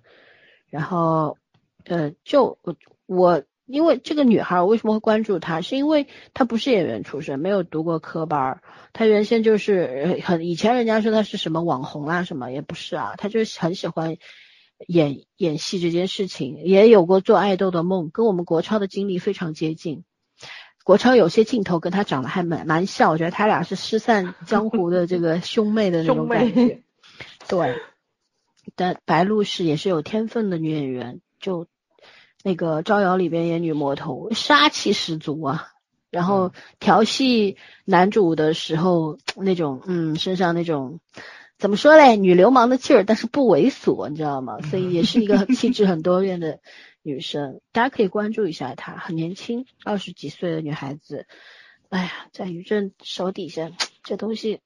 [0.69, 1.37] 然后，
[1.85, 2.75] 呃，就我
[3.07, 5.61] 我因为这个女孩，我为什么会关注她？
[5.61, 6.05] 是因为
[6.35, 8.61] 她不是演员出身，没有读过科班儿。
[8.93, 14.17] 她原先就是呃很以前人家说她是什么网红啊什么，也不是啊，她就是很喜欢
[14.85, 20.03] 演演戏这件事情，也有过做爱豆的梦，跟我们国超的经历非常接近。
[20.83, 26.81] 国超有些镜头跟他长得还蛮蛮像，我觉得他俩是失散江湖的这个兄妹的那种感觉。
[27.49, 27.75] 对，
[28.75, 31.67] 但白鹿是也是有天分的女演员，就
[32.43, 35.69] 那个招摇里边演女魔头，杀气十足啊。
[36.09, 41.01] 然后调戏男主的时候，那种嗯身上那种
[41.57, 44.61] 怎么说嘞，女流氓的劲儿，但是不猥琐，你知道吗？
[44.61, 46.59] 所以也是一个气质很多变的
[47.01, 51.25] 女生，大家可以关注一下她，很年轻，二十几岁的女孩子。
[51.89, 53.71] 哎呀，在于正手底下，
[54.03, 54.59] 这东西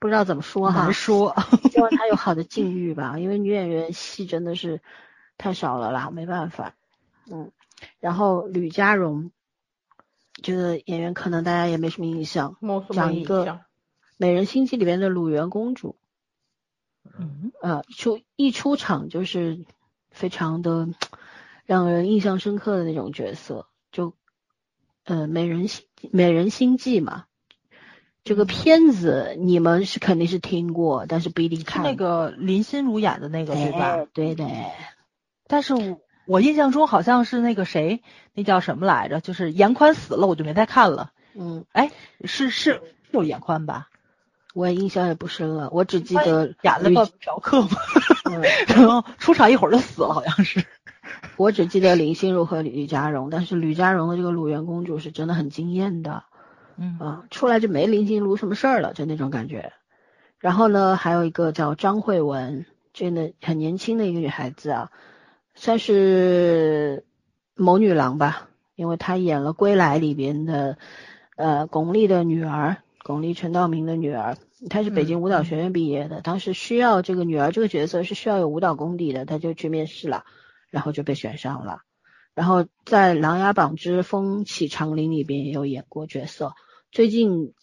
[0.00, 0.92] 不知道怎么说哈难。
[0.92, 1.36] 说。
[1.70, 4.80] 希望她有好的境遇吧，因为女演员戏真的是
[5.38, 6.74] 太少了啦，没办法。
[7.30, 7.52] 嗯，
[8.00, 9.30] 然后吕佳荣
[10.42, 12.56] 这个演员可能大家也没什么印象，
[12.90, 13.60] 讲一个
[14.16, 15.96] 美人心计》里面的鲁元公主，
[17.04, 19.64] 嗯，呃，出一出场就是
[20.10, 20.88] 非常的
[21.64, 24.14] 让人印象深刻的那种角色，就
[25.04, 27.24] 呃《美人心美人心计》嘛。
[28.22, 33.78] 这个片子你们是肯定是听过，但是不一定看那个林心如演的那个对吧？
[33.78, 34.46] 哎对的，
[35.46, 38.02] 但是我我印象中好像是那个谁，
[38.34, 39.20] 那叫什么来着？
[39.20, 41.12] 就是严宽死了，我就没再看了。
[41.34, 41.90] 嗯，哎，
[42.24, 43.89] 是是是有严宽吧？
[44.54, 47.68] 我印象也不深了，我只记得吕演了个嫖客嘛，
[48.30, 50.64] 嗯然后出场一会儿就死了，好像是。
[51.36, 56.24] 我只记得林心如和吕佳荣，但是吕佳荣的这个鲁元公主是真的很惊艳的
[56.76, 59.72] 嗯啊，出来就没林心如什么事儿了，就那种感觉。
[60.38, 64.90] 然后呢，还有一个叫张慧雯，真的很年轻的一个女孩子啊，
[65.54, 67.04] 算是
[67.54, 70.78] 某女郎吧，因为她演了《归来》里边的
[71.36, 74.36] 呃巩俐的女儿，巩俐陈道明的女儿。
[74.68, 80.24] 她是北京舞蹈学院毕业的，当时需要这个女儿这个角色是需要有舞蹈功底的，她就去面试了，
[80.70, 81.80] 然后就被选上了。
[82.34, 86.52] 然后在《琅琊榜之风起长林》里边也有演过角色。
[86.92, 87.54] 最近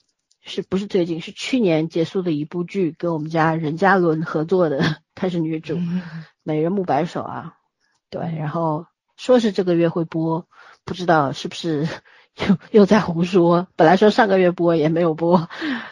[0.41, 6.01] 是不是最近是去年结束的一部剧，跟我们家任嘉伦合作的，她是女主，嗯
[6.43, 7.53] 美人木白手啊，
[8.09, 8.85] 对，然后
[9.17, 10.47] 说是这个月会播，
[10.83, 11.87] 不知道是不是
[12.37, 13.67] 又 又在胡说。
[13.75, 15.49] 本来说上个月播也没有播，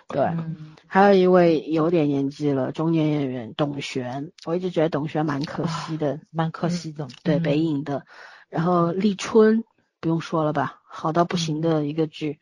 [0.08, 0.22] 对。
[0.24, 7.10] 嗯还有一位有点年纪了，中年演员董璇，我一直觉得董璇蛮可惜的，蛮可惜的。
[7.22, 8.06] 对嗯北影的。
[8.48, 9.66] 然后立春
[10.00, 12.40] 不用说了吧，好到不行的一个剧。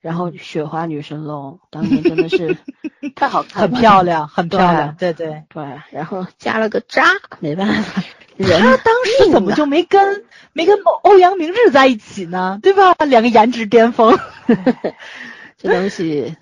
[0.00, 2.56] 然后雪花女神龙当年真的是
[3.14, 5.44] 太好看很，漂亮，很漂亮，对对。
[5.50, 7.04] 对，然后加了个渣，
[7.40, 8.02] 没办法，
[8.38, 12.58] 人他当时怎么就没跟没跟欧阳明志在一起呢？
[12.62, 12.92] 对吧？
[13.06, 14.18] 两个颜值巅峰。
[15.56, 16.36] 这东西，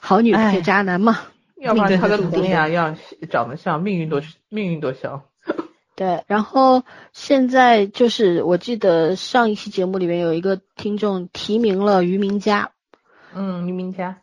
[0.00, 1.20] 好女哎配渣男嘛。
[1.56, 2.96] 要不然他跟佟丽娅一样
[3.30, 5.22] 长得像，命运多命运多像。
[5.94, 12.70] 对，然后现在就是我记得上一期节目里面有一个听众提名了于明佳，
[13.34, 14.16] 嗯，于明佳。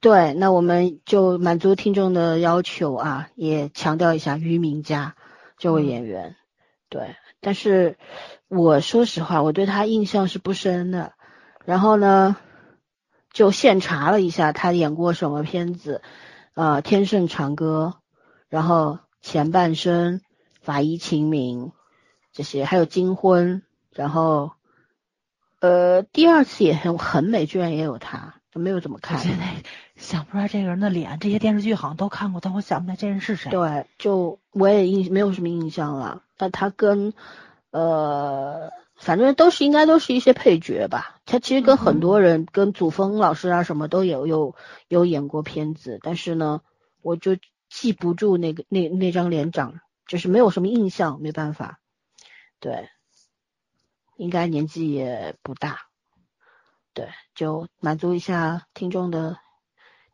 [0.00, 5.14] 对，那我们就满足听众的要求啊，也强调一下于明佳
[5.58, 6.34] 这位演员。
[6.88, 7.98] 对，但是
[8.48, 11.14] 我说实话，我对他印象是不深的。
[11.64, 12.36] 然后呢，
[13.32, 16.02] 就现查了一下他演过什么片子，
[16.54, 17.94] 呃，《天盛长歌》，
[18.48, 20.14] 然后《前半生》
[20.60, 21.66] 《法医秦明》
[22.32, 23.62] 这些，还有《金婚》，
[23.92, 24.52] 然后
[25.60, 29.20] 呃，第二次也很很美，居然也有他，就没有怎么看。
[30.00, 33.50] 想不出来这个人的脸，这些电视剧好像都看过，但我想不起来这人是谁。
[33.50, 36.22] 对，就我也印没有什么印象了。
[36.36, 37.12] 但他跟
[37.70, 41.20] 呃，反正都是应该都是一些配角吧。
[41.26, 44.56] 他其实跟很多人，跟祖峰老师啊什么都有有
[44.88, 46.62] 有演过片子，但是呢，
[47.02, 47.36] 我就
[47.68, 51.78] 记不住那个那那张脸长，就是没有什么印象，没办法。
[52.58, 52.88] 对，
[54.16, 55.82] 应该年纪也不大。
[56.94, 59.38] 对，就满足一下听众的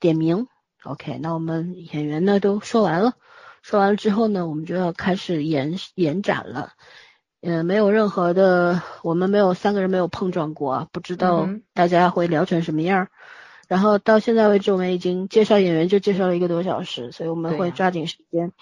[0.07, 0.47] 点名。
[0.85, 3.15] OK，那我们演员呢都说完了，
[3.61, 6.74] 说完了之后呢，我们就要开始延延展了。
[7.41, 13.11] 嗯、没有任何的，我们没有三个人没有碰撞过啊，不知道大家会聊成什么样儿。
[13.66, 18.53] 然后到现在为止，我们已经介绍演员就介绍了一个多小时，所以我们会抓紧时间。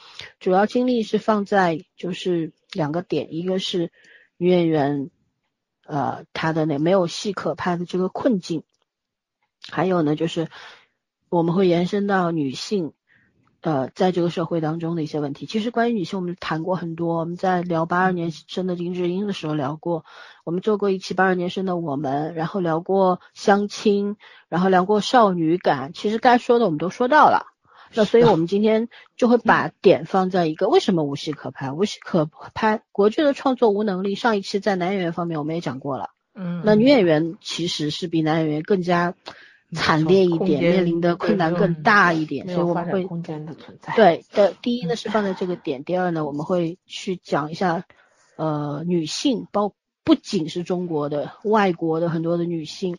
[0.40, 3.92] 主要精力是放在就是两个点，一个是
[4.38, 5.10] 女演员，
[5.84, 8.62] 呃，她的那没有戏可拍的这个困境，
[9.70, 10.48] 还有呢就是
[11.34, 12.92] 我们会延伸到女性，
[13.60, 15.46] 呃，在这个社会当中的一些问题。
[15.46, 17.18] 其实关于女性，我们谈过很多。
[17.18, 20.04] 我们在聊八二年生的林志英的时候聊过，
[20.44, 24.16] 我们做过一期八二年生的我们，然后聊过相亲，
[24.48, 25.92] 然后聊过少女感。
[25.92, 27.46] 其实该说的我们都说到了。
[27.94, 31.72] 那所以我们今天就会把点放在一个为什么无戏可拍？
[31.72, 34.14] 无戏可拍，国剧的创作无能力。
[34.14, 36.10] 上一期在男演员方面我们也讲过了。
[36.32, 39.14] 嗯，那女演员其实是比男演员更加
[39.74, 44.54] 惨烈一点，面临的困难更大一点，所以我们会空间的存在。，对的。
[44.62, 47.84] 第一呢是放在这个点，第二呢我们会去讲一下，
[48.36, 49.74] 呃，女性包
[50.04, 52.98] 不仅是中国的，外国的很多的女性，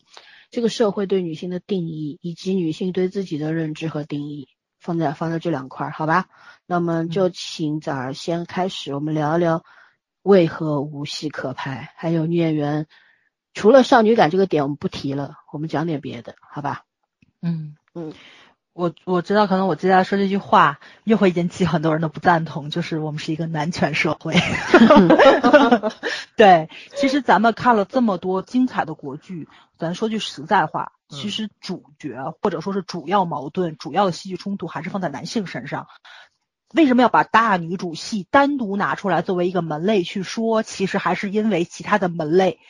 [0.50, 4.48] 这个社会对女性的定义，以及女性对自己的认知和定义，
[4.78, 6.26] 放在放在这两块儿，好吧？
[6.66, 9.64] 那么就请崽儿先开始，我们聊一聊
[10.22, 12.86] 为何无戏可拍，还有女演员。
[13.56, 16.84] 除了少女感这个点我们不提了，我们讲点别的，好吧？
[17.40, 18.12] 嗯嗯，
[18.74, 24.34] 我我知道，可能我接下来说这句话又会引起很多人的不赞同，就是我们是一个男权社会。
[26.36, 35.86] 对，其实咱们看了这么多精彩的国剧，咱说句实在话，其实主角或者说是主要矛盾、主要的戏剧冲突还是放在男性身上。
[36.74, 40.62] 为什么要把大女主戏单独拿出来作为一个门类去说？
[40.62, 42.60] 其实还是因为其他的门类。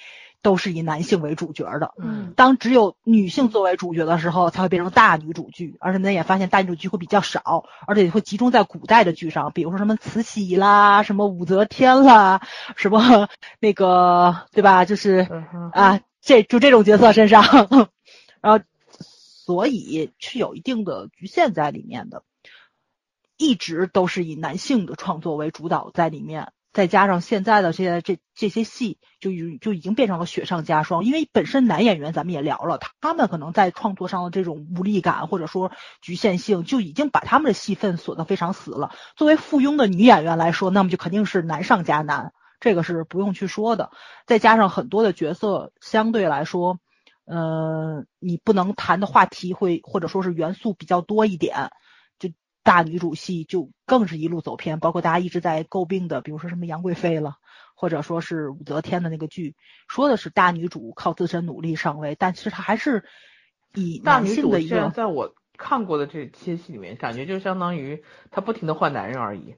[0.47, 5.77] 都是以男性为主角的，嗯，当只有女性作为主角的时候，才会变成大女主剧。
[5.81, 12.43] 而且呢，也发现大女主剧会比较少，而且会集中在古代的剧上，比如说什么慈禧啦，什么武则天啦，
[12.77, 13.28] 什么
[13.59, 14.85] 那个对吧？
[14.85, 15.27] 就是
[15.73, 17.43] 啊，这就这种角色身上，
[18.40, 22.23] 然后所以是有一定的局限在里面的，
[23.36, 26.52] 一直都是以男性的创作为主导在里面。
[26.77, 29.31] 再加上现在的这些这这些戏，就
[29.62, 31.05] 就已经变成了雪上加霜。
[31.05, 35.73] 因为本身男演员咱们也聊了，他们可能在创作上的这种无力感或者说
[36.03, 38.90] 局限性，就已经把他们的戏份锁得非常死了。
[39.16, 43.90] 作为附庸的女演员来说，那么就肯定是难上加难，这个是不用去说的。
[44.27, 46.78] 再加上很多的角色相对来说，
[47.24, 51.70] 呃，你不能谈的话题会或者说是元素比较多一点。
[52.66, 57.36] 大女主戏就更是一路走偏，包括大家一直在诟病的，比如说什么杨贵妃了，
[57.76, 59.55] 或者说是武则天的那个剧，
[59.86, 63.05] 说的是大女主靠自身努力上位，但其实她还是
[63.72, 68.02] 以大女主的一个，在我看过的这些戏里面，感觉就相当于
[68.32, 69.55] 她不停的换男人而已。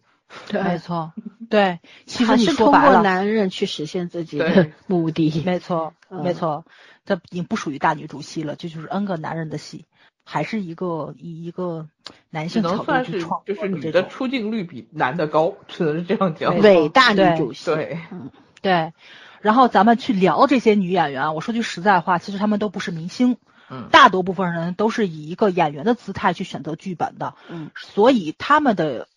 [0.48, 1.14] 对，没错，
[1.48, 5.42] 对，其实你是通过男人去实现自己的 目的。
[5.46, 6.66] 没错，没错，
[7.06, 9.86] 这已经不属于大女主戏了，这就是 N 个男人的戏。
[10.30, 11.88] 还是一个以一个
[12.30, 16.58] 男性角度去创，就是女的出镜率比男的高，只能是这样讲。
[16.58, 18.30] 伟 大女主戏，对，嗯，
[18.62, 18.92] 对。
[19.40, 23.36] 然后咱们去聊这些女演员，我说句实在话，其实她们都不是明星，
[23.70, 29.08] 嗯，大多部分人都是以一个演员的姿态去选择剧本的，嗯，所以他们的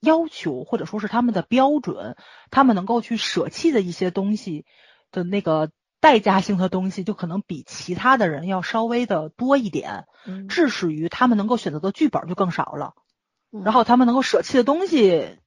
[0.00, 2.16] 要求或者说是他们的标准，
[2.50, 4.64] 他们能够去舍弃的一些东西
[5.12, 5.70] 的那个。
[6.04, 10.04] 代价性的东西就可能比其他的人要稍微的多一点，
[10.50, 12.92] 致使于他们能够选择的剧本就更少了，
[13.50, 15.38] 然后他们能够舍弃的东西，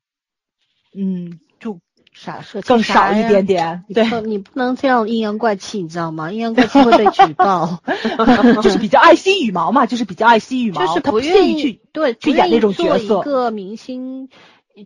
[0.96, 1.80] 嗯，就
[2.12, 3.86] 啥舍更少一点点。
[3.94, 6.32] 对，你不能这样阴阳怪气，你知道吗？
[6.32, 7.84] 阴阳怪气会被举报，
[8.64, 13.20] 就是比较爱惜羽毛嘛，就是比较爱惜羽毛，就是不愿意去对去演那种角色。
[13.20, 14.30] 一个明星。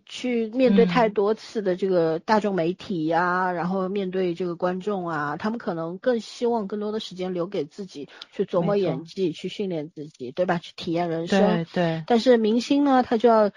[0.06, 10.58] 去面对太多次的这个大众媒体呀，然后面对这个观众啊，他们可能更希望更多的时间留给自己去琢磨演技，去训练自己，对吧？
[10.58, 11.40] 去体验人生。
[11.40, 12.04] 对对。
[12.06, 13.50] 但是明星呢，他就要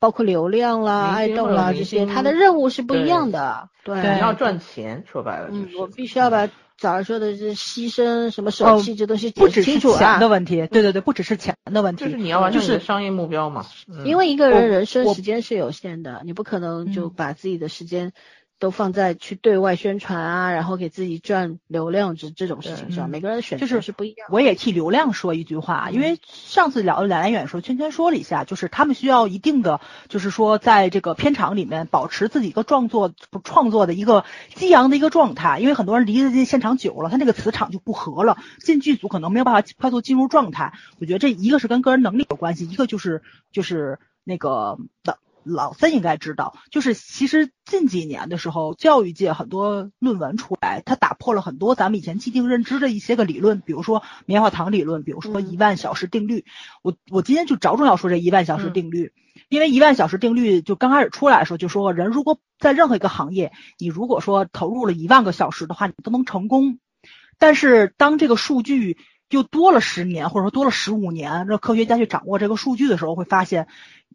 [0.00, 3.68] 包括流量啦、爱豆啦这些，他的任务是不一样的。
[3.84, 3.96] 对。
[3.96, 5.76] 你要赚钱，说白了就是。
[5.76, 6.48] 嗯，我必须要把。
[6.78, 10.66] 早上说的是牺牲什么手气，这东西不只是钱的问题。
[10.66, 13.64] 对对对，不只是钱的问题，就是你要完成你的商业目标嘛。
[14.04, 18.12] 因为一个人人生时间是有限的，你不可能就把自己的时间。
[18.62, 24.28] 都放在去对外宣传啊，然后给自己赚流量这这种事情上，每个人的选择就是是不一样。
[24.30, 33.12] 我也替流量说一句话，因为上次聊两两远说，圈圈说了一下，就是他们需要一定的，就是说在这个片场里面保持自己一个创作
[33.42, 34.24] 创作的一个
[34.54, 40.72] 激昂的一个状态，因为很多人离这现场久了，他那个磁场就不合了，进剧组可能没有办法快速进入状态。
[41.00, 45.18] 我觉得这一个是跟个人能力有关系，一个就是就是那个的。
[45.44, 56.44] 老三应该知道，就是其实近几年的时候，教育界很多论文出来，它打破了很多咱们以前既定认知的一些个理论，比如说棉花糖理论，比如说一万小时定律。
[56.82, 59.12] 我我今天就着重要说这一万小时定律，
[59.48, 66.78] 因为一万小时定律就刚开始出来的时候就说，人如果在任何一个行业，你如果说投入了一万个小时的话，你都能成功。
[67.38, 68.96] 但是当这个数据
[69.28, 73.66] 又多了十年，或者说多了十五年，让科学家去掌握这个数据的时候，会发现。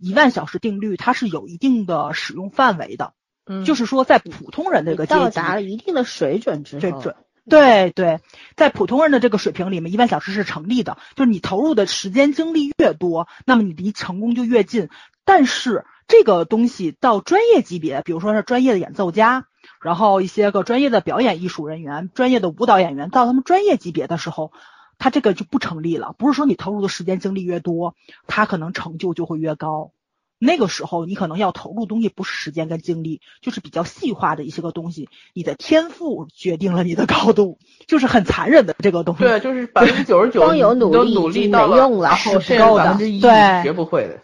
[0.02, 3.14] 一万小时定律，它是有一定的使用范围的，
[3.46, 7.14] 嗯，就是说在普通人这个到达了一定的水准之后，对
[7.50, 8.20] 对对，
[8.56, 14.90] 在普通人的这个水平里面，一万小时是成立的，就是你投入的时间精力越多，那么你离成功就越近。
[15.24, 19.46] 但是这个东西到专业级别，比如说是专业的演奏家，
[19.82, 24.52] 然后一些个专业的表演艺术人员、专业的舞蹈演员，到他们专业级别的时候。
[24.98, 27.96] 他这个就不成立了，不是说你投入的时间精力越多，
[28.28, 29.92] 他可能成就就会越高。
[30.40, 35.10] 那个时候你可能要投入东西不是时间跟精力，就是比较细化的一些个东西。
[35.34, 37.58] 你的天赋决定了你的高度，
[37.88, 39.24] 就是很残忍的这个东西。
[39.24, 42.96] 对，就是百分之九十九光有努力力到没用了，是够的。
[42.98, 44.22] 对，学不会的。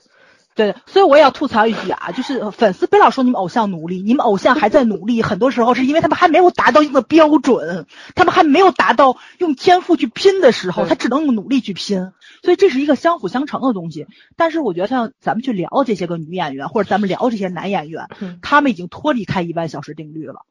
[0.55, 12.11] 对，所以我也要吐槽一句啊，就是粉丝别老说你们偶像努力，你们偶像还在努力，很多时候是因为他们还没有达到一个标准，他们还没有达到用天赋去拼的时候，他只能用努力去拼，
[12.43, 14.07] 所以这是一个相辅相成的东西。
[14.35, 20.45] 但是我觉得像咱们去聊这些个女演员，或者咱们聊这些男演员，嗯他们已经脱离开一万小时定律了，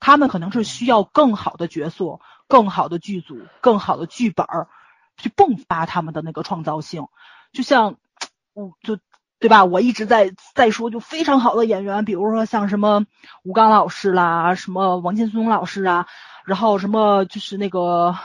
[0.00, 4.68] 他们可能是需要更好的角色、更好的剧组、更好的剧本儿，
[5.18, 7.06] 去迸发他们的那个创造性。
[7.52, 7.96] 就像，
[8.54, 8.98] 我就
[9.46, 9.64] 对吧？
[9.64, 13.06] 我一直在在说，就非常好的演员，比如说像什么
[13.44, 16.06] 吴刚老师啦，什么王劲松老师啊，
[16.44, 18.16] 然后什么就是那个。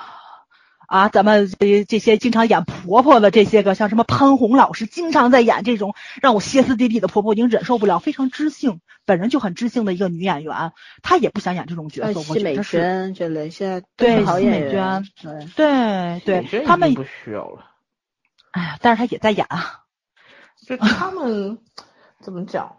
[0.87, 17.67] 啊，咱们这这些经常演婆婆的这些个，像什么潘虹老师，经常在演这种让我歇斯底里的婆婆，已经忍受不了，非常知性，本人就很知性的一个女演员，她也不想演这种角色，我呃奚美觉得是，娟这类现在对是好奚美演员，娟对，对他们不需要了。
[18.51, 19.83] 哎呀，但是她也在演啊，
[20.77, 21.57] 就他们
[22.21, 22.77] 怎么讲？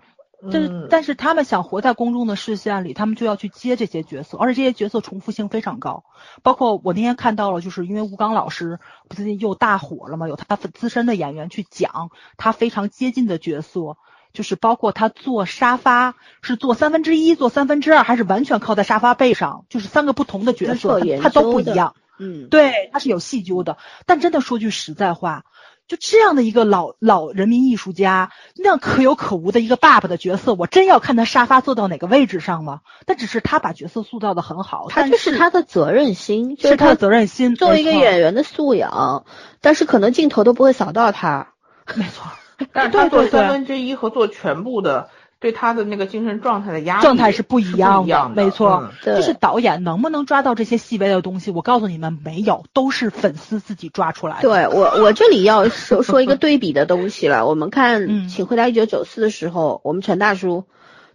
[0.51, 6.05] 但是嗯，但是他们想活在公众的视线里，他们就要去接这些角色，而且这些角色重复性非常高。
[6.43, 13.99] 包括我那天看到了，就是因为吴刚老师不最近又大火了嘛，有他资深的演员去讲他非常接近的角色，
[14.33, 21.95] 就是包括他坐沙发是坐三分之一、坐三分之二，还是完全靠在沙发背上，就是三个不同的角色，他他都不一样。
[22.19, 23.79] 嗯，对，他是有细究的。
[24.07, 25.45] 但真的说句实在话，
[25.93, 32.81] 就这样的一个老老人民艺术家，那样可有可无的一个爸爸的角色，我真要看他沙发坐到哪个位置上吗？
[33.05, 37.57] 但只是他把角色塑造的很好，他就是他的责任心，就是他的责任心。
[37.57, 39.27] 作为一个演员的素养，
[39.61, 41.49] 但是可能镜头都不会扫到他。
[41.95, 42.25] 没错，
[42.73, 45.11] 但是他做对对对三分之一和做全部的，
[45.43, 48.89] 对他的那个精神状态的压力状态是不一样不一样没错。
[49.05, 54.43] 嗯就是导演能不能抓到这些细微的东西，我告诉你们，没有，都是粉丝自己抓出来的。
[54.43, 57.47] 对我，我这里要说说一个对比的东西了。
[57.49, 60.65] 我们看嗯《请回答一九九四》的时候，我们陈大叔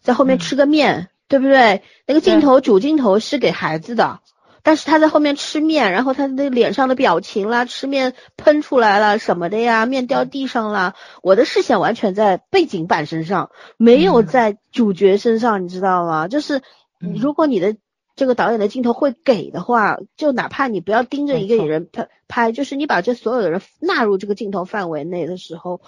[0.01, 1.81] 在后面嗯吃个面，对不对？
[2.05, 4.19] 那个镜头主镜头是给孩子的，
[4.67, 16.27] 但是他在后面吃面，然后他的脸上的表情啦，吃面喷出来了什么的呀，面掉地上啦，我的视线完全在背景板身上，没有嗯在主角身上，你知道吗？
[16.27, 16.57] 就是
[16.99, 17.77] 嗯如果你的
[18.17, 25.79] 这个导演的镜头会给的话，就哪怕你不要盯着一个人拍拍，就是你把这所有的人纳入这个镜头范围内的时候，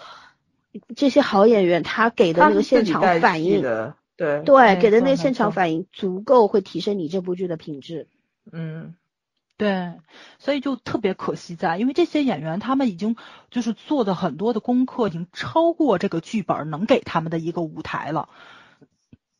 [0.95, 3.61] 这些好演员他给的那个现场反应，
[4.15, 8.07] 对，对，没给的那个现场反应足够会提升你这部剧的品质。
[8.51, 8.95] 嗯，
[9.57, 9.93] 对，
[10.39, 13.15] 所以就特别可惜在，因为这些演员他们已经
[13.51, 18.29] 就是做的很多的功课，已经超过这个剧本能给他们的一个舞台了。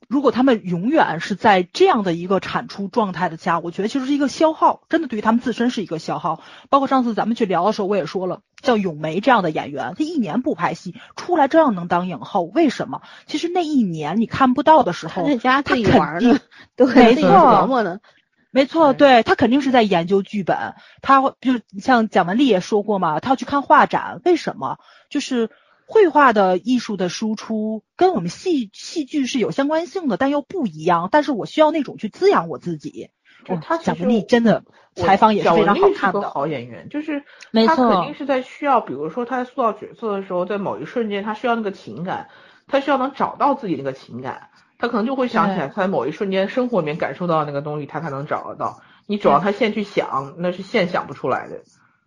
[0.08, 6.42] 如果他们永远是在这样的一个产出状态的下，我觉得其实是一个消耗，真的对于他们自身是一个消耗。
[6.70, 13.04] 包括上次咱们去聊的时候，我也说了，像咏梅这样的演员，她一年不拍戏，出来照样能当影后，为什么？
[13.28, 16.40] 其实那一年你看不到的时候，他在家自己他肯定玩呢，
[16.76, 18.00] 对，没自己错琢磨呢。
[18.52, 24.78] 没错，对他肯定是在研究剧本，他就是像蒋雯丽也说过嘛，他要去看画展，为什么？
[25.10, 25.50] 就是
[25.86, 31.10] 绘画的艺术的输出跟我们戏戏剧是有相关性的，但又不一样。
[31.12, 33.10] 但是我需要那种去滋养我自己。
[33.62, 34.64] 他蒋雯丽真的
[34.96, 42.30] 采访也是非常好看的，好演员，就是他没错肯定是在需要，比如说他在塑造角色的时候，在某一瞬间他需要那个情感，
[42.68, 44.50] 他需要能找到自己那个情感，
[44.80, 48.82] 他可能就会想起来，他在某一瞬间生活里面感受到那个东西，他才能找得到。
[49.06, 51.62] 你指望他现去想，那是现想不出来的。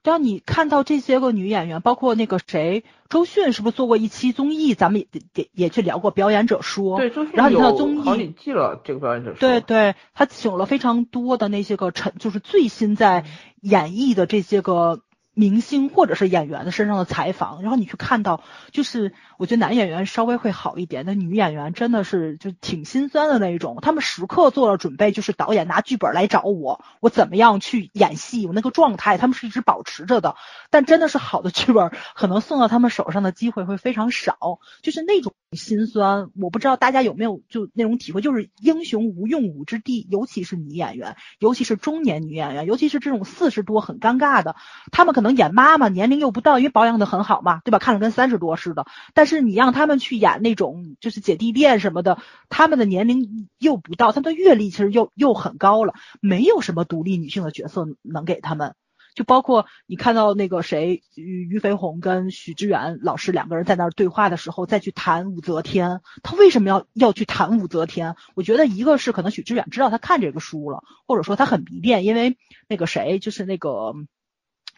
[0.04, 4.74] 当你看到这些个女演员，包括那个谁，周迅是不是做过一期综艺？
[4.74, 13.24] 咱们也也也去聊过表演者说，对，周迅然后你看到综艺好几季了，这个表演者说对对，他请了非常多的那些个陈，就是最新在
[13.60, 15.02] 演绎的这些个
[15.34, 18.42] 明星或者是演员的身上的采访，然后你去看到，
[18.72, 19.12] 就是
[19.42, 30.36] 我觉得男演员稍微会好一点，那女演员真的是就挺心酸的那一种，他们时刻做了准备，就是导演拿剧本来找我，我怎么样去演戏，我那个状态他们是一直保持着的，
[30.70, 44.54] 但真的是好的剧本，可能送到他们手上的机会会非常少，就是那种心酸，我不知道大家有没有就那种体会，就是英雄无用武之地，尤其是女演员，尤其是中年女演员，尤其是这种四十多很尴尬的，
[44.92, 47.80] 他们可能演妈妈，年龄又不到，因为保养的很好嘛，对吧？
[47.80, 52.18] 看着跟三十多似的，但是是你让他们去演那种就是姐弟恋什么的，
[52.48, 58.74] 他们的年龄又不到，他们的阅历其实又又很高了，没有什么独立女性的角色能给他们。
[59.14, 68.16] 就包括你看到那个谁于于飞鸿跟许知远老师两个人在那儿对话的时候，再去谈武则天，他为什么要要去谈武则天？
[68.34, 72.38] 我觉得一个是可能许知远知道他看这个书了，或者说他很迷恋，因为
[72.68, 73.92] 那个谁就是那个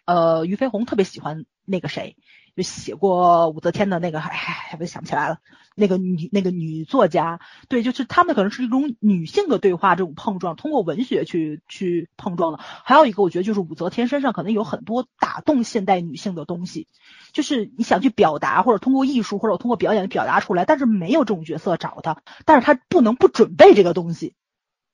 [0.04, 2.16] 呃于飞鸿特别喜欢那个谁
[2.56, 5.38] 就写过武则天的那个，哎，我想不起来了。
[5.76, 12.60] 那个女那个女作家，对，就是他们可能是一种女性的对话，这种碰撞，通过文学去去碰撞的。
[12.62, 16.86] 还有一个，我觉得就是武则天身上可能有很多打动现代女性的东西，
[17.32, 24.36] 就是你想去表达，或者通过艺术，或者通过表演表达出来，但是没有这种角色找他，但是他不能不准备这个东西，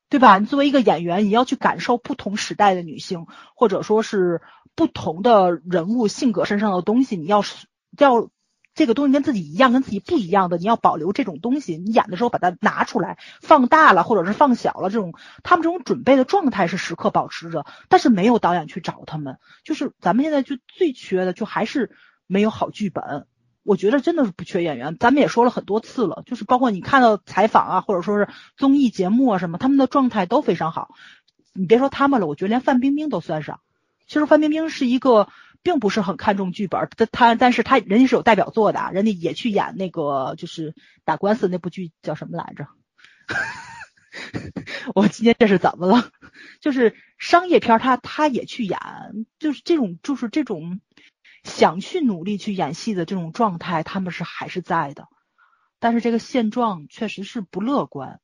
[0.08, 0.38] 对吧？
[0.38, 4.40] 你作为一个演员，你要去感受不同时代的女性，或者说是
[4.74, 7.66] 不同的人物性格身上的东西，你要是
[7.98, 8.30] 要。
[8.72, 11.76] 这个东西跟自己一样，跟自己不一样的，你要保留这种东西。
[11.76, 17.66] 你演的时候把它拿出来，放大了或者是放小了，这种他们这种准备的状态是时刻保持着。
[17.88, 21.90] 但是没有导演去找他们，就是咱们现在就最缺的，就还是
[22.28, 23.26] 没有好剧本。
[23.64, 24.96] 我觉得真的是不缺演员。
[24.98, 30.94] 咱们也说了很多次了，就是包括你看到采访啊，或者说是综艺节目啊什么，他们的状态都非常好。
[31.52, 33.60] 你别说他们了，我觉得连范冰冰都算上。
[34.10, 35.28] 其实范冰冰是一个。
[35.62, 40.74] 并不是很看重剧本，他他，但是她人家是有代表作的，人家也去演那个就是
[41.04, 42.66] 打官司那部剧叫什么来着？
[44.94, 46.10] 我今天这是怎么了？
[46.60, 48.78] 就是商业片，他他也去演，
[49.38, 50.80] 就是这种就是这种
[51.44, 55.08] 想去努力去演戏的这种状态，他们是还是在的，
[55.78, 58.18] 但是这个现状确实是不乐观。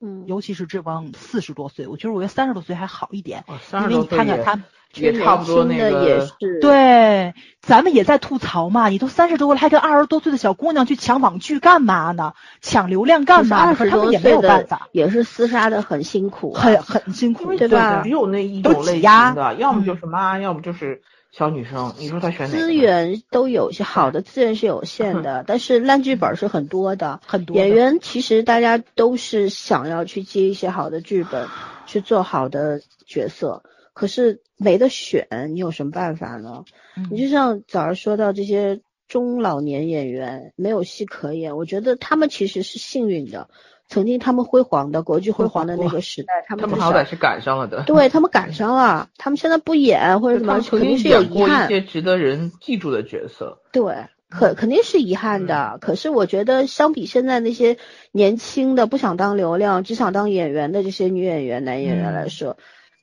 [0.00, 4.60] 嗯，尤其是这帮四十多岁，我觉得我觉得三十多岁还好一点，因为你看看他。
[4.94, 6.26] 也差不多那个，
[6.62, 8.88] 对，咱们也在吐槽嘛。
[8.88, 12.32] 你都三十多了，还跟二十多岁的小姑娘去抢网剧干嘛呢？
[12.62, 13.74] 抢流量干嘛？
[13.74, 18.00] 可是他们也没有办法，也是厮杀的很辛苦，很很辛苦，对吧？
[18.02, 21.94] 只有那一种类型的，要么就是妈，要么就是小女生。
[21.98, 22.56] 你说她选哪？
[22.56, 31.46] 资源都有些好的资源是有限的，但是烂剧本是很多的，很多演员其实大家都是想要去接一些好的剧本，
[31.86, 33.62] 去做好的角色。
[33.92, 36.64] 可是没得选，你有什么办法呢？
[37.10, 43.48] 你就像早上说到这些中老年演员没有戏可演，我觉得他们其实是幸运的，
[43.88, 51.64] 曾经他们辉煌的国际辉煌的那个时代，他们他们好歹是赶上了的，对他们赶上了，他们现在不演或者什么，肯定是有遗憾。
[51.64, 55.78] 一些值得人记住的角色，对，可肯定是遗憾的。
[55.80, 57.78] 可是我觉得相比现在那些
[58.12, 62.56] 年轻的不想当流量只想当演员的这些女演员、男演员来说。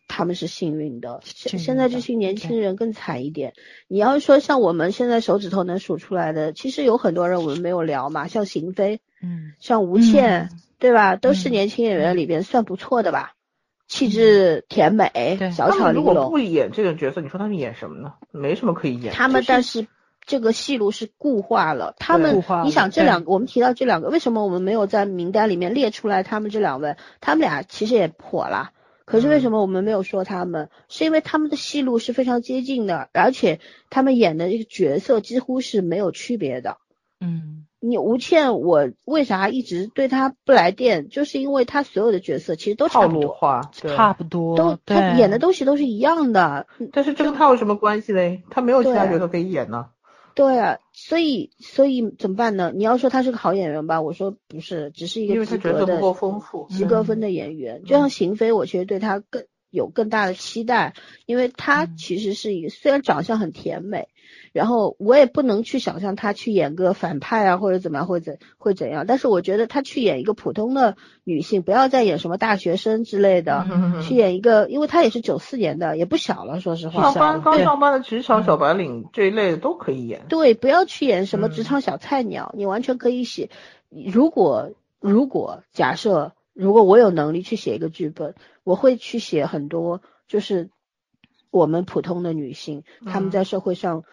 [0.07, 3.53] 他们是幸运的，现现在这些年轻人更惨一点。
[3.87, 10.49] 你要说像我们现在手指头能数出来的，其实有很多人我们没有聊嘛，像邢菲，嗯，像吴倩，
[10.79, 11.15] 对吧？
[11.15, 13.33] 都是年轻演员里边算不错的吧，
[13.87, 16.13] 气质甜美，小巧玲珑。
[16.13, 18.13] 如果不演这个角色，你说他们演什么呢？
[18.31, 19.13] 没什么可以演。
[19.13, 19.87] 他们但是
[20.25, 21.93] 这个戏路是固化了。
[21.97, 26.23] 他们，你想这两个，我们提到这两个，为什么我们没有在名单里面列出来？
[26.23, 28.71] 他们这两位，他们俩其实也火了。
[29.05, 30.71] 可是为什么我们没有说他们？
[30.89, 33.59] 是因为他们的戏路是非常接近的，而且
[33.91, 36.77] 他们演的这个角色几乎是没有区别的。
[37.21, 41.09] 嗯，你吴倩，我为啥一直对她不来电？
[41.09, 43.37] 就是因为她所有的角色其实都差不多，
[43.95, 46.67] 差不多，都她演的东西都是一样的。
[46.91, 48.43] 但是这跟她有什么关系嘞？
[48.49, 49.87] 她没有其他角色可以演呢。
[50.33, 52.69] 对啊，所以所以怎么办呢？
[52.75, 56.01] 你要说他是个好演员吧，我说不是，只是一个及格的、
[56.69, 57.83] 及格分的演员。
[57.85, 59.45] 就像邢飞，我其实对他更
[59.75, 60.95] 有更大的期待，
[61.27, 64.07] 因为她其实是一个虽然长相很甜美。
[64.51, 69.05] 然后我也不能去想象她去演个反派啊，或者怎么样，或者会怎样。
[69.05, 70.95] 但是我觉得她去演一个普通的
[71.25, 73.67] 女性，不要再演什么大学生之类的，
[74.01, 77.11] 去演一个，因为她也是九四年的，也不小了，说实话。
[77.11, 80.21] 上班刚上班的职场小白领这一类的都可以演。
[80.29, 83.49] 对，不要去演什么职场小菜鸟，你完全可以写。
[83.89, 84.71] 如果
[85.01, 88.35] 如果假设如果我有能力去写一个剧本，
[88.65, 90.69] 我会去写很多，就是
[91.51, 94.03] 我们普通的女性，她们在社会上。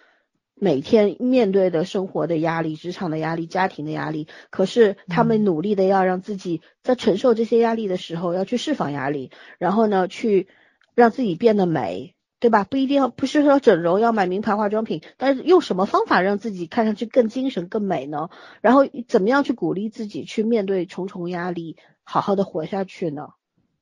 [0.55, 10.47] 每天面对的生活的压力、职场的压力、家庭的压力，可是她们努力的要让自己在承受这些压力的时候，要去释放压力，然后呢，去
[10.95, 12.63] 让自己变得美，对吧？
[12.63, 18.29] 不一定要不是说整容要买名牌化妆品，但是用什么方法让自己看上去更精神、更美呢？
[18.61, 23.31] 然后怎么样去鼓励自己去面对重重压力，好好的活下去呢？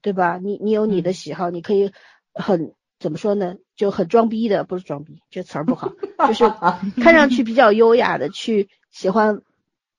[0.03, 0.39] 对吧？
[0.43, 1.93] 你你有你的喜好，你可以
[2.35, 2.75] 很。
[2.99, 3.55] 怎么说呢？
[3.77, 5.91] 就很装逼的，不是装逼，这词儿不好，
[6.29, 6.45] 就是
[7.03, 9.41] 看上去比较优雅的去喜欢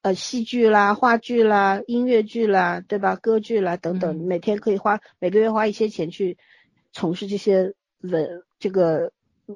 [0.03, 3.15] 呃戏剧啦、话剧啦、音乐剧啦，对吧？
[3.15, 6.37] 歌剧啦等等，每天可以花每个月花一些钱去
[6.93, 9.11] 从事这些文这个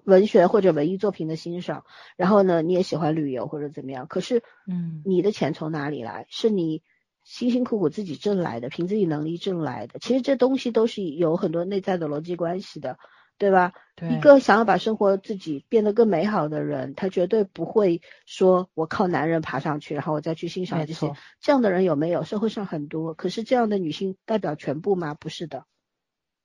[0.05, 1.85] 文学或者文艺作品的欣赏。
[2.17, 4.07] 然后呢，你也喜欢旅游或者怎么样？
[4.07, 6.25] 可是，嗯，你的钱从哪里来？
[6.29, 6.81] 是你
[7.25, 9.99] 辛辛苦苦自己挣来的，凭自己能力挣来的。
[9.99, 12.97] 其实这东西都是有很多内在的逻辑关系的。
[13.37, 13.73] 对吧？
[13.97, 21.11] 对一个想要把生活自己变得更美好的人，他绝对不会说我靠男人爬上去，然后我再去欣赏这些。
[21.41, 22.23] 这样的人有没有？
[22.23, 25.15] 社会上很多，可是这样的女性代表全部吗？
[25.15, 25.65] 不是的。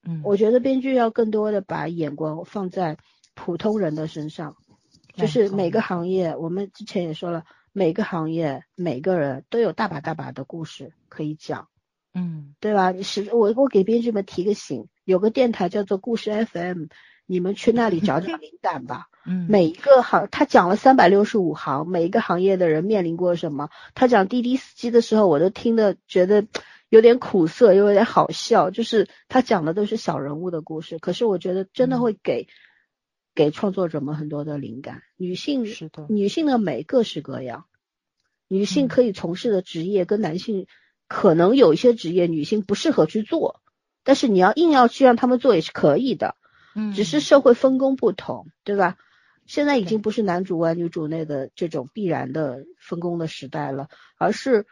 [0.02, 2.98] 嗯，我觉得编剧要更多的把眼光放在
[3.36, 4.56] 普通人的身上，
[5.14, 11.68] 就是每个行业，我们之前也说了，每个行业每个人都有大把大把的故事可以讲，
[12.14, 12.90] 嗯对吧？
[12.90, 16.86] 你是我我给编剧们提个醒，有个电台叫做故事 FM，
[17.26, 19.06] 你们去那里找找灵感吧。
[19.24, 23.68] 嗯，每一个行，他讲了三百六十五行，每一个行业的人面临过什么。
[23.94, 26.46] 他讲滴滴司机的时候，我都听得觉得
[26.88, 28.70] 有点苦涩，又有点好笑。
[28.70, 32.48] 就是他讲的都是小人物的故事，可是我觉得真的会给、
[33.34, 35.02] 给创作者们很多的灵感。
[35.16, 37.66] 女性是的，女性的美各式各样，
[38.48, 40.66] 女性嗯可以从事的职业跟男性
[41.08, 43.60] 可能有一些职业女性不适合去做，
[44.04, 46.36] 但是你要硬要去让他们做也是可以的。
[46.74, 48.96] 嗯，只是社会分工不同，对吧？
[49.46, 54.66] 现在已经不是男主外女主内的这种必然的分工的时代了，而是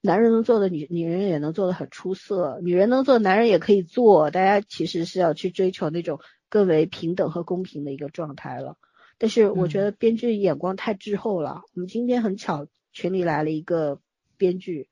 [0.00, 6.20] 男人能做的女女人也能做的很出色，女人能做男人也可以做，大家其实是要去追求那种
[6.54, 8.76] 更为平等和公平的一个状态了。
[9.18, 11.62] 但是我觉得编剧眼光太滞后了。
[11.74, 13.98] 我们今天很巧，群里来了一个
[14.36, 14.88] 编剧，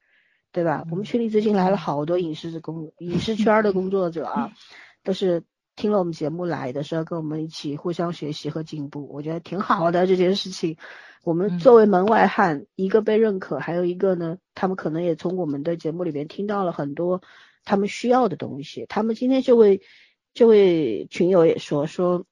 [0.51, 0.85] 对吧？
[0.91, 4.51] 我们群里最近来了好多影视工影视圈的工作者啊，
[5.05, 5.45] 都是
[5.77, 10.77] 听了我们节目来的，是要跟我们一起互相学习和进步，我觉得挺好的这件事情。
[11.23, 17.23] 我们作为门外汉，一个被认可，还有一个呢，他们可能也从我们的节目里边听到了很多
[17.65, 18.87] 他们需要的东西。
[18.89, 19.83] 他们今天这位
[20.35, 22.27] 这位群友也说说，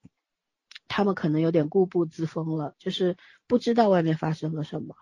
[0.88, 3.16] 他们可能有点固步自封了，就是
[3.46, 4.94] 不知道外面发生了什么。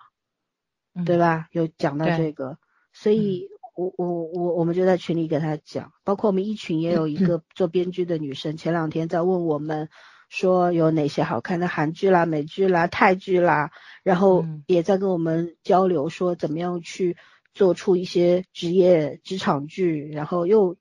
[0.95, 1.17] 嗯对？
[1.17, 1.49] 吧？
[1.53, 2.59] 有讲到这个，
[2.93, 9.89] 所以我我我我们就在群里给他讲，包括我们一群也有一个做编剧的女生，前两天在问我们
[10.29, 13.71] 说有哪些好看的韩剧啦、美剧啦、泰剧啦，
[14.03, 17.17] 然后嗯也在跟我们交流说怎么样去
[17.55, 20.77] 做出一些职业职场剧，然后又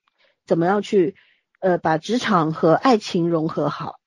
[0.45, 1.15] 怎么样去
[1.59, 3.99] 呃把职场和爱情融合好，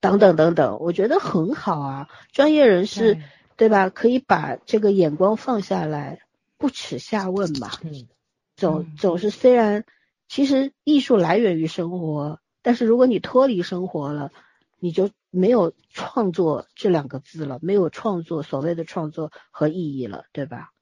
[0.00, 3.14] 等等等等，我觉得很好啊，专业人士。
[3.14, 3.22] 对
[3.56, 3.88] 对吧？
[3.88, 6.18] 可以把这个眼光放下来，
[6.58, 7.70] 不耻下问嘛。
[7.84, 8.08] 嗯，
[8.56, 9.84] 总嗯总是虽然
[10.26, 14.32] 其实艺术来源于生活，但是如果你脱离生活了，
[14.80, 20.72] 你就没有创作这两个字了，没有创作所谓的创作和意义了，对吧？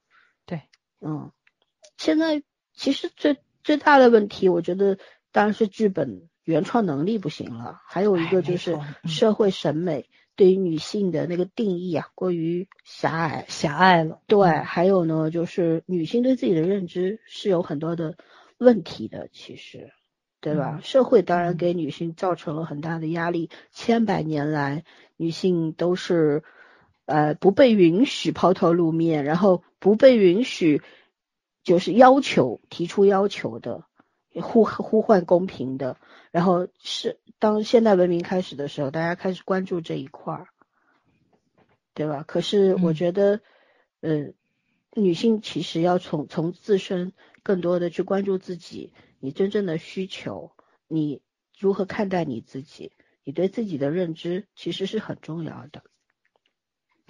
[0.47, 0.63] 对，
[1.03, 1.31] 嗯，
[1.99, 4.97] 现在其实最最大的问题，我觉得
[5.33, 13.45] 当然是剧本原创能力不行了，还有一个就是社会审美对于女性的那个定义啊过于狭隘。
[13.49, 14.21] 狭隘了。
[14.27, 18.17] 对，嗯还有呢，就是女性对自己的认知是有很多的
[18.59, 19.93] 问题的，其实，
[20.41, 20.79] 对吧？
[20.79, 24.85] 嗯社会当然嗯给女性造成了很大的压力，千百年来
[25.17, 26.43] 女性都是
[27.07, 30.83] 呃不被允许抛头露面，然后不被允许
[31.63, 33.85] 就是要求提出要求的，
[34.41, 35.97] 呼呼唤公平的，
[36.31, 40.49] 然后是当现代文明开始的时候，大家开始关注这一块儿。
[41.95, 42.25] 对吧？
[42.27, 43.43] 可是我嗯觉得，
[44.01, 44.33] 呃，
[44.95, 50.53] 女性其实要从从自身更多的去关注自己，你真正的需求，
[50.89, 51.21] 你
[51.59, 52.93] 如何看待你自己，
[53.25, 55.83] 你对自己的认知其实是很重要的。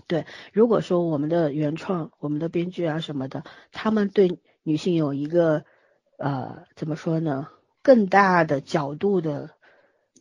[0.08, 5.64] 对，如果说我们的原创、我们的编剧啊什么的，他们对女性有一个
[6.22, 7.48] 呃怎么说呢，
[7.82, 9.50] 更大的角度的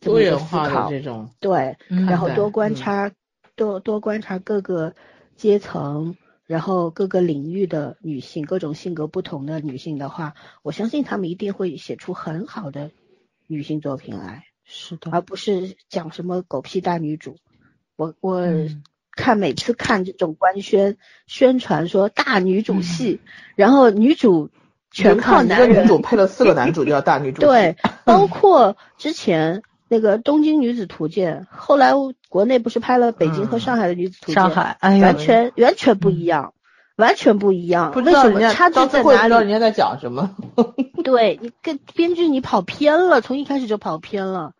[0.00, 1.30] 多一个思元化的考，这种。
[1.38, 2.74] 对，嗯然后多观嗯。
[2.74, 3.12] 察，
[3.54, 4.94] 多多观察各个
[5.36, 12.90] 阶层，然后各个领域的女性，各种性格不同的女性的话，我相信她们一定会写出很好的
[13.46, 17.36] 女性作品来，是的，而不是讲什么狗屁大女主。
[17.96, 18.82] 我我嗯。
[19.14, 20.96] 看每次看这种官宣
[21.26, 22.82] 宣传说大女主嗯。
[22.82, 23.20] 戏，
[23.56, 24.50] 然后女主
[24.92, 27.40] 全靠一个男人女，主配了四个男主， 就叫大女主。
[27.40, 31.92] 对， 包括之前那个《东京女子图鉴》，后来
[32.28, 36.54] 国内不是拍了北京和嗯上海的女子图鉴，上海，哎呀完，全完全不一样，
[36.96, 37.90] 完全不一样。
[37.92, 39.34] 不知为什道人家么差距到最后也在哪里？
[39.34, 40.30] 不知道人家在讲什么。
[41.04, 44.52] 对你跟编剧你跑偏了，从一开始就跑偏了。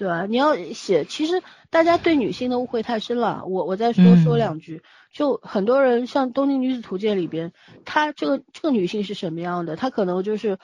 [0.00, 0.24] 对啊？
[0.24, 3.44] 你要写，其实大家对女性的误会太深了。
[3.44, 4.82] 我我再说说嗯两句，
[5.12, 7.52] 就很多人像《东京女子图鉴》里边，
[7.84, 9.76] 她这个这个女性是什么样的？
[9.76, 10.56] 她可能就是，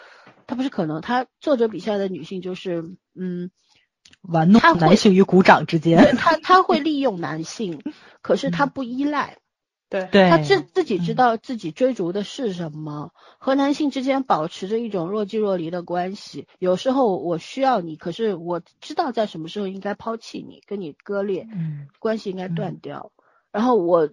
[0.47, 3.51] 她不是可能，她作者笔下的女性就是，嗯，
[4.23, 6.17] 玩弄男性与鼓掌之间。
[6.17, 7.83] 她她会利用男性，
[8.23, 9.37] 可是她嗯不依赖，
[9.89, 16.49] 对对，他自自己知嗯道自己追逐的是什么，和男性之间保持着一种若即若离的关系。
[16.59, 23.13] 有时候我需要你，可是我知道在什么时候应该抛弃你，跟你割裂，嗯关系应该断嗯掉。
[23.53, 24.11] 然后我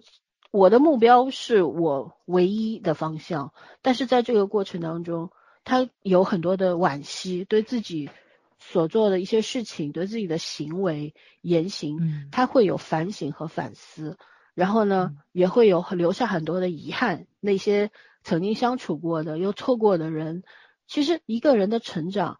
[0.52, 3.52] 我的目标是我唯一的方向，
[3.82, 5.30] 但是在这个过程当中，
[5.64, 8.10] 他有很多的惋惜，对自己
[8.60, 14.16] 所做的一些事情，对自己的行为言行，嗯他会有反省和反思，
[14.54, 17.26] 然后呢，嗯也会有留下很多的遗憾。
[17.40, 17.90] 那些
[18.22, 20.42] 曾经相处过的又错过的人，
[20.86, 22.38] 其实一个人的成长，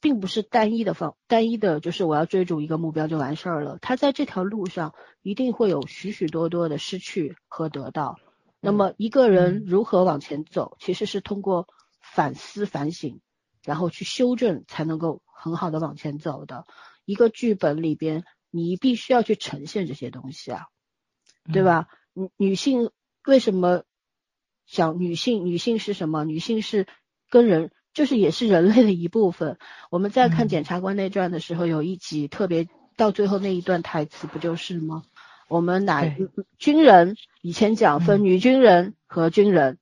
[0.00, 3.78] 并不是单一的方，单一的就是我要追逐一个目标就完事儿了。
[3.80, 8.18] 他在这条路上一定会有许许多多的失去和得到。
[8.60, 11.66] 那么一个人嗯如何往前走，其实是通过
[12.00, 13.20] 反思反省，
[13.64, 16.66] 然后去修正，才能够很好的往前走的。
[17.04, 20.66] 一个剧本里边，你必须要去呈现这些东西啊，
[21.50, 21.62] 对？
[21.62, 21.88] 吧？
[22.12, 22.90] 女女性
[23.24, 23.84] 为什么
[24.66, 25.46] 讲女性？
[25.46, 26.24] 女性是什么？
[26.24, 26.86] 女性是
[27.30, 29.58] 跟人，就是也是人类的一部分。
[29.90, 35.02] 我们在看《嗯检察官内传》的时候，有一集特别到最后那一段台词，不就是吗？
[35.48, 36.14] 我们哪
[36.58, 39.78] 军人以前讲分嗯女军人和军人，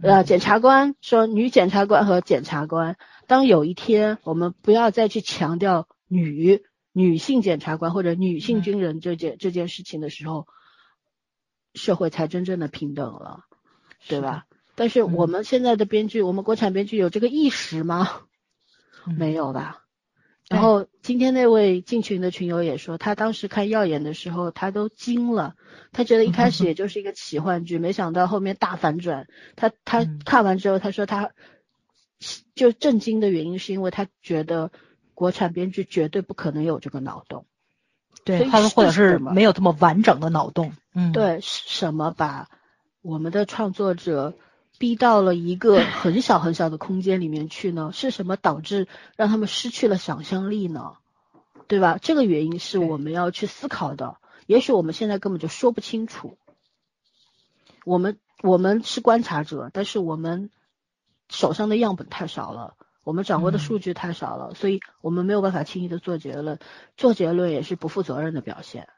[0.00, 2.96] 呃，检察官说女检察官和检察官。
[3.26, 6.62] 当有一天我们不要再去强调女
[6.92, 10.46] 女性检察官或者女性嗯军人这件、这件事情的时候，
[11.78, 13.46] 社会才真正的平等了，
[14.06, 14.44] 对吧？
[14.74, 18.06] 但是我嗯们现在的编剧，我们国产编剧有这个意识吗？
[19.06, 19.84] 嗯没有吧？
[20.48, 25.56] 然后今天那位进群的群友也说，他当时看《耀眼》的时候，他都惊了。
[25.92, 29.28] 他觉得一开始也就是一个奇幻剧，没想到后面大反转。
[29.56, 31.32] 他他嗯看完之后，他说他
[32.54, 34.72] 就震惊的原因是因为他觉得
[35.12, 37.46] 国产编剧绝对不可能有这个脑洞。
[38.24, 40.74] 所对，他们或者是没有这么完整的脑洞。
[40.94, 42.48] 嗯，，对，是什么把
[43.02, 44.34] 我们的创作者
[44.78, 47.90] 逼到了一个 很小很小的空间里面去呢？
[47.94, 48.86] 是什么导致
[49.16, 50.94] 让他们失去了想象力呢？
[51.68, 51.98] 对吧？
[52.00, 54.16] 这个原因是我们要去思考的。
[54.46, 56.38] 也许我们现在根本就说不清楚。
[57.84, 60.50] 我们我们是观察者，但是我们
[61.28, 62.74] 手上的样本太少了，
[63.08, 66.58] 我们掌握的嗯数据太少了，所以我们没有办法轻易的做结论。
[66.96, 68.88] 做结论也是不负责任的表现。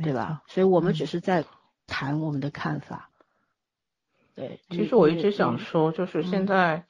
[0.00, 0.42] 对吧？？
[0.46, 1.44] 所以我们嗯只是在
[1.88, 3.10] 谈我们的看法。
[4.36, 6.84] 对，其实我一直嗯想说，就是现嗯在，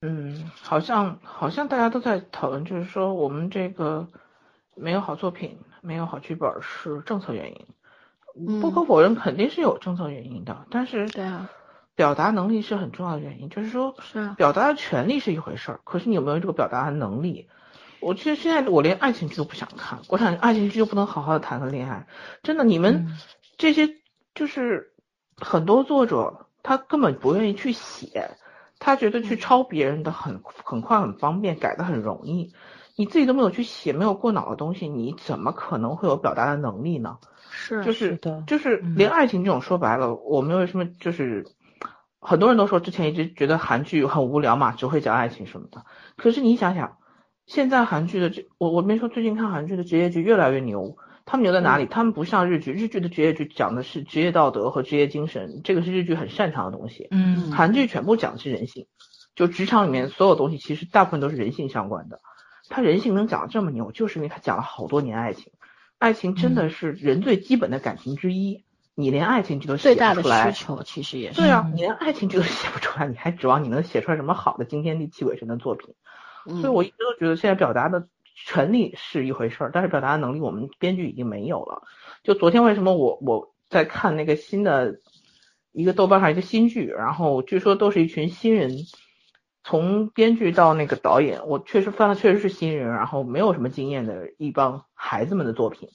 [0.00, 4.08] 嗯，好像好像大家都在讨论，就是说我们这个
[4.74, 7.66] 没有好作品，没有好剧本是政策原因。
[8.62, 11.50] 不可嗯否认，肯定是有政策原因的，但是对啊，
[12.00, 13.50] 表达能力是很重要的原因。
[13.50, 17.46] 就是说，是啊，表达的权利是一回事儿，可是你有没有这个表达的能力？
[18.00, 22.06] 我其实现在我连爱情剧都不想看，国产爱情剧就不能好好的谈个恋爱。
[22.42, 23.18] 真的，你们嗯
[23.58, 23.90] 这些
[24.34, 24.94] 就是
[25.36, 28.30] 很多作者他根本不愿意去写，
[28.78, 32.54] 他觉得去抄别人的很很快很方便，改的很容易。
[32.96, 37.18] 你自己都没有去写，没有过脑的东西，你怎么可能会有表达的能力呢？
[37.52, 41.44] 是就是的就是嗯连爱情这种说白了，我们为什么就是
[42.20, 45.84] 很多人都说之前一直觉得韩剧很无聊嘛，只会讲爱情什么的。
[46.16, 46.98] 可是你想想，
[47.46, 51.86] 现在韩剧的这我我没说最近看韩剧的职业剧越来越牛，他们牛在哪里？
[51.86, 57.08] 他们不像日剧，日剧的职业剧讲的是职业道德和职业精神，这个是日剧很擅长的东西。
[57.10, 58.86] 嗯韩剧全部讲的是人性，
[59.34, 62.20] 就职场里面所有东西其实大部分都是人性相关的。
[62.68, 65.52] 他人性能讲的这么牛，就是因为他讲了好多年爱情，
[65.98, 68.64] 爱情真的是人最基本的感情之一。
[68.94, 71.40] 你连爱情剧都写最大的不出来需，求，其实也是。
[71.40, 75.94] 对啊，嗯你连爱情剧都写不出来，你还指望你能写出来什么好的惊天地泣鬼神的作品？
[76.46, 81.82] 嗯，所以我一直都觉得现在表达的权利是一回事儿，但是表达的能力我们编剧已经没有了。
[82.22, 85.00] 就昨天为什么我我在看那个新的
[85.72, 88.72] 一个豆瓣上一个新剧，然后据说都是一群新人，
[89.62, 95.88] 从编剧到那个导演，我确实翻的确实是新人，然后没有什么经验的一帮孩子们的作品。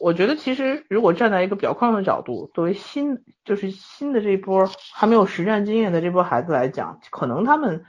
[0.00, 7.84] 我觉得其实如果站在一个比较宽容的角度，作为新就是新的这一波还没有实战经验的这波孩子来讲，可能他们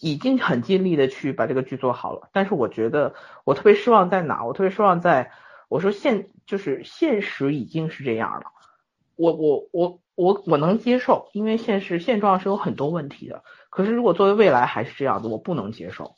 [0.00, 2.30] 已经很尽力的去把这个剧做好了。
[2.32, 3.14] 但是我觉得
[3.44, 4.42] 我特别失望在哪？
[4.42, 5.32] 我特别失望在
[5.68, 8.46] 我说现就是现实已经是这样了。
[9.16, 13.44] 我我我我我能接受，因为现实现状是有很多问题的。
[13.68, 16.14] 可是如果作为未来还是这样子，我不能接受。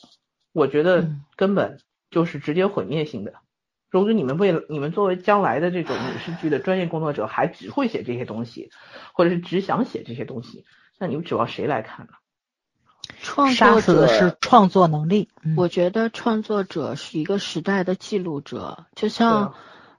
[0.52, 1.80] 我觉得嗯根本
[2.12, 3.34] 就是直接毁灭性的。
[3.92, 8.70] 如果你们为了你们作为将来的这种影视剧的专业工作者，还只会写这些东西，
[9.12, 10.64] 或者是只想写这些东西，
[10.98, 12.14] 那你们指望谁来看呢？
[13.20, 15.28] 创作者是，创作能力。
[15.44, 19.54] 嗯我觉得创作者是一个时代的记录者，就像啊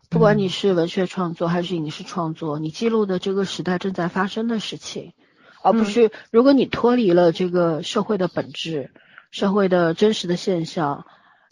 [0.10, 5.14] 不管你是文学创作还是影视创作，你记录的这个时代正在发生的事情，
[5.62, 8.92] 而不是如果你脱离了这个社会的本质、
[9.30, 11.06] 社会的真实的现象，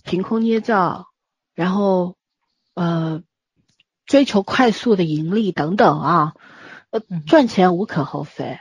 [0.03, 1.07] 凭空捏造，
[1.53, 2.15] 然后
[2.73, 3.23] 呃
[4.06, 6.34] 追求快速的盈利等等啊，
[6.89, 8.60] 呃赚钱无可厚非，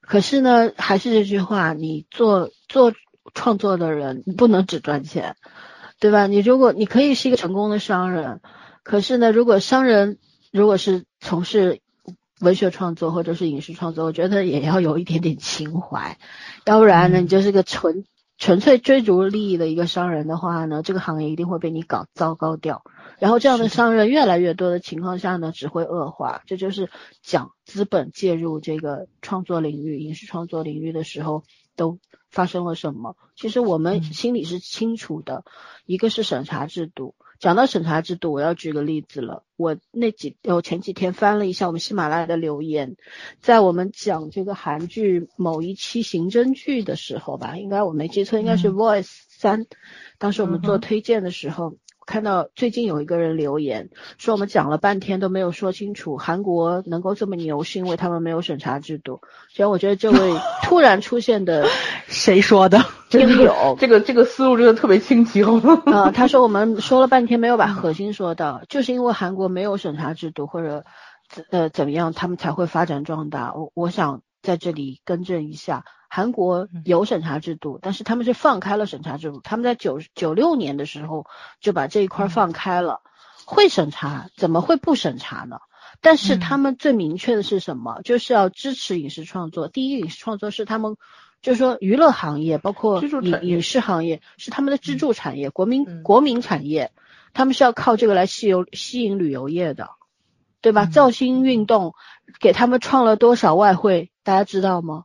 [0.00, 2.92] 可是呢，还是这句话，你做做
[3.32, 5.36] 创作的人，你不能只赚钱，
[5.98, 6.26] 对吧？
[6.26, 8.40] 你如果你可以是一个成功的商人。
[8.82, 10.18] 可是呢，如果商人
[10.52, 11.80] 如果是从事
[12.40, 16.18] 文学创作或者是影视创作，我觉得也要有一点点情怀，
[16.66, 18.04] 要不然呢，你就是个纯
[18.36, 22.82] 纯粹追逐利益的一个商人的话呢，这个行业一定会被你搞糟糕掉。
[23.18, 26.42] 然后这样的商人越来越多的情况下呢，只会恶化。
[26.46, 26.90] 这就是
[27.22, 31.44] 讲资本介入这个创作领域、影视创作领域的时候
[31.76, 31.98] 都
[32.30, 33.16] 发生了什么。
[33.36, 35.44] 其实我们心里是清楚的，
[35.86, 37.14] 一个是审查制度。
[37.38, 39.44] 讲到审查制度，我要举个例子了。
[39.56, 42.96] 我那几我前几天翻了一下我们喜马拉雅的留言，
[43.40, 49.66] 在我们讲这个韩剧某一期刑侦剧的时候吧，应该我没记错，应该是 Voice 三，
[50.18, 51.76] 当时我们做推荐的时候。
[52.06, 59.20] 看到最近有一个人留言说，我们讲了半天都没有说清楚，韩国能够这么牛，是因为他们没有审查制度。
[59.50, 60.18] 其实我觉得这位
[60.64, 61.66] 突然出现的
[62.08, 62.84] 谁说的？
[63.10, 65.60] 听友，这个这个思路真的特别清奇哦。
[65.86, 70.84] 啊，他说我们 说了半天没有把核心说到，就是因为韩国没有审查制度或者
[71.50, 73.54] 呃怎么样，他们才会发展壮大。
[73.54, 75.84] 我我想在这里更正一下。
[76.14, 79.40] 韩国有审查制度，但是他们是放开了审查制度。
[79.42, 81.26] 他们在九九六年的时候
[81.60, 83.00] 就把这一块放开了，
[83.44, 85.58] 会审查，怎么会不审查呢？
[86.00, 88.00] 但是他们最明确的是什么？
[88.04, 89.66] 就是要支持影视创作。
[89.66, 90.96] 第一，影视创作是他们，
[91.42, 96.92] 就是说娱乐行业，包括影影视行业是他们的支柱产业，国民国民产业，
[97.32, 99.90] 他们是要靠这个来吸游吸引旅游业的，
[100.60, 100.86] 对吧？
[100.86, 101.94] 造星运动
[102.38, 105.02] 给他们创了多少外汇，大家知道吗？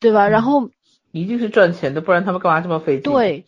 [0.00, 0.28] 对吧？
[0.28, 0.70] 然后
[1.12, 3.02] 一定是赚钱的，不然他们干嘛这么费劲？
[3.02, 3.46] 对，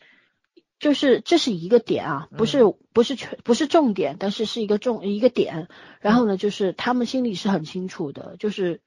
[0.78, 2.60] 就是这是一个点啊，不是
[2.92, 5.68] 不是全不是重点，但是是一个重一个点。
[6.00, 8.82] 然后呢，就是他们心里是很清楚的，就是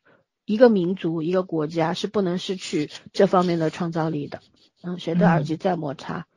[0.45, 4.41] 一个民族一个国家是不能失去这方面的创造力的。
[4.83, 6.27] 嗯，谁的耳机在摩擦？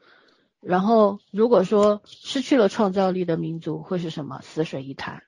[0.60, 4.40] 然后如果说失去了创造力的民族会是什么？
[4.42, 5.24] 死水一潭，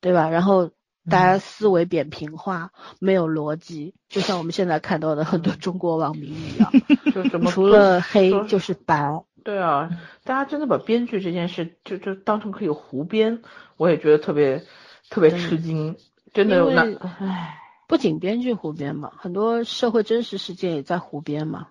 [0.00, 0.28] 对吧？
[0.28, 0.70] 然后。
[1.10, 2.70] 大家思维扁平化，
[3.00, 6.70] 没有逻辑，就像我们现在看到的很多中国网民一样，
[7.12, 9.24] 就什么除了黑就是白。
[9.42, 9.90] 对啊，
[10.22, 13.42] 大家真的把编剧这件事就就当成可以胡编，
[13.76, 14.64] 我也觉得特别
[15.10, 15.96] 特别吃惊，
[16.32, 17.58] 真的那唉，
[17.88, 21.68] 不仅编剧胡编嘛，很多社会真实事件也在胡编嘛，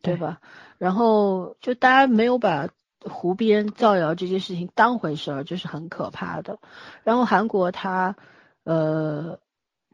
[0.00, 0.40] 对吧？
[0.78, 2.68] 然后就大家没有把。
[3.04, 6.58] 胡编造谣这件事情当回事儿，就是很可怕的。
[7.04, 8.16] 然后韩国它，
[8.64, 9.40] 呃，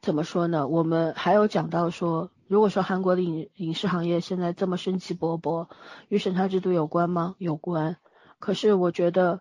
[0.00, 0.68] 怎么说呢？
[0.68, 5.68] 我们还有讲到说，如果说韩国的影影视行业现在这么生气勃勃，
[6.08, 7.34] 与审查制度有关吗？
[7.38, 7.96] 有关。
[8.38, 9.40] 可是我觉得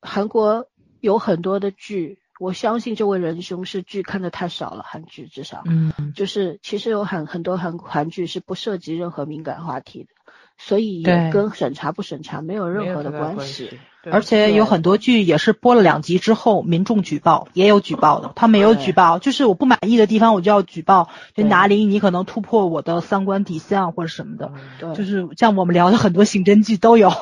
[0.00, 0.68] 韩国
[1.00, 10.25] 有很多的剧，我相信这位仁兄是剧看的太少了，韩剧至少，嗯，就是其实有很很多韩韩剧是不涉及任何敏感话题的。
[10.58, 27.12] 所以也跟审查不审查没有任何的关系，而且有很多剧也是播了两集之后，民众举报也有举报的，他没有举报，就是我不满意的地方我就要举报，就哪里你可能突破我的三观底线或者什么的，对，就是像我们聊的很多刑侦剧都有，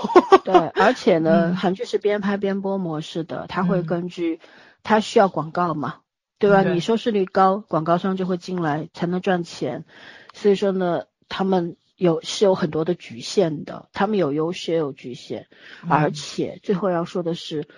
[0.45, 4.39] 对，而且呢，韩剧是边拍边播模式的，它会根据
[4.83, 5.97] 它需要广告嘛，
[6.39, 6.63] 对吧？
[6.63, 9.85] 你收视率高，广告商就会进来才能赚钱，
[10.33, 11.77] 所以说呢，他们。
[11.97, 15.47] 有是有很多的局限的，他们有优势也有局限，
[15.89, 17.69] 而且最后要说的是，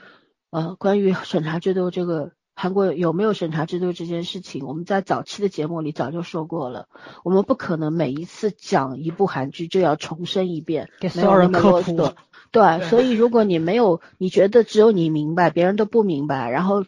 [0.51, 6.89] 呃，关于审查制度这个韩国有没有审查制度这件事情，我们在早期的节目里早就说过了，
[7.25, 12.15] 我们不可能每一次讲一部韩剧就要重申一遍，给所有人科普。
[12.51, 16.85] 对，所以如果你没有，你觉得只有你明白，别人都不明白，然后。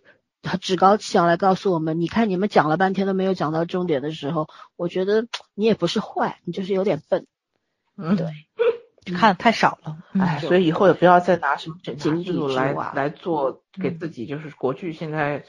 [0.48, 7.26] 他趾高气扬来告诉我们，你看你们讲了半天都没有讲到重点的时候，我觉得你也不是坏，你就是有点笨。
[7.96, 8.26] 嗯，对，
[9.14, 15.44] 看太少了，哎，所以以后也不要再拿什么整经制度来来做给自己就是国剧现在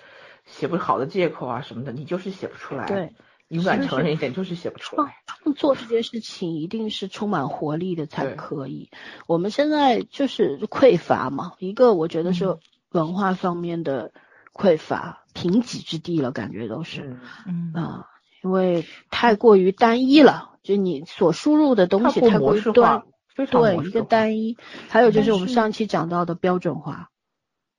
[0.45, 2.85] 写不好的借口啊什么的，你就是写不出来。
[2.85, 3.13] 对，
[3.47, 5.15] 勇敢承认一点，就是写不出来。
[5.55, 8.89] 做这件事情一定是充满活力的才可以。
[9.27, 12.57] 我们现在就是匮乏嘛，一个我觉得是
[12.89, 14.11] 文化方面的。
[14.59, 17.17] 匮乏、贫瘠之地了，感觉都是，
[17.47, 18.07] 嗯啊，
[18.43, 23.03] 因为太过于单一了，就你所输入的东西太过于端，
[23.35, 24.57] 对一个单一。
[24.89, 27.09] 还有就是我们上期讲到的标准化，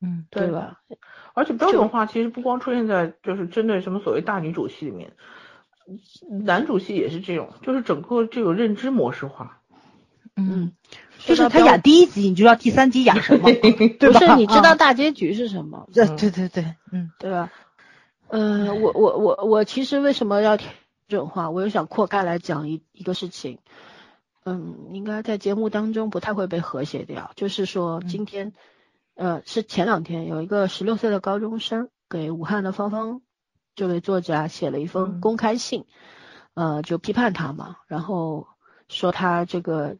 [0.00, 0.80] 嗯，对对吧？
[1.34, 5.12] 而且标准化其实不光出现在就是针对什么所谓大女主戏里面，
[6.44, 9.60] 男主戏也是这种，就是整个这个认知模式化。
[10.36, 10.72] 嗯，
[11.26, 13.50] 就是他演第一集，你就知道第三集演什么，
[13.98, 14.18] 对吧？
[14.18, 14.74] 不是，你知道啊？
[14.74, 15.88] 大结局是什么？
[15.92, 17.50] 对对对对，嗯对吧？
[18.28, 20.70] 呃，我我我我其实为什么要调
[21.08, 21.50] 整化？
[21.50, 23.58] 我又想扩开来讲一一个事情，
[24.44, 27.32] 嗯，应该在节目当中不太会被和谐掉。
[27.34, 28.52] 就是说，今天，
[29.14, 33.20] 呃，是前两天有一个十六岁的高中生给武汉的芳芳
[33.74, 35.84] 这位作家写了一封嗯公开信，
[36.54, 38.46] 呃，就批判他嘛，然后
[38.88, 39.96] 说他这个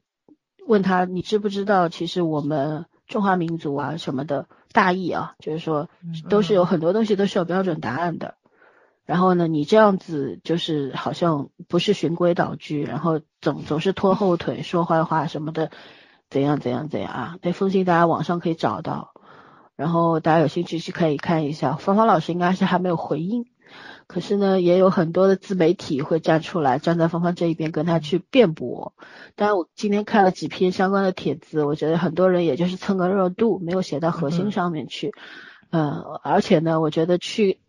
[0.66, 5.88] 问他你知不知道，其实我们中华民族啊什么的大义啊，就是说
[6.28, 8.34] 都是有很多东西都是有标准答案的。
[9.06, 15.72] 然后呢，你这样子就是好像不是循规蹈矩，然后总总是拖后腿、 说坏话什么的，
[16.28, 17.36] 怎样怎样怎样啊？
[17.42, 19.10] 那封信大家网上可以找到，
[19.74, 21.74] 然后大家有兴趣去可以看一下。
[21.74, 23.46] 芳芳老师应该是还没有回应，
[24.12, 28.92] 可是呢，也有很多的自媒体会站出来，站在芳芳这一边跟他去辩驳。
[29.36, 35.12] 当然，我今天看了几篇相关的帖子，我觉得很多人也就是蹭个热度，没有写到核心上面去。
[35.70, 37.60] 呃，而且呢，我觉得去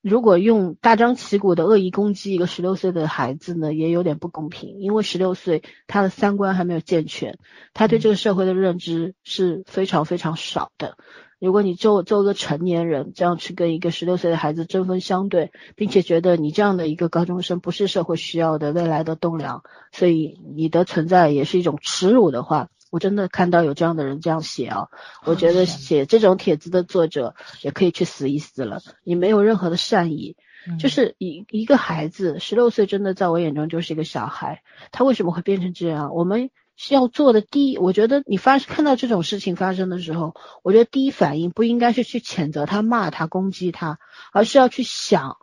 [0.00, 7.36] 如果用大张旗鼓的恶意攻击一个十六岁的孩子呢，也有点不公平，因为十六岁他的三观还没有健全，
[7.74, 10.96] 他对这个社会的认知是非常非常少的。
[11.40, 24.88] 如果你做做个成年人，这样去跟一个十六岁的孩子针锋相对，并且觉得你这样的一个高中生不是社会需要的未来的栋梁，所以你的存在也是一种耻辱的话，我真的看到有这样的人这样写啊，
[25.24, 30.36] 我觉得写这种帖子的作者也可以去死一死了，你没有任何的善意，
[30.78, 34.62] 就是一一个孩子十六岁，真的在我眼中就是一个小孩，
[34.92, 36.14] 他为什么会变成这样？
[36.14, 36.50] 我们是
[36.88, 43.98] 要做的第一，我觉得你发看到这种事情发生的时候，我觉得第一反应不应该是去谴责他、骂他、攻击他，
[44.32, 45.36] 而是要去想，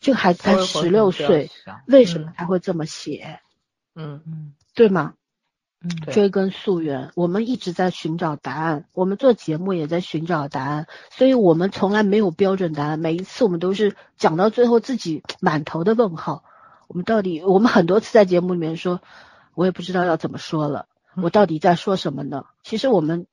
[0.00, 1.50] 这个孩子才十六岁，
[1.86, 3.40] 为什么他会这么写？
[3.94, 5.14] 嗯嗯对吗？
[5.84, 16.44] 嗯追根溯源，我们一直在寻找答案，我们做节目也在寻找答案，所以我们从来没有标准答案，每一次我们都是讲到最后自己满头的问号。
[16.86, 19.00] 我们到底，我们很多次在节目里面说，
[19.54, 22.44] 我也不知道要怎么说了，我到底在说什么呢？
[22.62, 23.26] 其实我们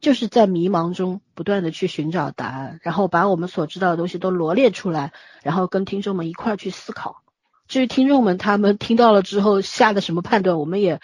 [0.00, 5.12] 就是在迷茫中不断的去寻找答案，然后把我们所知道的东西都罗列出来，
[5.42, 7.22] 然后跟听众们一块儿去思考。
[7.68, 11.00] 至于听众们他们听到了之后下的什么判断，我们也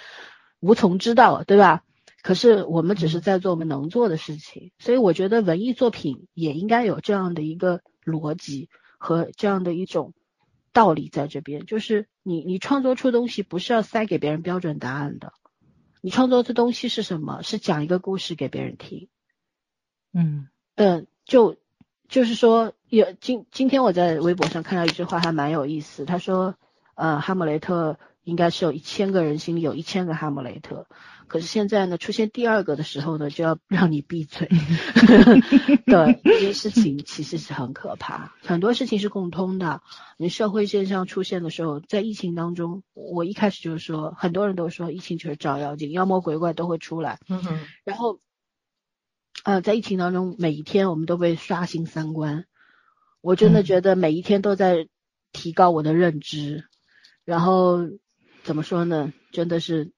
[0.61, 1.83] 无从知道，对吧？
[2.21, 8.69] 可是我们只是在做我们能做的事情，所以我觉得文艺作品也应该有这样的一个逻辑
[8.99, 10.13] 和这样的一种
[10.73, 15.33] 道理在这边，就是你你创作出东西不是要塞给别人标准答案的，
[16.03, 17.43] 你创作的东西是什么？
[17.43, 19.09] 是讲一个故事给别人听。
[20.13, 21.57] 嗯嗯，就
[22.07, 26.05] 就是说，有今今天我在微博上看到一句话，还蛮有意思。
[26.05, 26.55] 他说，
[26.95, 30.87] 呃，哈姆雷特应该是有一千个人心里有一千个哈姆雷特，
[31.29, 34.49] 可是现在呢，出现第二个的时候呢，就要让你闭嘴。
[35.87, 39.83] 对，这件事情其实是很可怕，很多事情是共通的。
[40.17, 47.21] 你社会现象出现的时候，在疫情当中，我一开始就是说，很多人都说疫情就是照妖镜，妖魔鬼怪都会出来。
[47.29, 48.19] 嗯哼然后，
[49.45, 52.47] 呃，在疫情当中，每一天我们都被刷新三观，
[53.21, 54.89] 我真的嗯觉得每一天都在
[55.33, 56.65] 提高我的认知。
[57.25, 57.81] 然后
[58.43, 59.13] 怎么说呢？
[59.33, 59.93] 真的是，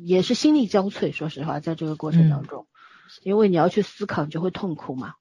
[0.00, 1.12] 也是心力交瘁。
[1.12, 2.66] 说实话，在这个过程当中，
[3.22, 5.14] 因为你要去思考，你就会痛苦嘛。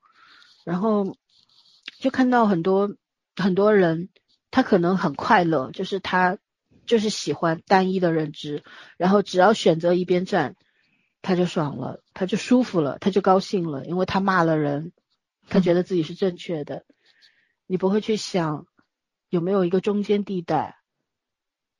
[0.63, 1.15] 然后
[1.99, 2.95] 就看到很多
[3.35, 4.09] 很多人，
[4.51, 6.37] 他可能很快乐，就是他
[6.85, 8.63] 就是喜欢单一的认知，
[8.97, 10.55] 然后只要选择一边站，
[11.21, 14.93] 他就爽了，他就舒服了，他就高兴了，因为他骂了人，
[15.49, 16.85] 他觉得自己是正确的。
[17.65, 18.65] 你不会去想
[19.29, 20.76] 有没有一个中间地带，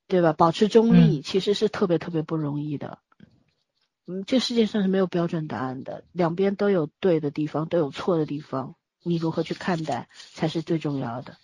[0.08, 0.32] 对吧？
[0.32, 2.98] 保持中立其实是特别特别不容易的。
[4.06, 11.36] 嗯，这世界上是没有标准答案的，两边都有对的地方，都有错的地方，你如何去看待才是最重要的。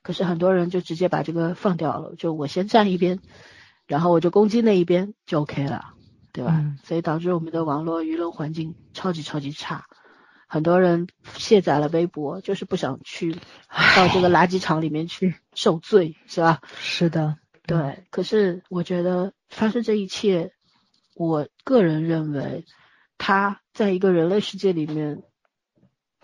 [0.00, 3.20] 可是很多人就直接把这个放掉了，就我先站一边，
[3.86, 5.92] 然后我就攻击那一边就 OK 了，
[6.32, 6.54] 对吧？
[6.56, 9.84] 嗯所以导致我们的网络舆论环境超级超级差。
[10.48, 16.60] 很多人卸载了微博，就是不想去到这个垃圾场里面去受罪，是吧？
[16.78, 17.36] 是的，
[17.66, 20.52] 对，可是我觉得发生这一切，
[21.14, 22.64] 我个人认为，
[23.18, 25.22] 它在一个人类世界里面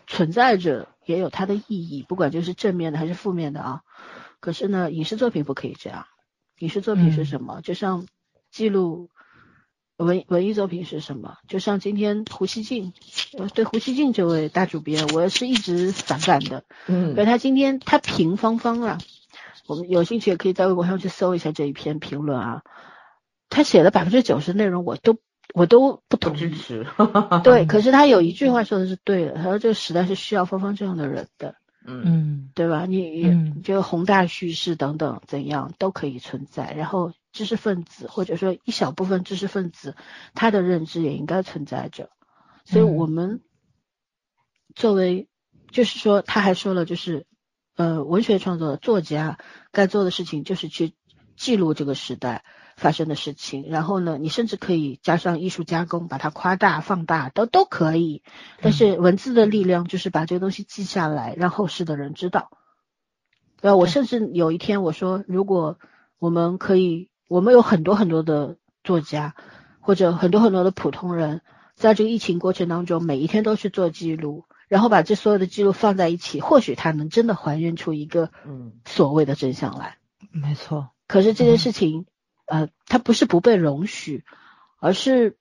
[0.06, 3.82] 存在着，也有它的意义，不管就是正面的还是负面的啊。
[4.40, 6.06] 可是呢，影视作品不可以这样。
[6.58, 7.60] 影视作品是嗯什么？
[7.62, 8.06] 就像
[8.50, 9.10] 记录，
[9.96, 11.38] 文文艺作品是什么？
[11.48, 12.92] 就像今天胡锡进，
[13.38, 16.64] 呃，对胡锡进这位大主编，我是一直反感的。
[16.86, 18.98] 嗯因为他今天他评芳芳啊，
[19.66, 22.62] 我们有兴趣也可以在微博上去搜一下这一篇评论啊。
[23.48, 25.18] 他写的百分之九十内容我都
[25.52, 26.86] 我都不不同意，支持。
[27.44, 32.86] 对，可是他有一句话说的是对的，他说这个时代是需要芳芳这样的人的，嗯嗯对吧？
[32.86, 39.94] 你这个宏大叙事等等怎样都可以存在，然后知识分子或者说一小部分知识分子，
[40.32, 42.08] 他的认知也应该存在着，
[42.64, 43.42] 所以嗯我们
[44.74, 45.28] 作为，
[45.70, 47.26] 就是说他还说了，就是
[47.76, 49.38] 呃文学创作的作家
[49.70, 50.94] 该做的事情就是去
[51.36, 52.44] 记录这个时代
[52.76, 58.22] 发生的事情，然后呢，你甚至可以加上艺术加工，把它夸大、放大，都都可以。
[58.60, 62.50] 但是文字的力量就是把这个东西记下来，让后世的人知道。
[63.60, 63.76] 对吧？
[63.76, 65.78] 我甚至有一天我说，如果
[66.18, 69.36] 我们可以，我们有很多很多的作家，
[69.80, 71.42] 或者很多很多的普通人，
[71.76, 79.98] 在这个疫情过程当中，每一天都去做记录，然后把这所有的记录放在一起，或许他能真的还原出一个嗯所谓的真相来。
[80.30, 82.06] 没错，可是这件事情，
[82.46, 84.24] 呃，它不是不被容许，
[84.78, 85.36] 而是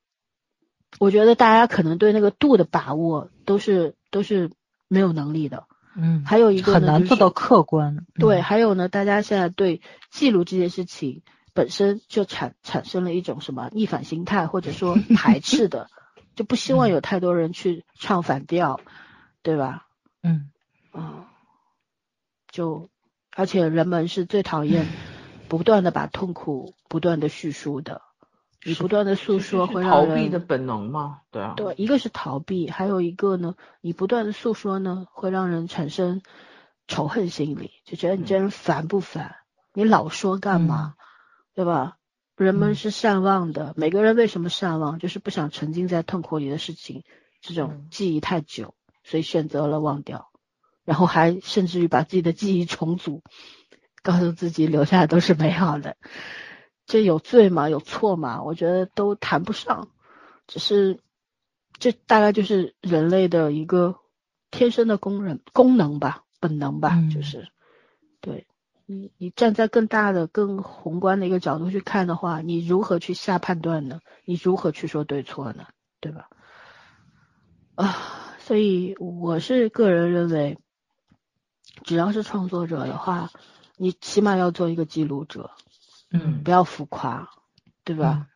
[1.00, 4.52] 我觉得大家可能对那个度的把握都是都是
[4.90, 5.64] 没有能力的。
[5.96, 8.06] 嗯，还有一个很难做到客观。
[8.16, 9.80] 对，嗯还有呢，大家现在对
[10.10, 11.22] 记录这件事情
[11.54, 15.88] 本身就产产生了一种什么逆反心态，或者说排斥的，
[16.36, 18.82] 就不希望有太多人去唱反调，
[19.44, 19.88] 对吧？
[20.24, 20.52] 嗯
[20.94, 21.26] 嗯，
[22.52, 22.90] 就
[23.36, 24.86] 而且人们是最讨厌
[25.48, 28.02] 不断的把痛苦不断的叙述的，
[28.64, 36.22] 你不断的诉说会让逃避的本能吗，对啊，对，一个是逃避，还有一个呢，你不断的诉说呢，会让人产生
[36.88, 39.36] 仇恨心理，就觉得你这人烦不烦？
[39.74, 40.96] 你老说干嘛？
[41.54, 41.98] 对吧？
[42.36, 45.00] 人们嗯是善忘的，每个人为什么善忘？
[45.00, 47.04] 就是不想沉浸在痛苦里的事情，
[47.42, 48.74] 这种嗯记忆太久，
[49.04, 50.32] 所以选择了忘掉，
[50.84, 53.24] 然后还甚至于把自己的记忆重组，
[54.04, 55.98] 告诉自己留下的都是美好的。
[56.86, 57.70] 这有罪吗？
[57.70, 58.44] 有错吗？
[58.44, 59.90] 我觉得都谈不上。
[60.48, 61.00] 只是
[61.80, 63.96] 这大概就是人类的一个
[64.50, 67.48] 天生的功能功能吧，本能吧，嗯就是
[68.20, 68.46] 对
[68.86, 74.02] 你你站在更大的、更宏观的一个角度去看的话，你如何去下判断呢？
[74.26, 75.68] 你如何去说对错呢？
[76.02, 76.28] 对吧？
[77.76, 80.58] 啊，所以我是个人认为，
[81.84, 83.30] 只要是创作者的话，
[83.78, 85.52] 你起码要做一个记录者，
[86.12, 87.30] 嗯不要浮夸，
[87.84, 88.28] 对吧？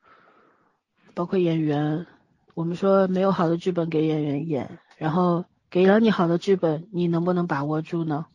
[1.16, 2.06] 包括演员，
[2.54, 8.28] 我们说没有好的剧本给演员演，然后给了你好的剧本，你能不能把握住呢？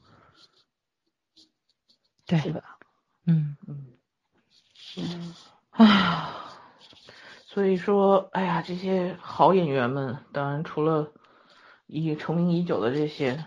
[2.27, 2.79] 对是吧？
[3.27, 3.87] 嗯嗯，
[4.97, 5.35] 嗯，
[5.71, 6.31] 唉，
[7.47, 11.13] 所以说，哎呀，这些好演员们，当然除了
[11.91, 13.45] 已成名已久的这些，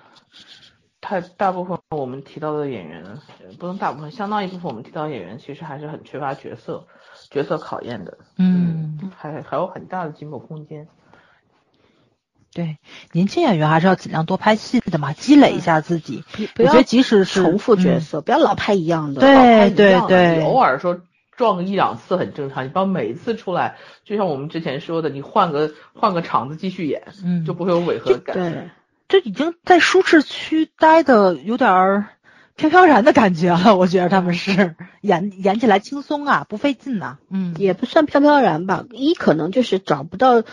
[1.00, 6.88] 太大部分我们提到的演员，呃不能大部分，相当一部分我们提到的演员，其实还是很缺乏角色
[7.30, 10.88] 角色考验的，嗯，还还有很大的进步空间。
[12.54, 12.78] 对，
[13.14, 16.24] 年轻演员还是要尽量多拍戏的嘛，积累一下自己。
[16.34, 19.22] 不不要我觉得即使是重复角嗯色，不要老拍一样的。
[19.22, 21.02] 对对对偶尔说
[21.36, 28.36] 撞个一两次很正常，你不要每一次出来，就像我们之前说的，你换个换个场子继续演，嗯，就不会有违和感。
[28.36, 28.70] 对，
[29.08, 32.08] 这已经在舒适区待的有点儿
[32.56, 33.76] 飘飘然的感觉了。
[33.76, 38.86] 我觉得他们是演演起来轻松啊，不费劲呐、嗯，也不算飘飘然吧。
[38.92, 40.44] 一可能就是找不到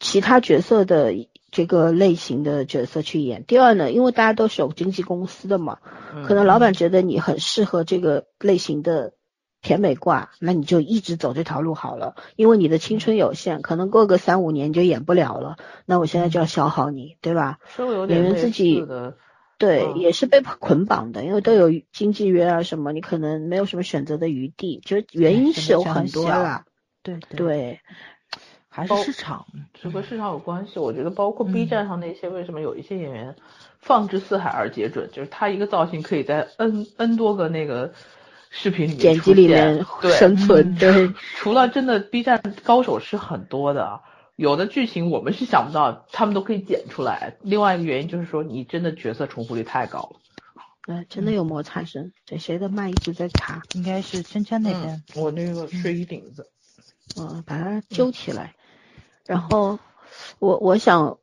[0.00, 1.14] 其他角色的
[1.50, 3.44] 这个类型的角色去演。
[3.44, 5.78] 第二呢，因为大家都是有经纪公司的嘛，
[6.14, 9.12] 嗯可能老板觉得你很适合这个类型的
[9.60, 12.14] 甜美挂，那你就一直走这条路好了。
[12.36, 17.58] 因为你的青春有限，可能过个三五年你就演不了了，那我现在就要消耗你，对吧？
[17.76, 19.16] 稍微有演员自己的，
[19.58, 26.64] 对，嗯也是被捆绑的，因为都有经纪约啊什么，你可能没有什么选择的余地，就是原因是有很多啦。
[27.02, 27.80] 对对，对，
[28.68, 29.46] 还是市场。
[29.74, 30.78] 这和市场有关系。
[30.78, 33.34] 我觉得包括嗯 B 站上那些，为什么有一些演员
[33.78, 37.92] 放之四海而皆准，就是他一个造型可以在 N N 多个那个
[38.50, 39.84] 视频里面剪辑里面
[40.18, 44.00] 生存，嗯对， 除了真的 B 站高手是很多的啊，
[44.36, 47.36] 有的剧情我们是想不到，他们都可以剪出来。
[47.42, 50.20] 另外一个原因就是说，你真的角色重复率太高了。
[50.86, 52.12] 对，真的有摩擦声。
[52.24, 55.04] 对，谁的麦一直在卡，应该是圈圈那边。
[55.14, 56.48] 嗯，我那个睡衣领子，
[57.20, 58.54] 嗯，把它揪起来。
[59.26, 59.78] 然后
[60.38, 61.18] 我我想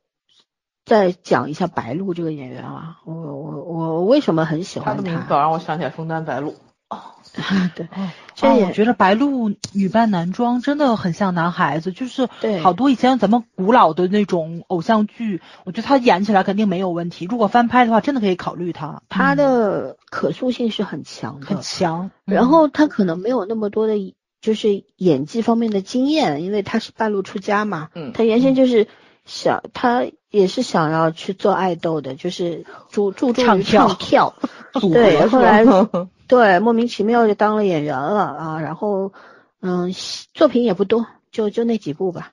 [0.84, 6.54] 再讲一下白鹿这个演员啊，我我我为什么很喜欢他的名字老让我想起来枫丹白露。
[7.74, 17.26] 对，哦，这也啊我觉得白鹿女扮男装真的很像男孩子，就是对好多以前咱们古老的那种偶像剧，我觉得他演起来肯定没有问题。
[17.28, 22.10] 如果翻拍的话，真的可以考虑他，他嗯的可塑性是很强的，很强。
[22.24, 27.88] 然后他可能没有那么多的，就是演技方面的经验，因为他是半路出家嘛。
[27.94, 28.86] 嗯他原先就是
[29.26, 34.34] 想，他也是想要去做爱豆的，就是注注重于唱跳
[34.80, 35.88] 对，是后来吧
[36.28, 39.12] 对莫名其妙就当了演员了啊，然后
[39.60, 39.92] 嗯，
[40.34, 42.32] 作品也不多，就就那几部吧。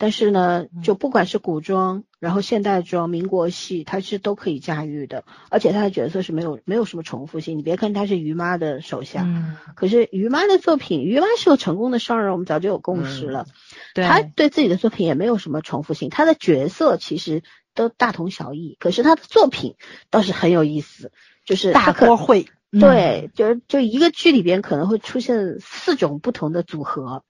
[0.00, 7.58] 但是呢，就不管是古装，然后现代装、民国戏，他是都可以驾驭的，而且他的角色是没有没有什么重复性。
[7.58, 13.46] 你别看他是于妈的手下，嗯，可是于妈的作品，于妈是个成功的商人，我们早就有共识了。
[13.92, 17.42] 对，他对自己的作品也没有什么重复性，他的角色其实
[17.74, 19.74] 都大同小异，可是他的作品
[20.10, 21.10] 倒是很有意思，
[21.44, 22.46] 就是大可锅烩。
[22.70, 27.24] 嗯，对，就是就一个剧里边可能会出现四种不同的组合，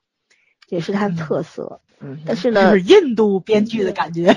[0.69, 1.81] 也是它的特色。
[2.01, 4.37] 嗯但是就呢是，印度编剧的感觉。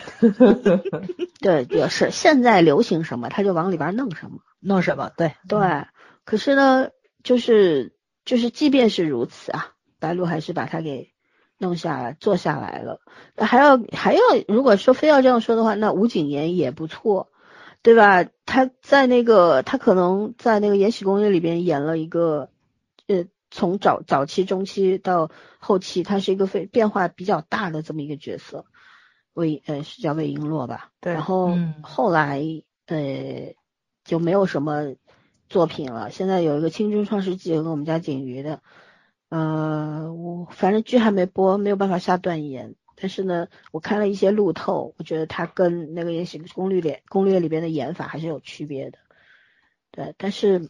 [1.40, 4.40] 对，也是现在流行什么，他就往里边弄什么。
[4.60, 5.12] 弄什么？
[5.16, 5.86] 对，对，
[6.26, 6.90] 可是呢，
[7.24, 7.94] 就是
[8.26, 11.12] 就是，即便是如此啊，白鹿还是把它给
[11.60, 13.00] 弄下来，做下来了。
[13.36, 17.30] 那还要还要，如果说非要这样说的话，那吴谨言也不错，
[17.84, 18.24] 对吧？
[18.46, 22.50] 他在那个他可能在那个《延禧攻略》里边演了一个，
[23.08, 28.66] 呃，从早早期、中期到后期，他是一个非变化比较大的这么一个角色。
[29.34, 30.92] 魏呃是叫魏璎珞吧？
[31.00, 32.44] 对然后嗯后来
[32.88, 33.56] 呃
[34.04, 34.96] 就没有什么
[35.48, 36.12] 作品了。
[36.12, 38.62] 现在有一个《青春创世纪》跟我们家景瑜的，
[39.30, 42.76] 呃，我反正剧还没播，没有办法下断言。
[43.02, 49.00] 但是呢，我看了一些路透，我觉得它跟那个《延禧攻略》里攻略里边的演法还是有区别的。
[49.90, 50.70] 对，但是，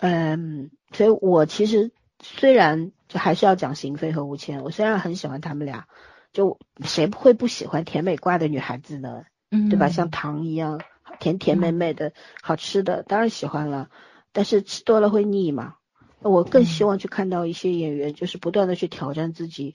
[0.00, 5.86] 嗯，所以我其实虽然就还是要讲邢菲和吴谦，我虽然很喜欢他们俩，
[6.32, 9.22] 就谁不会不喜欢甜美挂的女孩子呢？
[9.52, 9.88] 嗯对吧？
[9.88, 10.80] 像糖一样
[11.20, 12.12] 甜甜美美的、
[12.42, 13.88] 好吃的，当然喜欢了。
[14.32, 15.76] 但是吃多了会腻嘛。
[16.22, 19.74] 我更希望去看到一些演员，就是不断的去挑战自己，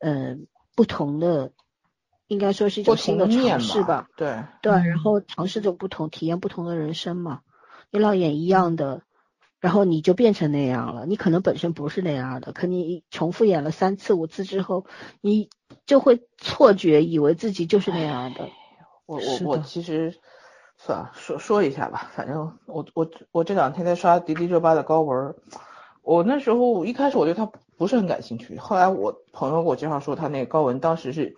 [0.00, 0.46] 嗯、
[0.78, 1.50] 不同的，
[2.28, 4.08] 应该说是一不种新的尝试吧。
[4.16, 7.40] 对，对，嗯然后尝试着不同，体验不同的人生嘛。
[7.90, 9.02] 你老演一样的，
[9.58, 11.04] 然后你就变成那样了。
[11.04, 14.86] 你可能本身不是那样的，可你重复演了三次五次之后，
[15.20, 15.50] 你
[15.84, 18.48] 就会错觉，以为自己就是那样的。
[19.04, 20.14] 我我我其实
[20.76, 25.34] 算了，说说一下吧，反正我我我这两天在刷迪丽热巴的高文，
[26.02, 31.36] 我那时候一开始我对她不是很感兴趣，后来我朋友给我介绍说他那个高文当时是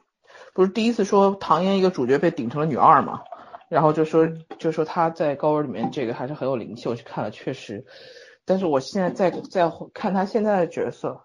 [0.55, 3.21] 不是第一次说唐嫣一个主角被顶成了女二嘛，
[3.69, 4.27] 然后就说
[4.59, 7.85] 就说她在高文里面这个还是很有灵气，我去看了确实，
[8.45, 11.21] 但是我现在在在看他现在的角色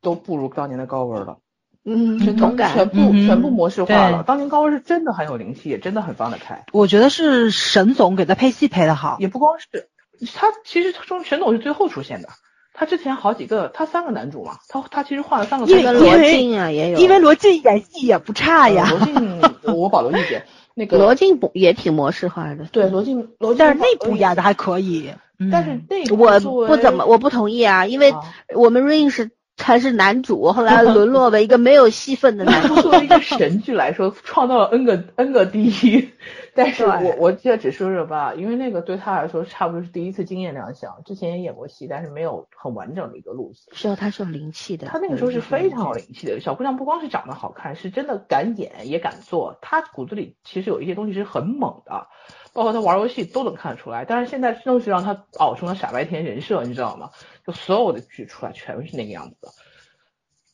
[0.00, 1.38] 都不如当年的高文了。
[1.84, 2.72] 嗯，全同感。
[2.72, 4.22] 全部嗯全部模式化了。
[4.22, 6.64] 当年高文是真的很有灵气，也真的很放得开。
[6.72, 9.16] 我觉得是沈总给他配戏配的好。
[9.18, 9.88] 也不光是
[10.32, 12.28] 他，其实中沈总是最后出现的。
[12.74, 19.40] 他之前好几个，他三个男主嘛，他他其实换了三个罗因为晋啊也有，因为罗晋演戏也不差呀，罗晋
[19.74, 20.44] 我保留意见。
[20.74, 22.64] 那个罗晋不也挺模式化的。
[22.72, 25.12] 对罗晋罗晋，但是那部演的还可以。
[25.38, 28.20] 嗯但是那部我不怎么，我不同意啊，因为啊
[28.54, 29.30] 我们 Rain 是
[29.62, 32.74] 才是男主，后来 沦落为一个没有戏份的男主。
[32.82, 36.10] 作为一个神剧来说，创造了 N 个 N 个第一。
[36.54, 43.72] 但是我我我这只说说吧，因为那个对他来说差不多是第一次惊艳亮相，之前也演过戏，但是没有很完整的一个路线。
[43.74, 44.88] 是哦，他是有灵气的。
[44.88, 49.56] 他那个时候是非常有灵气的，小姑娘不光是长得好看，是真的敢演也敢做。
[49.62, 52.08] 她骨子里其实有一些东西是很猛的，
[52.52, 54.04] 包括他玩游戏都能看得出来。
[54.04, 57.10] 但是现在正是让他熬成了傻白甜人设，你知道吗？
[57.46, 59.48] 就所有的剧出来全是那个样子的。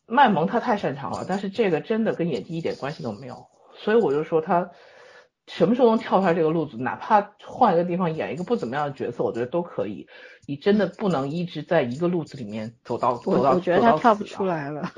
[0.07, 3.47] 卖萌他太擅长了，但是这个真的跟演技一点关系都没有。
[3.77, 4.71] 所以我就说他
[5.47, 10.07] 什么时候能跳出来这个路子，哪怕换一个地方演一个不怎么样的角色，我觉得都可以。
[10.47, 14.91] 你真的不能一直在一个路子里面走到我走到我觉得他跳不出来了。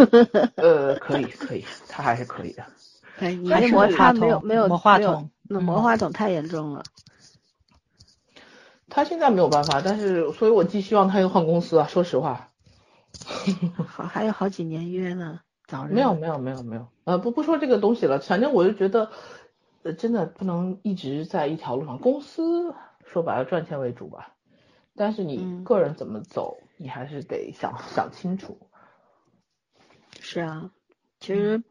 [0.54, 2.62] 呃，可以可以，他还是可以的。
[3.18, 6.84] 哎，你还是那摩擦没有没有没有筒那嗯魔化筒太严重了。
[8.88, 11.88] 他现在没有办法，但是所以我寄希望他又换公司啊。
[11.88, 12.50] 说实话，
[13.86, 19.10] 好，还有好几年约呢，早日没有没有没有没有，呃不不说这个东西了，反正我就觉得，
[19.82, 21.98] 呃真的不能一直在一条路上。
[21.98, 22.74] 公司
[23.04, 24.34] 说白了赚钱为主吧，
[24.94, 28.56] 但是你嗯个人怎么走，你还是得想想清楚。
[30.20, 30.70] 是啊，
[31.18, 31.62] 其实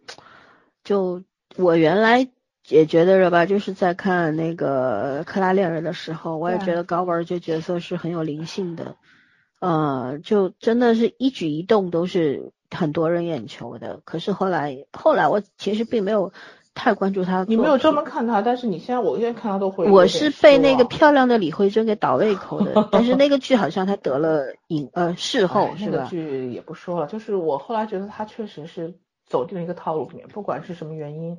[0.84, 1.24] 就
[1.58, 2.30] 我原来
[2.70, 8.96] 也觉得着吧，就是在看那个克拉恋人的时候，我也觉得高文这角色是很有灵性的
[9.60, 14.00] 呃，就真的是一举一动都是很多人眼球的。
[14.06, 16.32] 可是后来，后来我其实并没有
[16.74, 17.44] 太关注他。
[17.48, 19.90] 你没有专门看他，但是你现在我现在看他都会。
[19.90, 25.92] 我是被那个漂亮的李慧珍给倒胃口的， 但是那个剧好像他得了影呃事后是吧？
[25.92, 28.94] 那个剧也不说了，就是我后来觉得他确实是
[29.26, 31.38] 走进了一个套路里面，不管是什么原因。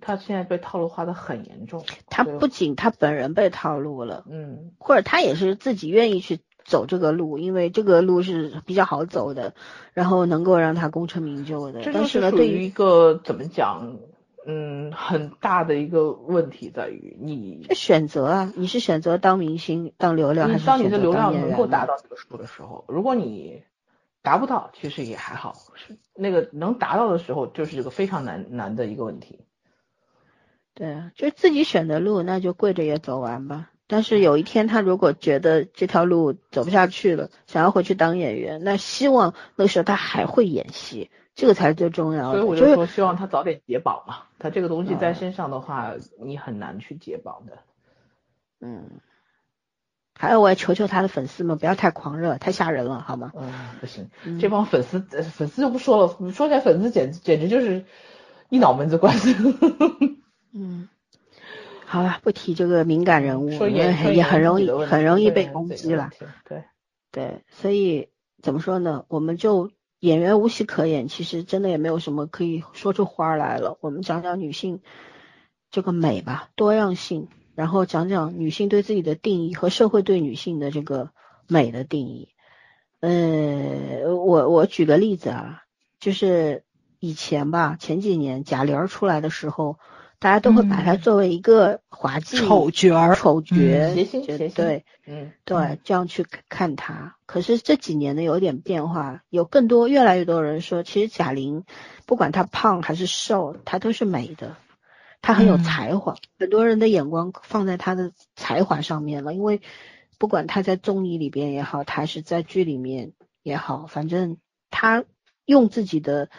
[0.00, 1.84] 他现在被套路化的很严重。
[2.06, 9.54] 他不仅他本人被套路了，嗯，或者他也是自己愿意去走这个路，因为这个路是比较好走的，
[9.92, 11.80] 然后能够让他功成名就的。
[11.92, 13.98] 但是呢，对于一个怎么讲，
[14.46, 23.62] 嗯，很大的一个问题在于你选择啊，你是选择当明星、当流量，还是当你的流量能够达到这个数的时候，如果你
[24.22, 25.54] 达不到，其实也还好。
[25.74, 29.45] 是那个能达到的时候，就是一个非常难难的一个问题。
[30.76, 33.70] 对啊，就是自己选的路，那就跪着也走完吧。
[33.86, 42.40] 但是有一天他如果觉得这条路走不下去了，想要回去当演员，那希望那时候他还会演戏，这个才是最重要的。
[42.40, 44.18] 所以我就说，希望他早点解绑嘛。
[44.38, 47.58] 他这个东西在身上的话，你很难去解绑的。
[48.60, 49.00] 嗯。
[50.18, 53.32] 还有，我也求求他的粉丝们不要太狂热，太吓人了，好吗？
[53.36, 56.32] 嗯，不行，这帮粉丝，粉丝就不说了。
[56.32, 57.84] 说起来，粉丝简简直就是
[58.48, 59.34] 一脑门子官司。
[60.58, 60.88] 嗯，
[61.84, 66.08] 好了，不提这个敏感人物，因为也很容易很容易被攻击了。
[66.48, 66.64] 对
[67.12, 68.08] 对，所以
[68.40, 69.04] 怎么说呢？
[69.08, 69.70] 我们就
[70.00, 73.76] 演员无戏可演，其实真的也没有什么可以说出花来了。
[73.82, 74.80] 我们讲讲女性
[75.70, 81.10] 这个美吧，多样性，然后讲讲女性对自己的定义和社会对女性的这个
[81.46, 82.30] 美的定义。
[83.00, 85.64] 呃，我我举个例子啊，
[86.00, 86.64] 就是
[86.98, 89.76] 以前吧，前几年贾玲出来的时候。
[90.26, 97.14] 大家都会把它作为一个滑稽丑角儿、丑角，对，嗯，对，这样去看他。
[97.26, 101.62] 可是这几年呢，有点变化，有更多、越来越多人说，其实贾玲
[102.06, 104.56] 不管她胖还是瘦，她都是美的，
[105.22, 106.16] 她很有才华。
[106.40, 109.60] 很多人的眼光放在她的才华上面了，因为
[110.18, 113.12] 不管她在综艺里边也好，她是在剧里面
[113.44, 114.38] 也好，反正
[114.72, 115.04] 她
[115.44, 116.30] 用自己的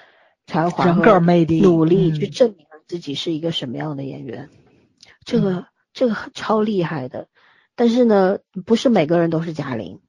[0.45, 2.66] 才华、人格魅力、努力去证明。
[2.87, 4.49] 自己是一个什么样的演员，
[5.25, 7.27] 这个这个超厉害的，
[7.75, 9.99] 但是呢，不是每个人都是贾玲，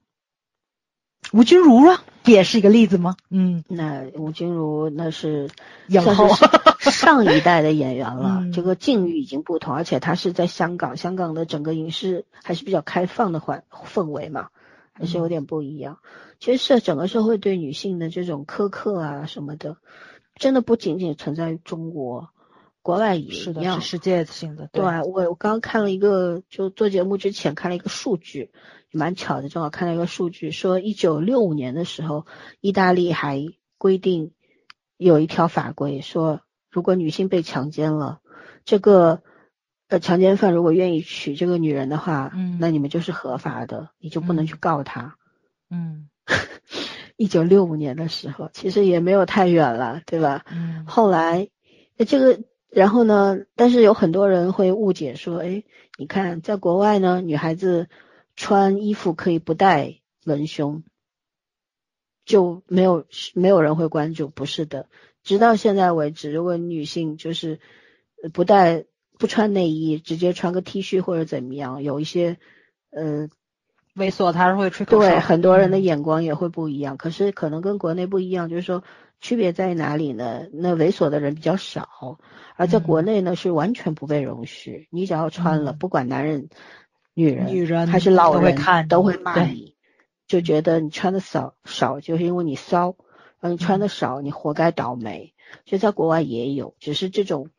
[1.33, 3.17] 吴君如啊，也是一个例子吗？
[3.29, 5.49] 嗯，那吴君如那是
[5.87, 6.29] 影后，
[6.79, 14.49] 上一代的演员了，这个境遇已经不同，而且她是在香港，香港的整个影视还是比较开放的环氛围嘛，
[14.93, 15.99] 还是有点不一样。
[16.39, 19.75] 其实是整个社会对女性的这种苛刻啊什么的，
[20.35, 22.29] 真的不仅仅存在于中国。
[22.89, 24.67] 国外也一样，是世界性的。
[24.73, 28.49] 对我，我刚刚看了一个，就做节目之前看了一个数据，
[28.91, 32.25] 蛮巧的，正好看到一个数据，说一九六五年的时候，
[32.61, 33.45] 意大利还
[33.77, 34.31] 规定
[34.97, 36.41] 有一条法规，说
[36.71, 38.21] 如果女性被强奸了，
[38.65, 39.21] 这个
[39.87, 45.15] 呃强奸犯如果愿意娶这个女人的话，嗯，那你们就是合法的，你就不能去告他。
[45.69, 46.09] 嗯，
[47.17, 50.43] 一九六五年的时候，其实也没有太远了，对吧？
[50.51, 51.49] 嗯，后来
[52.07, 52.39] 这个。
[52.71, 53.45] 然后呢？
[53.55, 55.63] 但是有很多人会误解说，哎，
[55.97, 57.89] 你看，在国外呢，女孩子
[58.35, 60.83] 穿衣服可以不带文胸，
[62.25, 64.29] 就没有没有人会关注。
[64.29, 64.87] 不是的，
[65.23, 67.59] 直到现在为止，如果女性就是
[68.33, 68.85] 不带
[69.17, 72.37] 不穿内衣，直接穿个 T 恤或者怎么样，有一些
[72.91, 73.29] 呃
[73.95, 75.09] 猥琐，他是会吹口哨。
[75.09, 76.97] 对，很多人的眼光也会不一样。
[76.97, 78.83] 可是可能跟国内不一样，就是说。
[79.21, 80.47] 区别在哪里呢？
[80.53, 82.19] 那猥琐的人比较少，
[82.55, 84.87] 而在国内呢是完全不被容许。
[84.91, 86.49] 你只要穿了，不管男人、
[87.13, 89.75] 女人、女人还是老人，都会看，都会骂你，
[90.25, 92.95] 就觉得你穿的少少就是因为你骚，
[93.39, 95.33] 而你穿的少你活该倒霉。
[95.65, 97.49] 就在国外也有，只是这种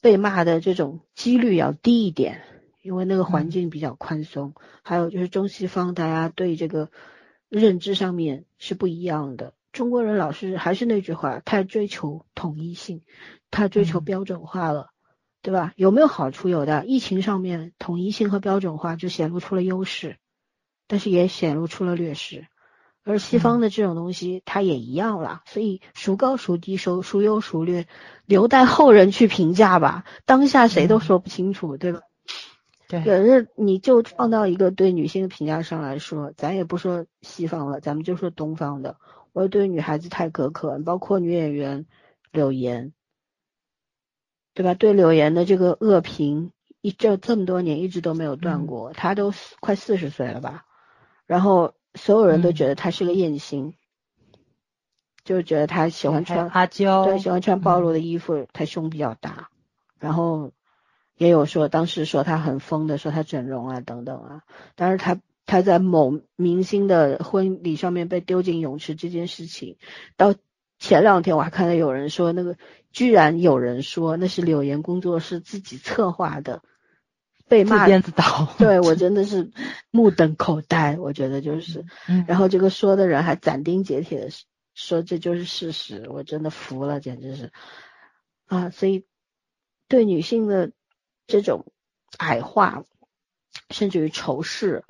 [0.00, 2.40] 被骂的这种几率要低一点，
[2.80, 4.54] 因为那个环境比较宽松。
[4.82, 6.88] 还有就是中西方大家对这个
[7.48, 9.52] 认知上面是不一样的。
[9.76, 13.02] 中国人老是还是那句话，太追求统一性，
[13.50, 14.88] 太追求标准化了，
[15.42, 15.74] 对吧？
[15.76, 16.48] 有没有好处？
[16.48, 20.16] 有的，疫情上面统一性和标准化就显露出了优势，
[20.88, 22.46] 但是也显露出了劣势。
[23.04, 25.42] 而西方的这种东西，它也一样了。
[25.44, 27.86] 所以孰高孰低，孰孰优孰劣，
[28.24, 30.04] 留待后人去评价吧。
[30.24, 32.00] 当下谁都说不清楚，对吧？
[32.88, 33.04] 对。
[33.04, 38.96] 可是你就放到一个对女性的评价上来说，咱也不说西方了，咱们就说东方的。
[39.36, 41.84] 我对女孩子太苛刻，包括女演员
[42.32, 42.94] 柳岩，
[44.54, 44.72] 对吧？
[44.72, 48.94] 对柳岩的这个恶评，一这这么多年一直都没有断过。
[48.94, 50.64] 她都快四十岁了吧？
[51.26, 53.74] 然后所有人都嗯觉得她是个艳星，
[55.22, 59.50] 就是觉得她喜欢穿阿娇，对，喜欢穿暴嗯露的衣服，他胸比较大，
[59.98, 60.50] 然后
[61.18, 64.44] 也有说当时说她很疯的，说她整容啊等等啊，
[64.76, 69.76] 但是他他在某明星的婚礼上面被丢进泳池这件事情，
[70.16, 70.34] 到
[70.78, 72.56] 前两天我还看到有人说那个，
[72.92, 76.62] 居然有人说那是柳岩工作室自己策划的，
[77.48, 79.50] 被自骂，编自导，对我 真的是
[79.90, 81.86] 目瞪口呆，我觉得就是。
[82.08, 84.28] 嗯，然后这个说的人还斩钉截铁的
[84.74, 87.52] 说这就是事实，我真的服了，简直是
[88.46, 88.68] 啊！
[88.70, 89.06] 所以
[89.88, 90.72] 对女性的
[91.26, 91.64] 这种
[92.18, 92.84] 矮化，
[93.70, 94.84] 甚至于仇视，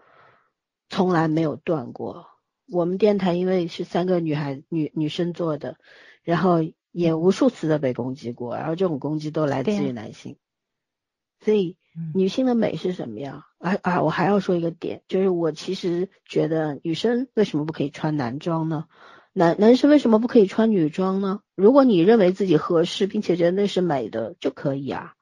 [0.88, 2.26] 从来没有断过。
[2.68, 5.76] 我们电台因为是三个女孩女女生做的，
[6.22, 6.58] 然后
[6.90, 10.36] 也无数次的被攻击过，然后这种攻击都来自于男性，
[11.44, 13.46] 所以嗯女性的美是什么呀？
[13.58, 14.02] 啊啊！
[14.02, 18.86] 我还要说一个点，就是我其实觉得女生为什么不可以穿男装呢？
[19.32, 21.40] 男男生为什么不可以穿女装呢？
[21.54, 25.14] 如果你认为自己合适，并且觉得那是美的，就可以啊，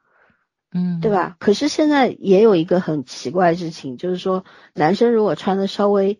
[0.74, 1.10] 嗯，对？
[1.10, 1.36] 吧？
[1.38, 4.44] 可是现在也有一个很奇怪的事情，就是说
[4.74, 6.18] 男生如果穿的稍微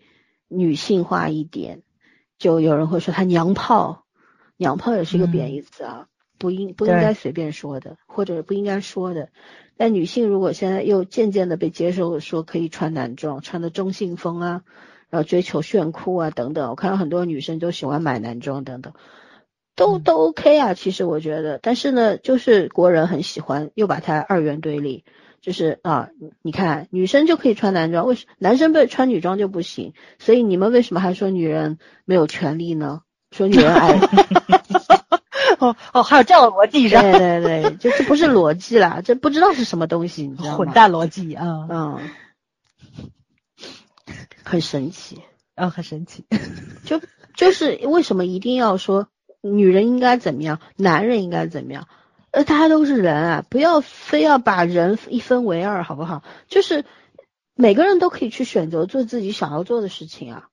[0.49, 1.83] 女性化一点，
[2.39, 4.05] 就有人会说他娘炮，
[4.57, 6.07] 娘炮也是一个贬义词啊，
[6.39, 9.29] 不应不应该随便说的，或者不应该说的。
[9.77, 14.63] 但女性如果现在又渐渐的被接受，说可以穿男装，穿的中性风啊，
[15.11, 18.93] 然后追求炫酷啊等等，我看到很多女生都喜欢买男装等等，
[19.77, 25.05] 都嗯都 OK 啊，其实我觉得，但是呢，就是国人很喜欢又把它二元对立，
[25.41, 26.09] 就是啊，
[26.43, 29.95] 你看女生就可以穿男装，为什男生被穿女装就不行？
[30.19, 33.03] 所以你们为什么还说女人没有权利呢？
[33.33, 33.99] 说女人矮，
[35.59, 40.57] 哦哦，还有这样的逻辑是吧对对对，就这不是逻辑啦，这不知道是什么东西，你知道吗？
[40.59, 41.99] 混蛋逻辑啊，嗯，
[44.45, 45.21] 很神奇。
[45.57, 46.25] 啊，很神奇。
[46.85, 47.01] 就
[47.37, 49.09] 就是为什么一定要说
[49.45, 51.87] 女人应该怎么样，男人应该怎么样？
[52.31, 56.25] 呃，大家都是人啊，不要非要把人一分为二，好不好？
[56.49, 56.85] 就是
[57.55, 60.49] 每个人都可以去选择做自己想要做的事情啊，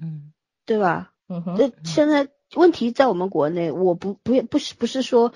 [0.00, 0.32] 嗯
[0.66, 1.12] 对吧？
[1.28, 5.32] 嗯哼，那现在问题在我们国内，我不不不是不是说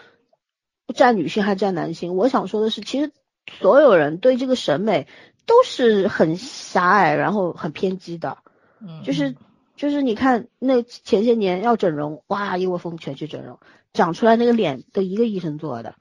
[0.94, 3.10] 占女性还占男性，我想说的是，其实
[3.58, 5.08] 所有人对这个审美
[5.46, 8.38] 都是很狭隘，然后很偏激的。
[8.80, 9.34] 嗯就是
[9.80, 13.58] 就是你看那前些年要整容，哇，一窝蜂全去整容，
[13.94, 15.94] 长出来那个脸都一个医生做的，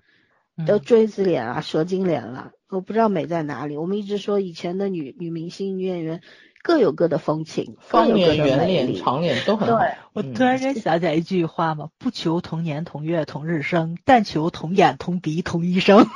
[0.68, 3.78] 都嗯锥子脸啊、蛇精脸了，我不知道美在哪里。
[3.78, 6.20] 我们一直说以前的女女明星、女演员
[6.62, 9.78] 各有各的风情，各方脸、有各的美圆脸、长脸都很好。
[9.78, 16.06] 对嗯我突然间想起来一句话嘛，不求同年同月同日生，但求同眼同鼻同一生。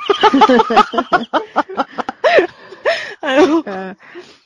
[3.20, 3.96] 哎呦，嗯，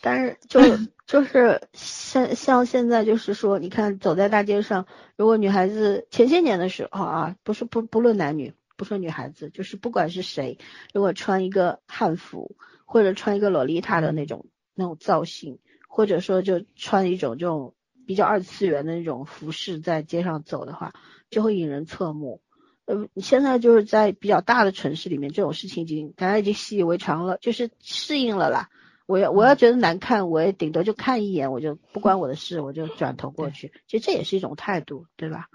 [0.00, 0.60] 但是就
[1.08, 10.58] 就是像像现在就是说，你看走在大街上，如果女孩子前些年的时候啊，不是不不论男女，不说女孩子，就是不管是谁，
[10.92, 17.74] 如果穿一个汉服或者穿一个洛丽塔的那种那种造型，或者说就穿一种这种
[18.06, 20.92] 比较二次元的那种服饰在街上走的话，
[21.30, 22.42] 就会引人侧目。
[22.84, 28.68] 呃，现在就是在比较大的城市里面，这种事情已经大家已经习以为常了，就是适应了啦。
[29.08, 33.72] 我要我要觉得难看，我也顶多就看一眼，我就不关我的事，我就转头过去。
[33.86, 35.46] 其实这也是一种态度，对吧？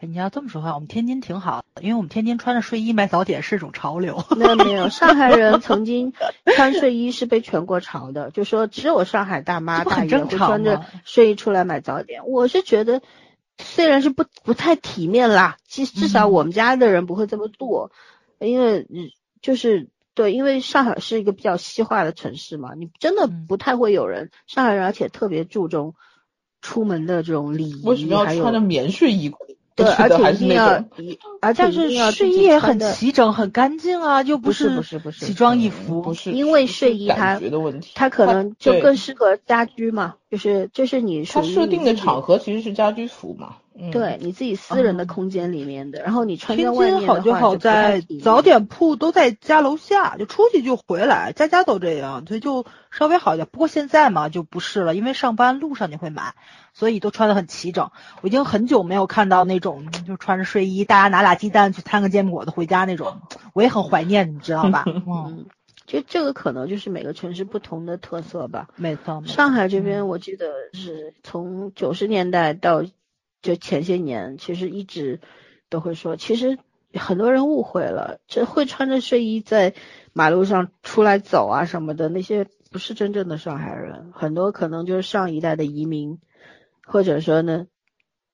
[0.00, 4.24] 哎你要这么说话，我们天津挺好的，因为我们天津穿着睡衣买早点是一种潮流。
[4.36, 6.12] 没有没有，上海人曾经
[6.56, 12.26] 穿睡衣是被全国潮的，就说只有上海大妈大爷会穿着睡衣出来买早点。
[12.26, 13.00] 我是觉得，
[13.58, 17.92] 虽然是不不太体面啦，其实至少嗯我们家的人不会这么做，
[18.40, 19.86] 因为嗯就是
[20.18, 25.94] 对，因为上海是一个比较西化的城市嘛，你真的嗯不太会有人上海人，而且特别注重
[26.60, 29.32] 出门的这种礼仪，为什么要穿着棉睡衣
[29.76, 30.84] 对， 而且一定要，
[31.40, 43.54] 而且但是睡衣也很齐整、很干净啊，又不是是不是不是奇装异嗯服，不是因为睡衣它感觉的问题，它可能就更适合家居嘛，就是就是你说它设定的场合其实是家居服嘛。
[43.80, 53.46] 嗯，对你自己私人的哦空间里面的，然后你穿在天津好就好在早点铺都在家楼下，就出去就回来，家家都这样，所以就稍微好一点。
[53.50, 56.34] 不过现在嘛就不是了，因为上班路上你会买，
[56.74, 57.90] 所以都穿的很齐整。
[58.20, 63.20] 我已经很久没有看到那种就穿着睡衣，大家拿俩鸡蛋去摊个煎饼果子回家那种，
[63.52, 64.84] 我也很怀念，你知道吧？
[64.88, 65.46] 嗯，嗯，
[65.86, 68.68] 就这个可能就是每个城市不同的特色吧。
[68.76, 72.82] 没错，没错上海这嗯边我记得是从九十年代到
[73.42, 75.20] 就前些年，其实一直
[75.68, 76.58] 都会说，其实
[76.94, 79.74] 很多人误会了，这会穿着睡衣在
[80.12, 86.18] 马路上出来走啊什么的，那些不是真正的上海人，很多可能就是上一代的移民，
[86.84, 87.66] 或者说呢，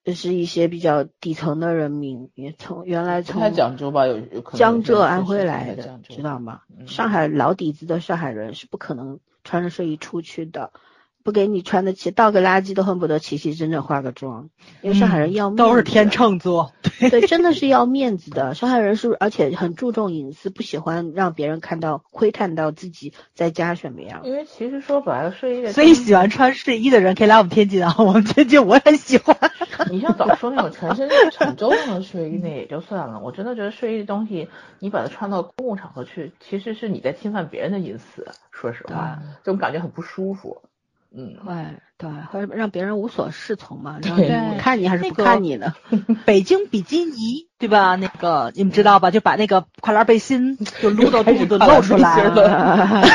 [0.04, 6.62] 就是一些比较底层的人民，也从原来从太讲究吧，有有可能江浙、安徽来的知道吗？
[6.78, 10.72] 嗯上海老底子的上海人是不可能穿着睡衣出去的，
[11.24, 14.50] 不给你穿得起，倒个垃圾都恨不得齐齐整整化个妆，
[14.82, 16.72] 因为上海人要面子、嗯都是天秤座，
[17.10, 18.52] 对，真的是要面子的。
[18.54, 24.20] 上海人是，而且很注重隐私，不喜欢让别人看到、窥探到自己在家什么样。
[24.22, 29.34] 因为其实说白了，睡衣的所以喜欢穿睡衣的人可以来我们天津啊， 我们天津我也喜欢。
[29.90, 33.18] 你像早说那种全身很周正的睡衣，那也就算了。
[33.18, 38.26] 我真的觉得睡衣的东西，你把它穿到公共场合去，其实是你在侵犯别人的隐私。
[38.52, 40.60] 说实话，这种感觉很不舒服。
[41.16, 42.10] 嗯，对对，
[42.48, 45.74] 会让别人无所适从嘛，然后对就看你还是不那个看你呢？
[46.26, 47.94] 北京比基尼，对吧？
[47.96, 49.10] 那个你们知道吧？
[49.10, 53.02] 就把那个跨栏背心就撸到肚子露出来了。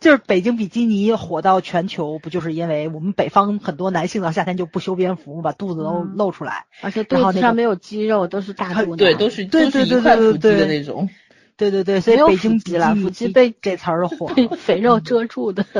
[0.00, 6.66] 就是北京比基尼火到全球，不就是因为我们北方很多男性到夏天就不修边幅，把肚子都嗯露出来。
[6.80, 8.96] 而且肚子上没有肌肉，都是大肚腩。
[8.96, 11.08] 对，都是都是对对对一块腹肌对对的那种。
[11.56, 14.46] 对对对，所以北京比腹肌了腹肌被这词儿就火被。
[14.48, 15.64] 肥肉遮住的。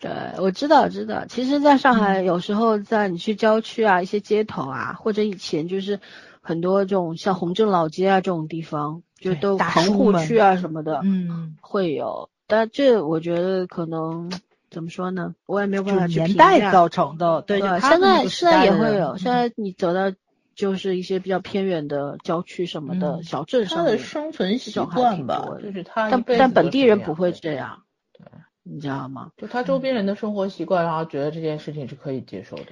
[0.00, 1.24] 对，我知道，知道。
[1.26, 6.00] 其实，在上海，有时候在你去郊区啊，一些街头啊，或者以前就是
[6.40, 12.28] 很多这种像洪镇老街啊这种地方，就都棚户区啊什么的，嗯，会有。
[12.48, 14.32] 但这我觉得可能
[14.72, 17.40] 怎么说呢，我也没有办法去评价代造成的。
[17.42, 20.12] 对，对就，现在现在也会有，现在你走到
[20.54, 27.82] 就是一些比较偏远的郊区什么的嗯小镇他的上面，生存习惯吧就是他但但本地人不会这样，
[28.12, 28.26] 对
[28.62, 29.30] 你知道吗？
[29.36, 32.66] 就他周边人的生活习惯，然后觉得这件事情是可以接受的。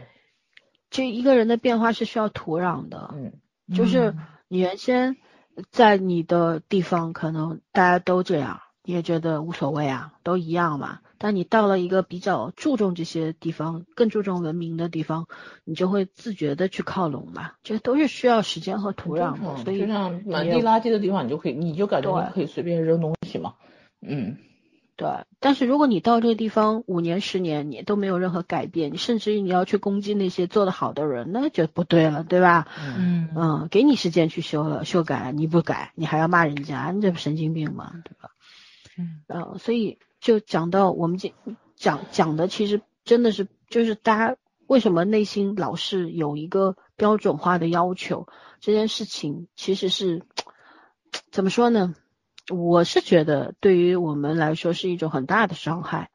[0.91, 3.33] 这一个人的变化是需要土壤的，嗯，
[3.75, 4.19] 就是嗯
[4.49, 5.17] 你原先
[5.71, 11.01] 在你的地方可能大家都这样，你也觉得无所谓啊，都一样嘛。
[11.23, 15.27] 但你到了一个比较注重这些地方、更注重文明的地方，
[15.65, 17.59] 你就会自觉的去靠拢吧。
[17.63, 23.53] 这都是需要时间和土壤的，嗯所以就像满也地垃圾的地方，你就可以，你就感觉对你可以随便扔东西嘛。
[24.01, 24.39] 嗯，
[24.97, 25.09] 对，
[25.41, 32.67] 但是如果你到这个地方五年、十年，你都没有任何改变，甚至于你要去攻击那些做得好的人，那就不对了，对吧？
[32.97, 37.93] 嗯嗯，给你时间去修了修改，你不改，你还要骂人家，你这不神经病吗？
[38.05, 38.31] 对吧？
[38.97, 41.33] 嗯呃，所以就讲到我们讲
[41.77, 48.29] 讲讲的，其实真的是就是大家为什么内心老是有一个标准化的要求，
[48.61, 50.23] 这件事情其实是
[51.31, 51.95] 怎么说呢？
[52.49, 56.11] 我是觉得对于我们来说是一种很大的伤害，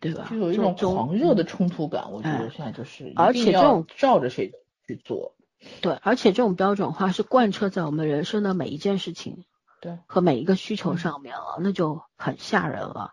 [0.00, 0.28] 对吧？
[0.30, 2.12] 就有一种狂热的冲突感。
[2.12, 4.52] 我觉哎得现在就是，而且这种照着谁
[4.86, 5.34] 去做。
[5.80, 9.44] 对，而且这种标准化是贯彻在我们人生的每一件事情
[9.84, 13.12] 对，和每一个需求上面了，那就很吓人了，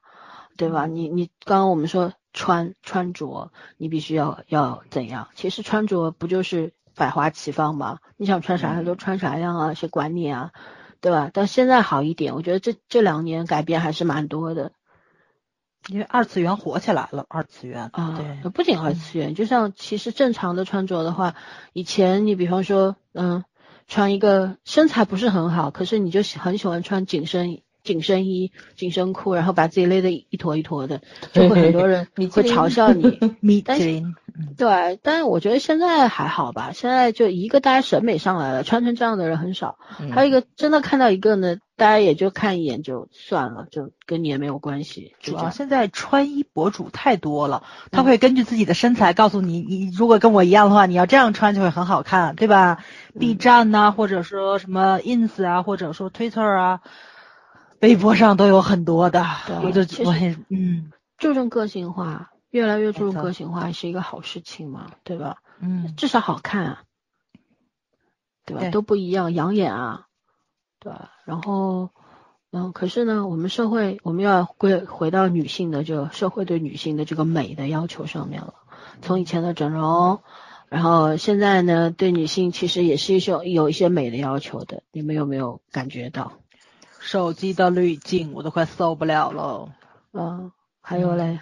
[0.56, 0.86] 对吧？
[0.86, 5.28] 你你刚刚我们说穿穿着，你必须要要怎样？
[5.36, 8.00] 其实穿着不就是百花齐放吗？
[8.16, 10.54] 你想穿啥样就穿啥样啊，谁管你啊？
[11.02, 11.30] 对吧？
[11.34, 14.72] 但现在好一点，我觉得这这两年改变还是蛮多的
[15.90, 18.16] 因为二次元火起来了，二次元啊。
[18.16, 21.36] 对，不仅二次元，就像其实正常的穿着的话，
[21.74, 23.44] 以前你比方说，嗯，
[23.92, 31.02] 穿一个身材不是很好，可是你就喜很喜欢穿紧身紧身衣、紧身裤，然后把自己勒得一坨一坨的，
[31.34, 33.20] 就会很多人 会嘲笑你。
[33.42, 34.16] 米但是其林，
[34.58, 39.78] 对，但是我觉得现在还好吧，现在就一个大家审美上来了，穿成这样的人很少。
[40.00, 45.16] 嗯还有一个真的看到一个呢，大家也就看一眼就算了，就跟你也没有关系。
[45.20, 52.84] 主要现在穿衣博主太多了，他会根据自己的身材告诉你，你如果跟我一样的话，你要这样穿就会很好看，对吧
[53.20, 56.82] ？B 站呐、或者说什么 ins 啊，或者说 Twitter 啊，
[57.80, 59.26] 微博上都有很多的。
[59.64, 65.42] 我就我很嗯注重个性化，越来越注重个性化是一个好事情嘛，对吧？
[65.60, 66.84] 嗯，至少好看啊，
[68.46, 68.62] 对吧？
[68.62, 70.08] 对都不一样，养眼啊，
[70.80, 71.12] 对吧？
[71.26, 71.90] 然后，
[72.52, 78.54] 嗯，可是呢，我们社会我们要归回到女性的这个社会对女性的这个美的要求上面了。
[79.02, 80.22] 从以前的整容，
[80.68, 84.84] 然后现在呢，对女性其实也是一种有一些美的要求的。
[84.92, 86.34] 你们有没有感觉到？
[87.00, 89.74] 手机的滤镜我都快受不了了。
[90.14, 91.40] 嗯，还有嘞，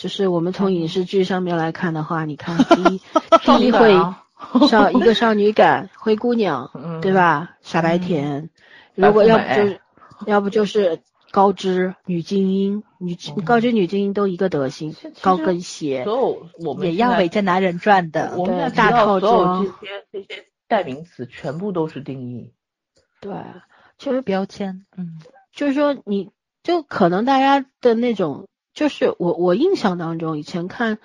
[0.00, 3.02] 就是我们从影视剧上面来看的话，你看 第一
[3.44, 4.24] 第一会啊
[4.66, 7.02] 少 一个少女感，灰姑娘，嗯。
[7.02, 7.56] 对吧？
[7.60, 8.48] 傻白甜，
[8.96, 9.80] 白如果要不就是
[10.24, 18.32] 要不就是高知女精英，女嗯高知女精英都一个德行高跟鞋，所有我们也要围着男人转的。
[18.38, 19.66] 我们大套装。
[19.66, 22.54] 这些这些代名词，全部都是定义。
[23.20, 23.34] 对，
[23.98, 25.18] 就是标签，嗯，
[25.52, 26.30] 就是说你
[26.62, 30.98] 就可能大家的那种就是我我印象当中，以前看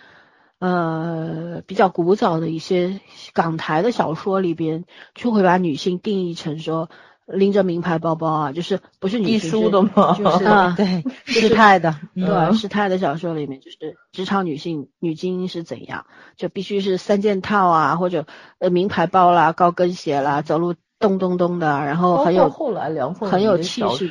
[0.59, 2.99] 呃比较古早的一些
[3.33, 6.89] 港台的小说里边，就会把女性定义成说
[7.25, 16.05] 拎着名牌包包啊，就是不是女艺性术的吗就是 啊， 对，师太的，嗯对，师太的小说里面，就是职场女性女精英是怎样，
[16.37, 18.25] 就必须是三件套啊，或者
[18.59, 24.09] 呃名牌包啦、高跟鞋啦，走路咚咚咚的，然后很有后来梁凤很有气势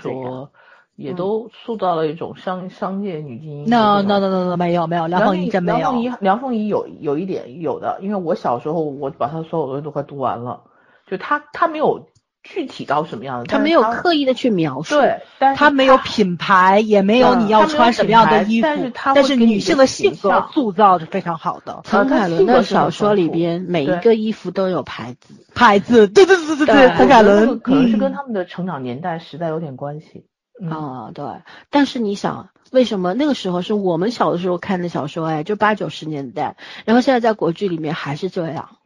[0.97, 4.09] 也嗯都塑造了一种商商业女精英的那这种。
[4.09, 5.79] 那那那那没有没有，梁凤仪真没有。
[5.79, 10.61] 梁凤仪，梁凤仪有有一点有的，因为我小时候我把她所有东西都快读完了，
[11.07, 12.07] 就她她没有
[12.43, 18.69] 具体到什么样的，她没有刻意的去描述，对，但是他没有品牌，也没有嗯你要穿什么样的衣服
[19.03, 21.81] 但是，女性的性格塑造是非常好的。
[21.85, 30.27] 陈凯伦的小说里边每一个衣服都有牌子，牌子，对对对对对对，陈凯伦可能是嗯跟他们的成长年代时代有点关系。
[30.61, 31.25] 嗯，啊、对。
[31.71, 38.77] 但是你想，为什么那个时候是我们小的时候看的小说，哎，就八九十年代，然后现在在国剧里面还是这样。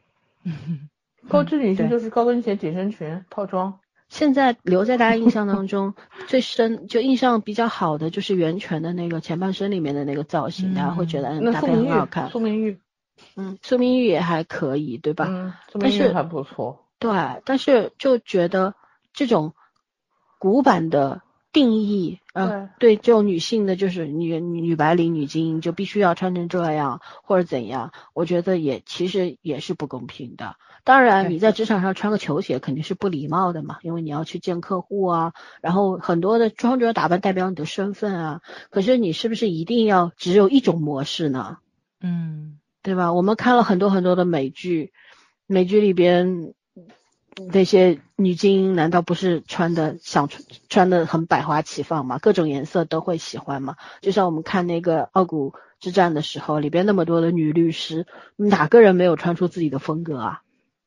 [1.27, 3.79] 高知女性就是高跟鞋、紧身裙、套装。
[4.07, 5.93] 现在留在大家印象当中
[6.25, 12.29] 最深，就印象比较好的就是袁泉的那个前半生里面的那个造型，嗯大家会觉得嗯搭配那苏明玉，很好看。
[12.31, 12.79] 苏明玉，
[13.35, 15.27] 嗯，苏明玉也还可以，对吧？
[15.29, 16.87] 嗯，苏但是明玉还不错。
[16.97, 17.11] 对，
[17.45, 18.73] 但是就觉得
[19.13, 19.53] 这种
[20.39, 21.21] 古板的
[21.51, 30.55] 定义，呃，对这种女性的，就是女女女白领、女精英，就必须要穿成这样或者怎样，我觉得也其实也是不公平的。
[30.83, 38.41] 当然，你在职场上穿个球鞋肯定是不礼貌的嘛，因为你要去见客户啊，然后很多的穿着打扮代表你的身份啊。
[38.69, 41.57] 可是你是不是一定要只有一种模式呢？
[41.99, 43.11] 嗯，对吧？
[43.11, 44.93] 我们看了很多很多的美剧，
[45.47, 46.53] 美剧里边
[47.51, 52.17] 那些女精英难道不是穿的想穿穿的很百花齐放吗？
[52.17, 53.75] 各种颜色都会喜欢吗？
[54.01, 60.41] 就像我们看那个傲骨之战的时候，里边那么多的女律师，哪个人没有穿出自己的风格啊？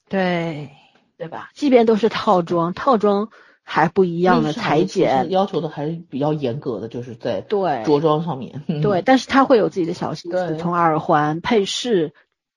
[0.08, 0.70] 对，
[1.16, 1.50] 对吧？
[1.54, 3.30] 即便都是套装，套装
[3.62, 8.62] 还不一样的裁剪，要求的还是比较严格的，就是在对着装上面。
[8.82, 12.12] 对，但是他会有自己的小心思，从耳环、配饰、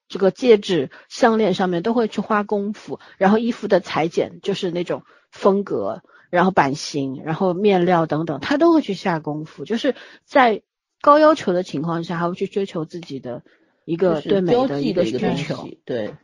[0.08, 10.62] 这个戒指、项链上面都会去花功夫，然后衣服的裁剪就是那种风格，然后版型，然后面料等等，他都会去下功夫，就是在
[11.02, 13.44] 高要求的情况下，还会去追求自己的
[13.86, 15.68] 一个对美的一个追求。
[15.86, 16.16] 对，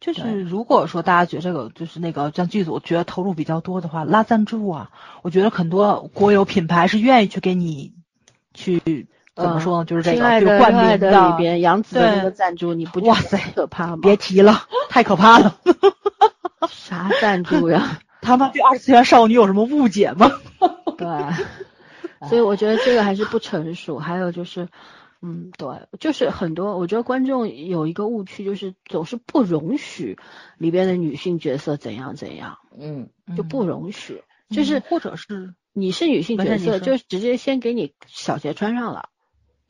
[0.00, 4.90] 就是如果说大家觉得这个就是那个像剧组觉得投入比较多的话，拉赞助啊，
[5.22, 7.94] 我觉得很多国有品牌是愿意去给你
[8.54, 9.08] 去
[9.40, 13.98] 怎么说呢，就是这个就冠名的里边，杨紫的那个赞助，你不哇塞可怕吗？
[14.02, 15.56] 别提了，太可怕了。
[16.68, 17.98] 啥赞助呀？
[18.20, 20.30] 他们对二次元少女有什么误解吗？
[20.98, 23.98] 对，所以我觉得这个还是不成熟。
[23.98, 24.68] 还有就是，
[25.22, 30.18] 嗯，对，就是很多，我觉得观众有一个误区，就是总是不容许
[30.58, 34.22] 里边的女性角色怎样怎样，嗯，就不容许。
[34.50, 39.09] 就是嗯或者是你是女性角色，就直接先给你小鞋穿上了，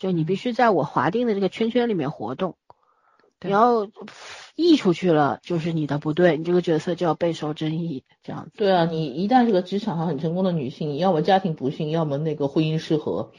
[0.01, 2.57] 就你必须在我划定的这个圈圈里面活动。
[3.39, 3.89] 对你要
[4.55, 8.51] 溢出去了，就是你的不对，你这个角色就要备受争议，这样子。
[8.57, 13.33] 对啊，你一旦是个职场上很成功的女性，你要么家庭不幸，要么那个婚姻失和，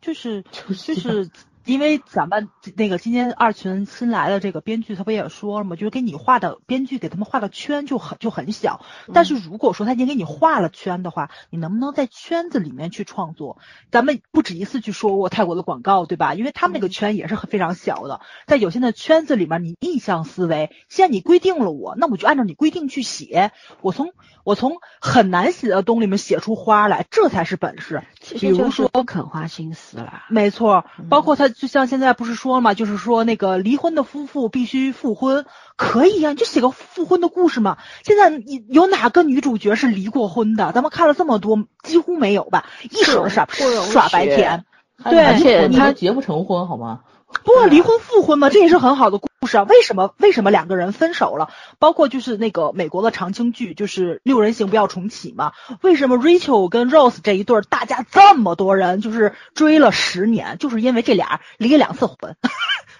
[0.00, 1.30] 就是 就是就是
[1.66, 5.74] 因为咱们那个今天二群新来的这个编剧，他不也说了吗？
[5.74, 8.80] 就是给你画的编剧给他们画的圈就很就很小，
[9.12, 13.58] 但是如果说他已经给你画了圈的话，你能不能在圈子里面去创作？
[13.90, 16.34] 咱们不止一次去说过泰国的广告，对吧？
[16.34, 24.12] 因为他们那个圈也是很非常小的，在有限的圈子里面，你逆向思维，既然你规定了我，那我就按照你规定去写，我从
[24.44, 28.04] 我从很难写的东里面写出花来，这才是本事。
[28.38, 30.22] 比如说肯花心思了。
[30.28, 37.78] 没错，包括他就像现在不是说了嘛，就是说那个离婚的夫妇必须复婚，可以呀、你就写个复婚的故事嘛。
[38.04, 40.72] 现在你有哪个女主角是离过婚的？
[40.72, 42.66] 咱们看了这么多，几乎没有吧？
[42.82, 43.48] 一手的耍
[43.90, 44.66] 耍白甜，
[45.02, 47.00] 对而且他你都结不成婚好吗？
[47.42, 49.62] 不离婚复婚嘛，这也是很好的故事啊。
[49.64, 51.50] 为什么为什么两个人分手了？
[51.78, 55.52] 包括就是那个美国的长青剧，就是六人行不要重启嘛。
[55.82, 62.36] 为什么 Rachel 跟 Rose 这一对儿，大家这么多人就是追了十年，就是因为这俩离了两次婚，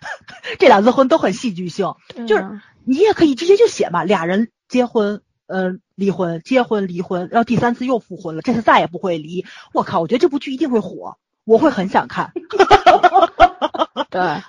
[0.59, 1.95] 这两次婚都很戏剧性。
[2.27, 9.45] 就是嗯你也可以直接就写嘛，俩人结婚，呃，离婚，结婚离婚，然后第三次又复婚了，这次再也不会离。
[9.73, 12.33] 我靠，我觉得这部剧一定会火，我会很想看。
[14.09, 14.41] 对，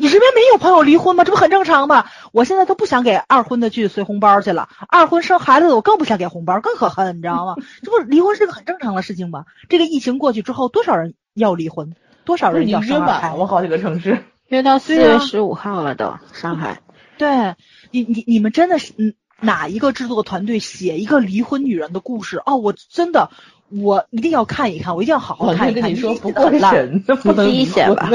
[0.00, 1.24] 你身边没有朋友离婚吗？
[1.24, 2.06] 这不很正常吗？
[2.32, 7.56] 我现在都不想给二婚的去随红包去了，二婚生孩子的我更不想给红包，更可恨，你知道吗？
[7.82, 9.44] 这不离婚是个很正常的事情吗？
[9.68, 11.94] 这个疫情过去之后，多少人要离婚？
[12.24, 13.36] 多少人要生孩子？
[13.36, 13.46] 我？
[13.46, 14.24] 好几个城市。
[14.48, 16.80] 约到四月十五号了都，上海。
[17.18, 17.54] 对
[17.90, 22.56] 你你你们真的是嗯哪一个制作团队写一个离婚女人的故事哦？
[22.56, 23.30] 我真的
[23.70, 25.82] 我一定要看一看，我一定要好好看一看。
[25.82, 28.10] 跟你说，不过写得很烂审，不能自己写吧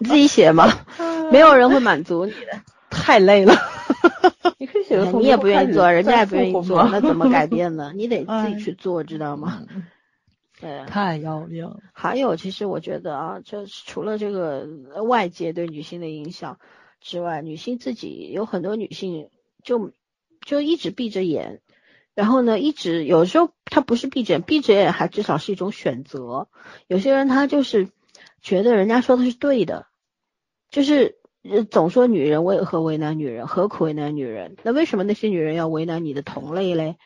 [0.00, 0.68] 你 自己写吗？
[1.30, 3.54] 没有人会满足你的，太累了。
[4.58, 7.92] 你可以写的从你也不愿意做，人家也不愿意做，那怎么改变呢？
[7.96, 9.62] 你得自哎己去做，知道吗？
[9.74, 9.84] 嗯
[10.60, 10.84] 对啊。
[10.86, 11.78] 太要命了。
[11.92, 16.58] 还有，其实我觉得啊，就是除了这个呃外界对女性的影响
[17.00, 19.30] 之外，女性自己有很多女性
[19.64, 19.92] 就
[20.44, 21.60] 就一直闭着眼，
[22.20, 26.48] 然后呢，一直有时候他不是闭着眼，闭着眼还至少是一种选择。
[26.86, 27.88] 有些人他就是
[28.42, 29.86] 觉得人家说的是对的，
[30.70, 34.56] 就是呃总说女人为何为难女人，何苦为难女人？
[34.64, 36.96] 那为什么那些女人要为难你的同类嘞？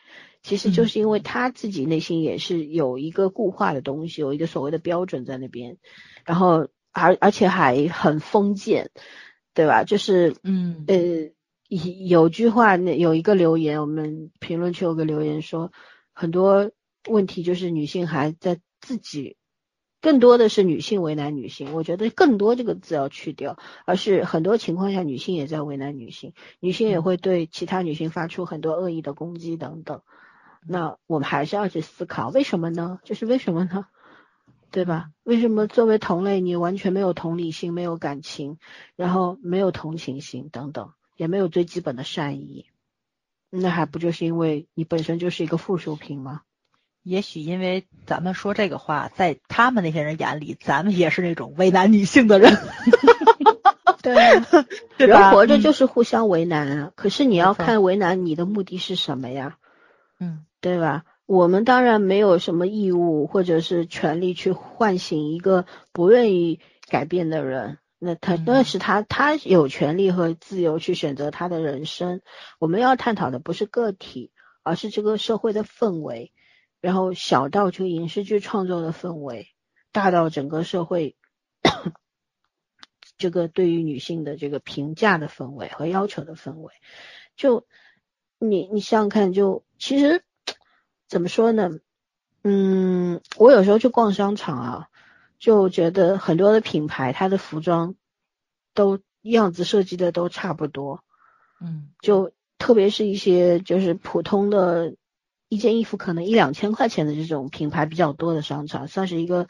[0.43, 5.77] 其实就是因为他自己内心也是有一个固化的东西，有一个所谓的标准在那边，
[6.25, 8.91] 然后而而且还很封建，
[9.53, 9.85] 对吧？
[9.85, 10.95] 就是嗯呃，
[12.07, 15.71] 有句话，那有一个留言，我们评论区有个留言说，
[16.13, 16.71] 很多
[17.07, 19.37] 问题就是女性还在自己，
[20.01, 21.73] 更多的是女性为难女性。
[21.73, 30.01] 我觉得更多这个字要去掉，而是很多情况下女性也在为难女性，女性也会对其他女性发出很多恶意的攻击等等。
[30.67, 32.99] 那我们还是要去思考，为什么呢？
[33.03, 33.85] 就是为什么呢？
[34.71, 35.11] 对吧？
[35.23, 38.57] 为什么作为同类，你完全没有同理心、没有感情，
[38.95, 42.65] 然后没有同情心等等，也没有最基本的善意？
[43.49, 46.41] 那还不就是因为你本身就是一个附属品吗？
[47.03, 52.57] 也许因为咱们说这个话，在他们那些人眼里，咱们也是那种为难女性的人，
[54.01, 54.45] 对啊？
[54.97, 56.91] 人活着嗯就是互相为难啊。
[56.95, 59.57] 可是你要看为难你的目的是什么呀？
[60.19, 61.05] 嗯对吧？
[61.27, 67.77] 我们当然没有什么义务或者是权利去唤醒一个不愿意改变的人。
[67.97, 72.21] 那他嗯那是他，他有权利和自由去选择他的人生。
[72.59, 74.31] 我们要探讨的不是个体，
[74.63, 76.31] 而是这个社会的氛围，
[76.81, 79.47] 然后小到这个影视剧创作的氛围，
[79.91, 81.15] 大到整个社会
[83.17, 86.73] 这个对于女性的这个评价的氛围和要求的氛围。
[87.37, 87.65] 就
[88.39, 90.23] 你你想想看，就其实
[91.07, 91.69] 怎么说呢？
[92.43, 94.89] 嗯，我有时候去逛商场啊，
[95.39, 97.95] 就觉得很多的品牌它的服装
[98.73, 101.03] 都样子设计的都差不多，
[101.61, 104.95] 嗯就特别是一些就是普通的
[105.49, 109.47] 一件衣服可能一两千块钱的这种品牌比较多的商场，算是一个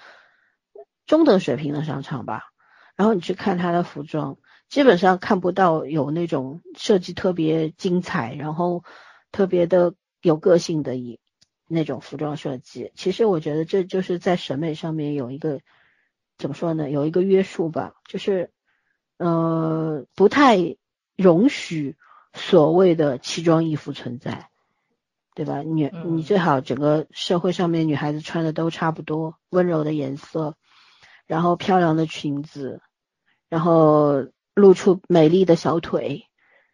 [1.05, 2.43] 中等水平的商场吧。
[2.95, 4.37] 然后你去看它的服装，
[4.69, 8.83] 基本上看不到有那种设计特别精彩，然后
[9.31, 11.19] 特别的有个性的一
[11.67, 12.91] 那种服装设计。
[12.95, 15.61] 其实我觉得这就是在审美上面有一个
[16.37, 18.51] 怎么说呢，有一个约束吧，就是
[19.17, 20.77] 呃不太
[21.15, 21.95] 容许
[22.33, 24.49] 所谓的奇装异服存在。
[25.37, 25.63] 对吧？
[25.63, 30.55] 女你嗯最好整个社会上面女孩子穿的都差不多，温柔的颜色，
[31.27, 32.81] 然后漂亮的裙子，
[33.49, 36.29] 然后露出美丽的小腿，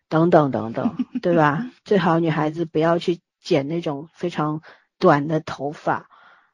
[0.10, 1.72] 等等等等，对吧？
[1.86, 4.62] 最好女孩子不要去剪那种非常
[5.02, 6.08] 短的头发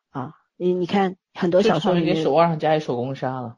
[0.10, 0.34] 啊！
[0.56, 3.58] 你你看很多小说里面手腕上加一手工纱了。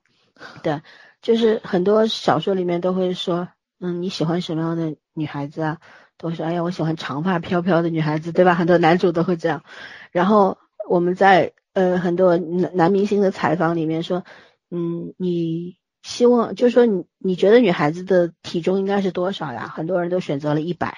[0.63, 0.81] 对
[1.21, 3.47] 就是很多小说里面都会说，
[3.79, 5.77] 嗯，你喜欢什么样的女孩子啊？
[6.17, 8.55] 都说，哎呀，我喜欢长发飘飘的女孩子，对吧？
[8.55, 9.63] 很多男主都会这样。
[10.11, 10.57] 然后
[10.89, 14.25] 我们在呃很多男男明星的采访里面说，
[14.71, 19.67] 嗯，你希望就是说你你觉得女孩子的体重应该是多少呀？
[19.67, 20.97] 很多人都选择了一百，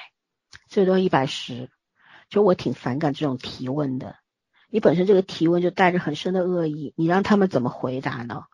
[0.70, 1.70] 最多一百十。
[2.32, 4.16] 就我挺反感这种提问的，
[4.72, 8.46] 你本身这个提问就带着很深的恶意，你让他们怎么回答呢？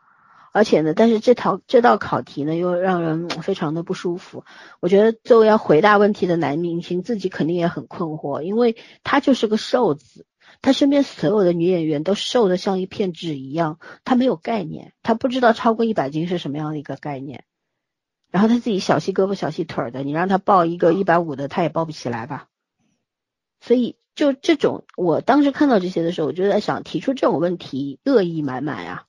[0.52, 4.44] 而且呢，但是这套这道考题呢，又让人非常的不舒服。
[4.80, 10.26] 我觉得作为要回答问题的男明星自己肯定也很困惑，因为他就是个瘦子，
[10.64, 17.44] 他身边所有的女演员都瘦的像一片纸一样，他没有概念，他不知道超过一百斤是什么样的一个概念。
[18.32, 22.48] 然后他自己小细胳膊小细腿的，你让他抱一个一百五的，他也抱不起来吧？
[23.60, 29.06] 所以就这种，我当时看到这些的时候，我就在想，提出这种问题，恶意满满呀。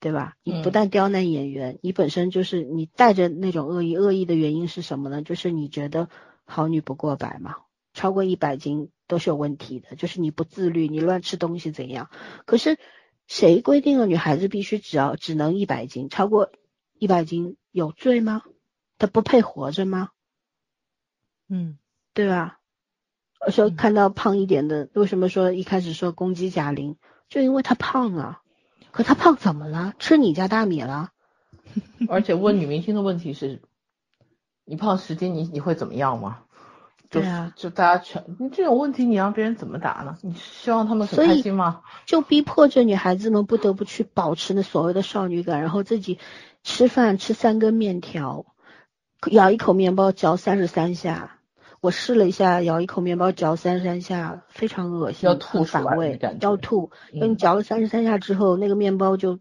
[0.00, 0.34] 对吧？
[0.42, 5.22] 你不嗯但刁难演员，你本身就是你带着那种恶意，恶意的原因是什么呢？
[5.22, 6.08] 就是你觉得
[6.44, 7.54] 好女不过百嘛，
[7.94, 12.10] 超过一百斤都是有问题的，就是你不自律，你乱吃东西怎样？
[12.46, 12.80] 可是
[13.28, 16.50] 谁规定了女孩子必须只要只能一百斤，超过
[16.98, 18.42] 一百斤有罪吗？
[18.98, 20.08] 她不配活着吗？
[21.48, 21.78] 嗯
[22.12, 22.58] 对吧？
[23.50, 26.96] 说嗯看到胖一点的，为什么说一开始说攻击贾玲，
[27.28, 28.40] 就因为她胖啊。
[28.90, 29.94] 可她胖怎么了？
[29.98, 31.10] 吃你家大米了？
[32.08, 33.62] 而且问女明星的问题是，
[34.64, 36.40] 你胖十斤，你你会怎么样吗？
[37.10, 40.16] 就对啊就大家全你这种问题，你让别人怎么答呢？
[40.22, 41.82] 你希望他们开心吗？
[42.06, 46.18] 就逼迫着女孩子们不得不去保持那所谓的少女感，然后自己
[46.62, 48.46] 吃饭吃三根面条，
[49.30, 51.38] 咬一口面包嚼三十三下。
[51.82, 56.90] 我试了一下，咬一口面包嚼三十三下，非常恶心，要吐很出来要吐。
[57.12, 59.38] 因为你嗯嚼了三十三下之后，那个面包就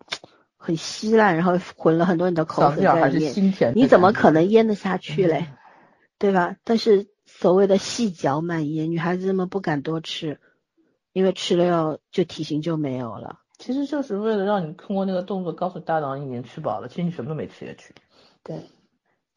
[0.58, 5.48] 很稀烂，然后混了很多你的口水在里面，你怎么可能咽得下去嘞？
[5.50, 5.58] 嗯
[6.22, 6.56] 对吧？
[6.64, 10.40] 但是所谓的细嚼慢咽，女孩子们不敢多吃，
[11.14, 13.40] 因为吃了要就体型就没有了。
[13.58, 17.96] 其实就是为了让你通过那个动作告诉大脑你已经吃饱了，其实你什么都没吃下去。
[18.44, 18.68] 对，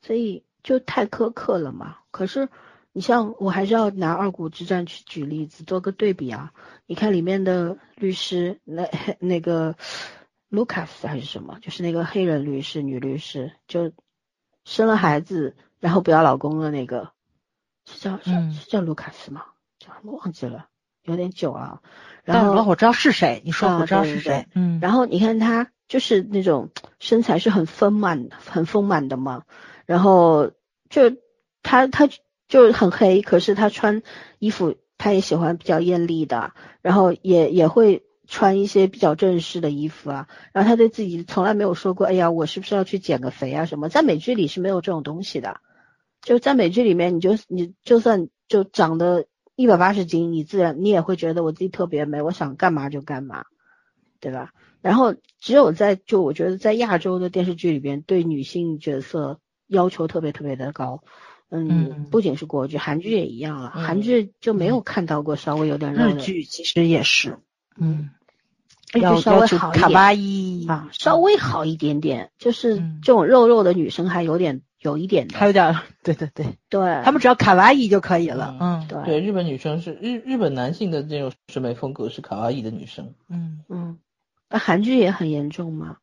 [0.02, 1.96] 所以就太苛刻了嘛。
[2.10, 2.50] 可是
[2.94, 6.52] 你像我还是要拿二股之战去举例子，做个对比啊。
[6.86, 9.74] 你看里面的律师，那那个
[10.48, 13.90] 卢卡斯还是什么，就是那个黑人律师，女律师，就
[14.64, 17.10] 生了孩子，然后不要老公的那个，
[17.84, 19.42] 是叫是嗯是叫卢卡斯吗？
[19.80, 20.68] 叫什么忘记了，
[21.02, 21.82] 有点久了。
[22.22, 29.42] 然后我知道是谁，你说啊我知道对对是谁，嗯，然后你看她就是那种身材是很丰满、很丰满的嘛，
[29.84, 30.52] 然后
[30.88, 31.10] 就
[31.64, 32.08] 她她
[32.48, 34.02] 就是很黑，可是她穿
[34.38, 45.60] 衣服她也喜欢比较艳丽的，然后也也会穿一些比较正式的衣服啊，然后她对自己从来没有说过，哎呀，我是不是要去减个肥啊什么，在美剧里是没有这种东西的，
[46.22, 53.44] 就在美剧里面，你就你就算就长得一百八十斤，你自然你也会觉得我自己特别美，我想干嘛就干嘛，
[54.20, 54.52] 对吧？
[54.80, 61.02] 然后只有在就我觉得在亚洲的电视剧里边，对女性角色要求特别特别的高。
[61.62, 63.72] 嗯嗯，不仅是国剧，韩剧也一样了。
[63.76, 67.38] 嗯韩剧就没有看到过稍微有点肉日剧其实也是，
[67.76, 68.10] 嗯，
[68.92, 79.02] 日剧要稍微好一点卡哇伊啊，稍微好一点点，就是嗯这种肉肉的女生还有点有一点的，还有点儿，对对对，对，他们只要卡哇伊就可以了，嗯对。
[79.04, 83.14] 对，日本女生是日日本男性的这种审美风格是卡哇伊的女生。
[83.28, 83.60] 嗯。
[83.68, 83.98] 嗯，
[84.50, 85.96] 那韩剧也很严重嘛，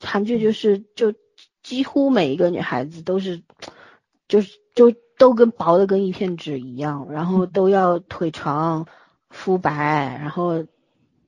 [0.00, 1.14] 韩剧就是就
[1.62, 3.42] 几乎每一个女孩子都是，
[4.28, 8.86] 就是就都跟薄的跟一片纸一样，然后都要腿长、
[9.30, 10.64] 肤白，然后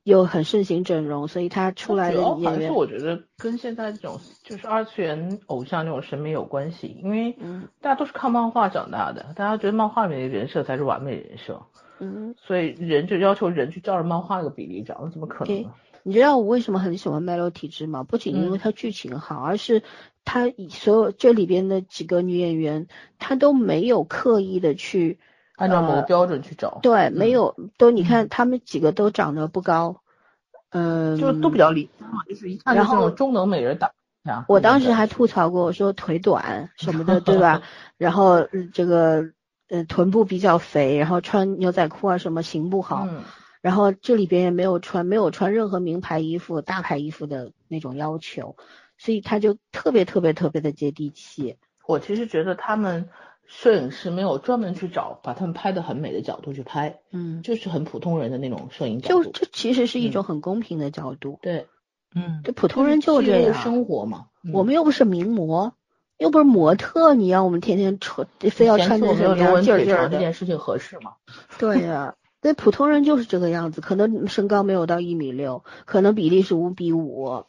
[0.03, 7.67] 又很盛行整容，所以他出来的演员，我觉得跟现在这种就是二次元偶像这种审美有关系，因为嗯。
[7.81, 11.61] 大家都是看漫画长大的，大家觉得漫画里面的人设才是完美人设，
[11.99, 15.71] 嗯，所以人就要求人去照着漫画那个比例长，怎么可能呢？
[16.03, 18.03] 你知道我为什么很喜欢《麦洛体质》吗？
[18.03, 19.83] 不仅因为嗯它剧情好，而是
[20.25, 22.87] 它以所有这里边的几个女演员，
[23.17, 25.19] 她都没有刻意的去
[25.55, 30.01] 按照某个呃标准去找，对，没嗯有，都你看她们几个都长得不高，
[30.69, 33.91] 嗯，就都比较理想，就是一看就是然后中等美人打。
[34.47, 37.63] 我当时还吐槽过，我说腿短什么的，对吧？
[37.97, 39.31] 然后呃这个
[39.69, 43.23] 呃臀部比较肥，然后穿牛仔裤啊什么型不好，嗯，
[43.61, 48.55] 然后这里边也没有穿没有穿任何名牌衣服、大牌衣服的那种要求，
[48.97, 51.57] 所以他就特别特别特别的接地气。
[51.85, 53.09] 我其实觉得他们
[53.47, 59.23] 摄影师没有专门去找把他们拍的很美的角度去拍，嗯，就是很普通人的那种摄影角度。
[59.23, 61.67] 就这其实是一嗯种很公平的角度，对，
[62.13, 63.53] 嗯这普通人就这样。
[63.55, 64.27] 生活嘛。
[64.53, 65.73] 我们又不是名模，
[66.17, 70.09] 又不是模特，你让我们天天穿，非要穿成我没有什么劲儿劲儿的？
[70.09, 71.15] 长这件事情合适吗？
[71.57, 77.43] 对呀、对普通人就是这个样子，可能身高没有到一米六，可能比例是五比五，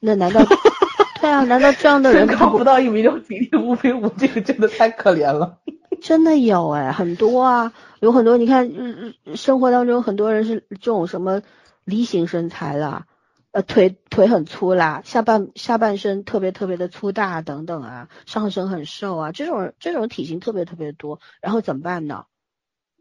[0.00, 0.40] 那难道
[1.20, 1.44] 对啊？
[1.44, 5.58] 难道这样的人身高不到一米六，比例五比五，这个真的太可怜了。
[6.00, 11.42] 真的有哎，很多啊，有很多你看日日生活当中很多人是这种什么
[11.84, 13.04] 梨形身材啦，
[13.52, 22.24] 呃腿腿很粗啦，下半下半身特别特别的粗大等等啊，上身很瘦啊，这种这种体型特别特别多，然后怎么办呢？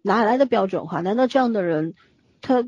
[0.01, 1.01] 哪来的标准化？
[1.01, 1.93] 难道这样的人
[2.41, 2.65] 他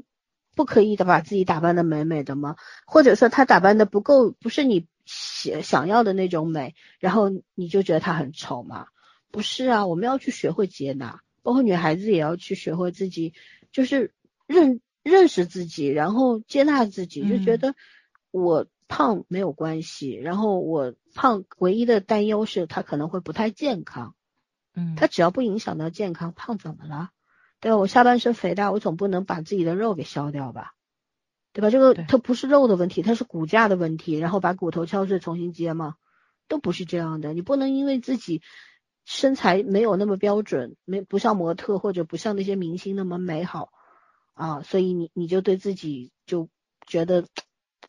[0.56, 2.56] 不可以的把自己打扮的美美的吗？
[2.86, 8.88] 或者说他打扮的不够，不是你想想要的那种美，然后你就觉得他很丑吗？
[9.32, 13.34] 不是啊，我们要去学会接纳，包括女孩子也要去学会自己，
[13.72, 14.14] 就是
[14.46, 17.76] 认认识自己，然后接纳自己，就觉嗯得
[18.32, 24.16] 我胖没有关系，然后我胖唯一的担忧是他可能会不太健康，
[24.76, 27.10] 嗯，他只要不影响到健康，胖怎么了？
[27.62, 27.78] 对吧？
[27.78, 30.74] 我下半身肥大，我总不能把自己的肉给消掉吧？
[31.54, 31.70] 对吧？
[31.70, 35.96] 这个它不是肉的问题，它是骨架的问题，然后把骨头敲碎重新接吗？
[36.48, 37.34] 都不是这样的。
[37.34, 38.42] 你不能因为自己
[39.06, 43.70] 身材没有那么标准，没不像模特或者不像那些明星那么美好
[44.34, 46.50] 啊，所以你你就对自己就
[46.88, 47.26] 觉得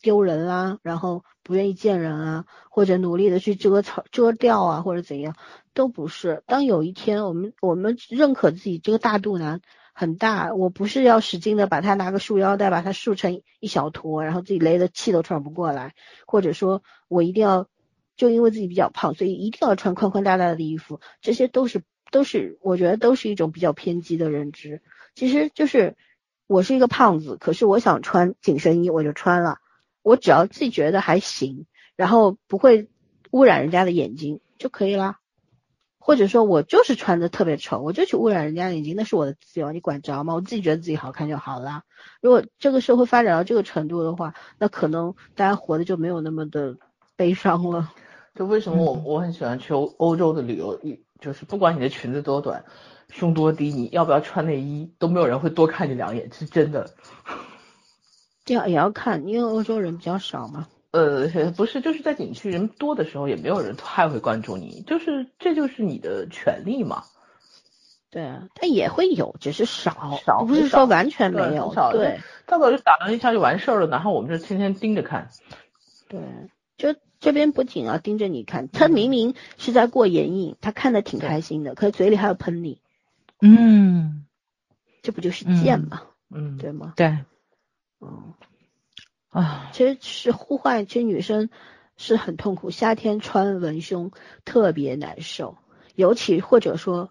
[0.01, 5.37] 丢人啊，然后不愿意见人啊，或者努力的去遮藏遮掉啊，或者怎样，
[5.75, 6.43] 都不是。
[6.47, 9.61] 当有一天我们我们认可自己这个大肚腩
[9.95, 15.95] 很大，我不是要使劲的把它拿个束腰带把它束成一小坨，然后自己勒的气都喘不过来，
[16.27, 17.69] 或者说我一定要
[18.17, 24.83] 就因为自己比较胖，所以一定要穿宽宽大大的衣服，这些都是都是我觉得都是一种比较偏激的认知。
[25.15, 25.97] 其实就是
[26.47, 29.59] 我是一个胖子，可是我想穿紧身衣我就穿了。
[30.03, 32.89] 我只要自己觉得还行，然后不会
[33.31, 35.19] 污染人家的眼睛就可以啦。
[36.05, 40.35] 或者说我就是穿的特别丑，我就去污染人家眼睛，那是我的自由，你管着吗？
[40.35, 41.85] 我自己觉得自己好看就好了。
[42.21, 46.77] 如果这个社会发展到这个程度的话，那可能大家活的就没有那么的
[47.15, 47.93] 悲伤了。
[48.35, 50.77] 就为什么我我很喜欢去欧欧洲的旅游，
[51.21, 52.65] 就是不管你的裙子多短，
[53.09, 56.91] 胸多低，你要不要穿内衣，都没有人会多看你两眼，是真的。
[58.45, 60.67] 这样也要看，因为欧洲人比较少嘛。
[60.93, 67.05] 呃，不是，就是在景区人多的时候，也没有人太会关注你，就是这就是你的权利嘛。
[68.11, 71.75] 对啊，他也会有，只是少，少不是说完全没有。
[71.93, 75.31] 对，大不了就打量一下就完事儿了，然后我们就天天盯着看。
[76.09, 76.21] 对，
[76.77, 82.83] 就这边不仅要盯着你看，他明明是在过眼瘾，他看的挺开心的，可是嘴里还要喷你。
[83.41, 84.27] 嗯，
[85.01, 86.03] 这不就是贱吗？
[86.31, 86.93] 嗯，对吗？
[86.97, 87.17] 对。
[88.03, 88.35] 嗯
[89.33, 91.49] 啊，其实是呼唤，其实女生
[91.97, 94.11] 是很痛苦，夏天穿文胸
[94.45, 95.57] 特别难受，
[95.95, 97.09] 尤其或者说，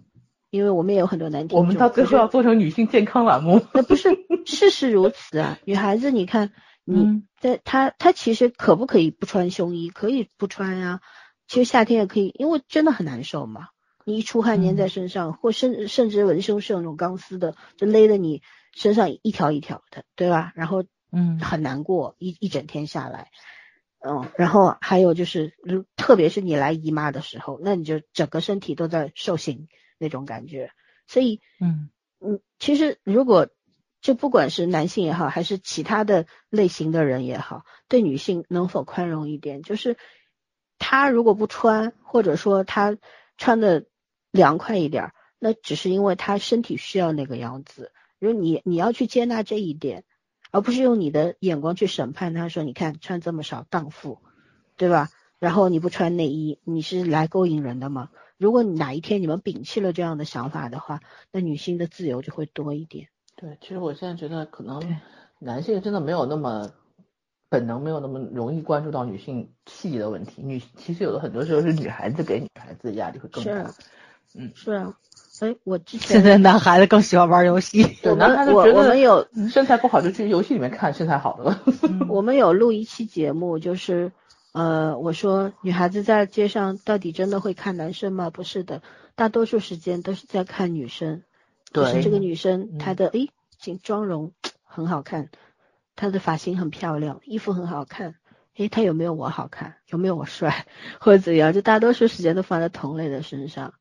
[0.52, 3.66] 因为我们也有很多难题我们到最后要做成女性健康栏目。
[3.74, 4.10] 那不是
[4.46, 6.52] 事实如此啊，女孩子你看
[6.86, 9.90] 你在她她其实可不可以不穿胸衣？
[9.90, 11.02] 可以不穿呀，
[11.48, 13.70] 其实夏天也可以，因为真的很难受嘛，
[14.06, 18.44] 你一出汗粘在身上，或甚甚至文胸是有那种钢丝的，就勒得你。
[18.74, 20.54] 身上一条一条的，对吧？
[20.56, 23.32] 然后，嗯，很难过一一整天下来，
[24.00, 25.54] 嗯，然后还有就是，
[25.96, 29.68] 特别是你来姨妈的时候，那你就整个身体都在受刑
[29.98, 30.72] 那种感觉。
[31.08, 33.50] 所以，嗯嗯，其实如果
[34.02, 39.62] 就不管是男性也好，还是其他的类型的人也好，对女性能否宽容一点？
[39.62, 39.98] 就是
[40.80, 42.98] 他如果不穿，或者说他
[43.38, 43.86] 穿的
[44.32, 47.92] 凉快一点，那只是因为他身体需要那个样子。
[48.18, 50.04] 如果你你要去接纳这一点，
[50.52, 54.20] 而不是用你的眼光去审判他，说你看穿这么少荡妇，
[54.78, 55.10] 对吧？
[55.40, 58.10] 然后你不穿内衣，你是来勾引人的吗？
[58.38, 61.00] 如果哪一天你们摒弃了这样的想法的话，
[61.32, 63.08] 那女性的自由就会多一点。
[63.36, 65.00] 对，其实我现在觉得可能
[65.40, 66.72] 男性真的没有那么
[67.50, 70.44] 本能，没有那么容易关注到女性细节的问题。
[70.44, 73.74] 女其实有的很多时候是女孩子给女孩子的压力会更大。
[74.36, 74.98] 嗯，是啊。
[75.42, 81.62] 哎，我之前现在男孩子更喜欢玩游戏，对，男孩子觉得我们有身材不好就去游戏里面看身材好的了。
[82.08, 84.12] 我们有录一期节目，就是
[84.54, 88.30] 呃，我说女孩子在街上到底真的会看男生吗？
[88.30, 88.84] 不是的，
[89.16, 91.24] 大多数时间都是在看女生。
[91.74, 93.28] 对，是这个女生她的哎，
[93.82, 95.30] 妆容很好看，
[95.96, 98.14] 她的发型很漂亮，衣服很好看。
[98.58, 99.78] 哎，她有没有我好看？
[99.88, 100.68] 有没有我帅？
[101.02, 101.52] 或者怎样？
[101.52, 103.74] 就大多数时间都放在同类的身上。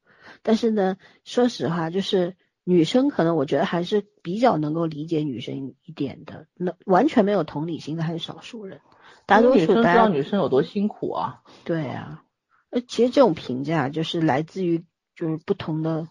[0.43, 8.81] 但是呢，说实话，就是女生可能我觉得还是比较能够理解女生一点的，那完全没有同理心的还是少数人。
[9.27, 11.43] 大多数女生知道女生有多辛苦啊。
[11.65, 12.25] 对啊，
[12.71, 16.09] 呃，其实这种评价就是来自于就是不同的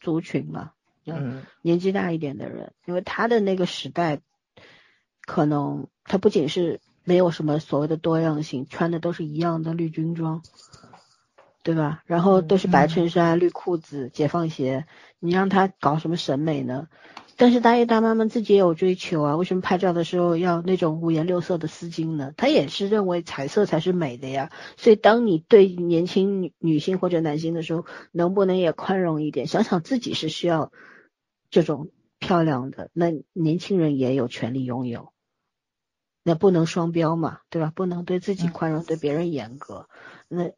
[0.00, 0.72] 族群嘛，
[1.04, 4.20] 嗯，年纪大一点的人，因为他的那个时代，
[5.26, 10.42] 可能他不仅是没有什么所谓的多样性，穿的都是一样的绿军装。
[11.66, 12.04] 对吧？
[12.06, 14.86] 然后都是白衬衫、绿裤子、解放鞋，
[15.18, 16.86] 你让他搞什么审美呢？
[17.36, 22.32] 但是大爷大妈们自己也有追求啊，为什么拍照的时候要那种五颜六色的丝巾呢？
[22.36, 24.52] 他也是认为彩色才是美的呀。
[24.76, 29.48] 所以当你对年轻女女性或者男性的时候，能不能也宽容一点？
[29.48, 30.70] 想想自己是需要
[31.50, 35.12] 这种漂亮的，那年轻人也有权利拥有，
[36.22, 37.72] 那不能双标嘛，对吧？
[37.74, 39.88] 不能对自己宽容，对别人严格，
[40.28, 40.52] 那。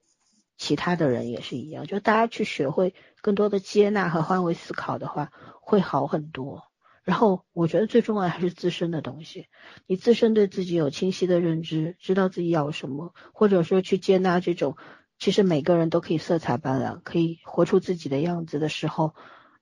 [0.59, 5.31] 其他的人也是一样，就大家去学会更多的接纳和换位思考的话，
[5.61, 6.65] 会好很多。
[7.05, 9.47] 然后我觉得最重要还是自身的东西，
[9.87, 14.77] 你自身对自己有清晰的认知，知道自己要什么，或者说去接纳这种，
[15.19, 19.15] 其实每个人都可以色彩斑斓，可以活出自己的样子的时候，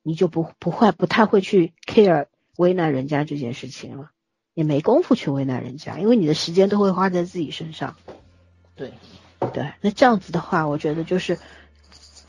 [0.02, 2.26] 你就不不会不太会去 care
[2.56, 4.10] 为难人家这件事情了，
[4.54, 7.96] 也没工夫去为难人家，因为你的时间都会花在自己身上。
[8.74, 8.92] 对。
[9.52, 11.38] 对，那这样子的话，我觉得就是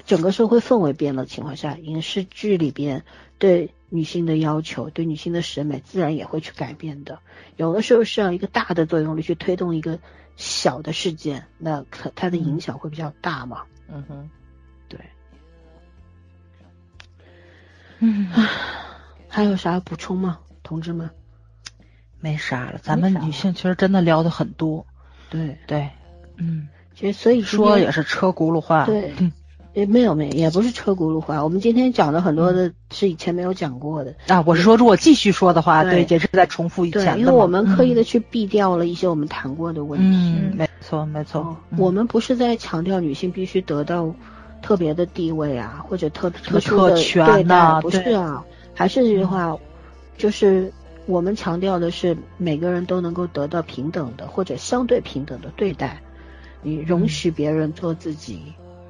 [0.06, 3.04] 整个社会氛围变了情况下，影视剧里边
[3.38, 7.20] 对女性的要求，对女性的审美自然也会去改变的。
[7.56, 10.00] 有的时候是要一个大的作用力去推动一个
[10.36, 13.64] 小的事件，那可它的影响会比较大嘛。
[13.88, 14.30] 嗯哼，
[14.88, 15.00] 对。
[18.00, 18.30] 嗯，
[19.28, 21.10] 还有啥补充吗，同志们？
[22.20, 24.86] 没啥了，咱们女性其实真的聊的很多。
[25.30, 25.90] 对对，
[26.38, 26.68] 嗯，
[27.00, 28.86] 其实所以说也是车轱辘话。
[28.86, 29.14] 对，
[29.74, 31.44] 也没有没有，也不是车轱辘话。
[31.44, 34.44] 我们今天讲的很多的是以前没有讲过的啊。
[34.48, 37.20] 我是说，如果继续说的话，对，也是在重复以前的。
[37.20, 40.06] 因为我们刻意的去避掉了一些我们谈过的问题。
[40.08, 41.56] 嗯，没错没错。
[41.78, 44.12] 我们不是在强调女性必须得到
[44.64, 48.44] 特别的地位啊，或者特特殊的对待，不是啊。
[48.74, 49.56] 还是这句话，
[50.18, 50.74] 就是
[51.06, 56.02] 我们强调的是每个人都能够得到平等的或者相对平等的对待。
[56.68, 58.42] 你容许别人做自己，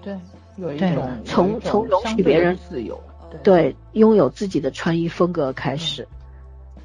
[0.01, 0.17] 对。
[0.57, 2.99] 有一种从从容许别人自由，
[3.43, 6.07] 对拥有自己的穿衣风格开始，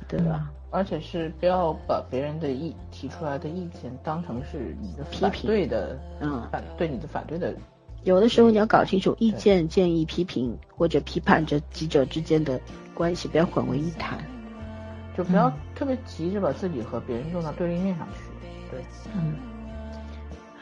[0.06, 0.50] 对吧？
[0.70, 7.54] 而且是不要把别人的意提出来的意见当成是你的批评对的，嗯，反对你的反对的。
[8.04, 12.60] 有的时候你要搞清楚意见、建议、批评或者批判这几者之间的
[12.92, 14.18] 关系，不要混为一谈，
[15.16, 18.18] 就不要特别急着把自己和别人用到对立面上去。
[18.70, 19.34] 对，嗯，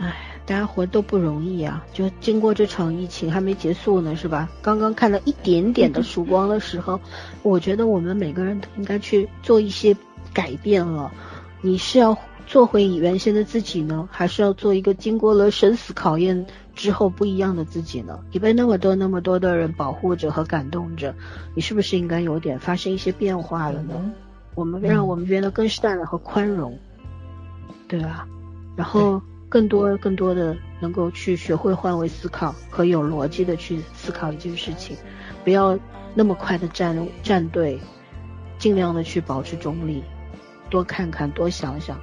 [0.00, 0.26] 唉。
[0.46, 1.84] 大家活都不容易啊！
[1.92, 4.48] 就经过这场疫情还没结束呢，是吧？
[4.62, 6.98] 刚刚看到一点点的曙光的时候，
[7.44, 9.96] 我觉得我们每个人都应该去做一些
[10.34, 11.12] 改变了。
[11.60, 18.18] 你是要做回原先的自己呢，还是要做一个经过了生死考验之后不一样的自己呢？
[18.32, 21.14] 你被那么多那么多的人保护着和感动着，
[21.54, 24.10] 你是不是应该有点发生一些变化了呢？
[24.56, 26.76] 我们让我们变得更善良和宽容，
[27.86, 28.26] 对吧？
[28.74, 29.22] 然后。
[29.50, 34.96] 更多更多的能够去学会换位思考和有逻辑的去思考一件事情，
[35.44, 35.76] 不要
[36.14, 37.78] 那么快的站站队，
[38.58, 40.02] 尽量的去保持中立，
[40.70, 41.98] 多看看多想想。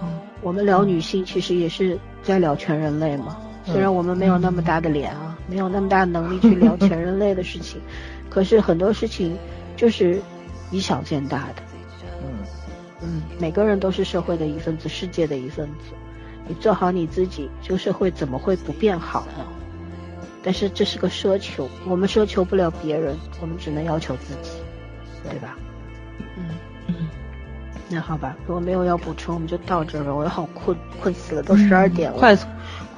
[0.00, 7.80] 嗯，我们聊女性其实也是在聊全人类嘛，虽然我们没有那么大的脸啊，没有那么大的能力去聊全人类的事情，
[8.30, 9.36] 可是很多事情
[9.76, 10.22] 就是
[10.70, 11.62] 以小见大的。
[12.22, 12.46] 嗯
[13.02, 15.94] 嗯，每个人都是社会的一份子，世界的一份子。
[16.50, 19.44] 你做好你自己，这个社会怎么会不变好呢？
[20.42, 24.50] 但是这是个奢求，我们奢求不了别人，我们只能要求自己，
[25.22, 25.56] 对吧？
[26.36, 26.42] 嗯
[26.88, 26.94] 嗯，
[27.88, 30.12] 那好吧，如果没有要补充，我们就到这儿吧。
[30.12, 32.36] 我好困，困死了，都十二点了，快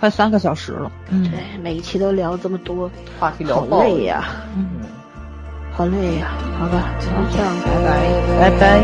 [0.01, 0.91] 快三个小时了。
[1.11, 2.91] 嗯，对，每一期都聊这么多，
[3.21, 4.25] 话题聊好累呀，
[4.57, 4.81] 嗯，
[5.73, 6.29] 好累呀。
[6.59, 8.81] 好吧，就这样，拜拜，拜拜。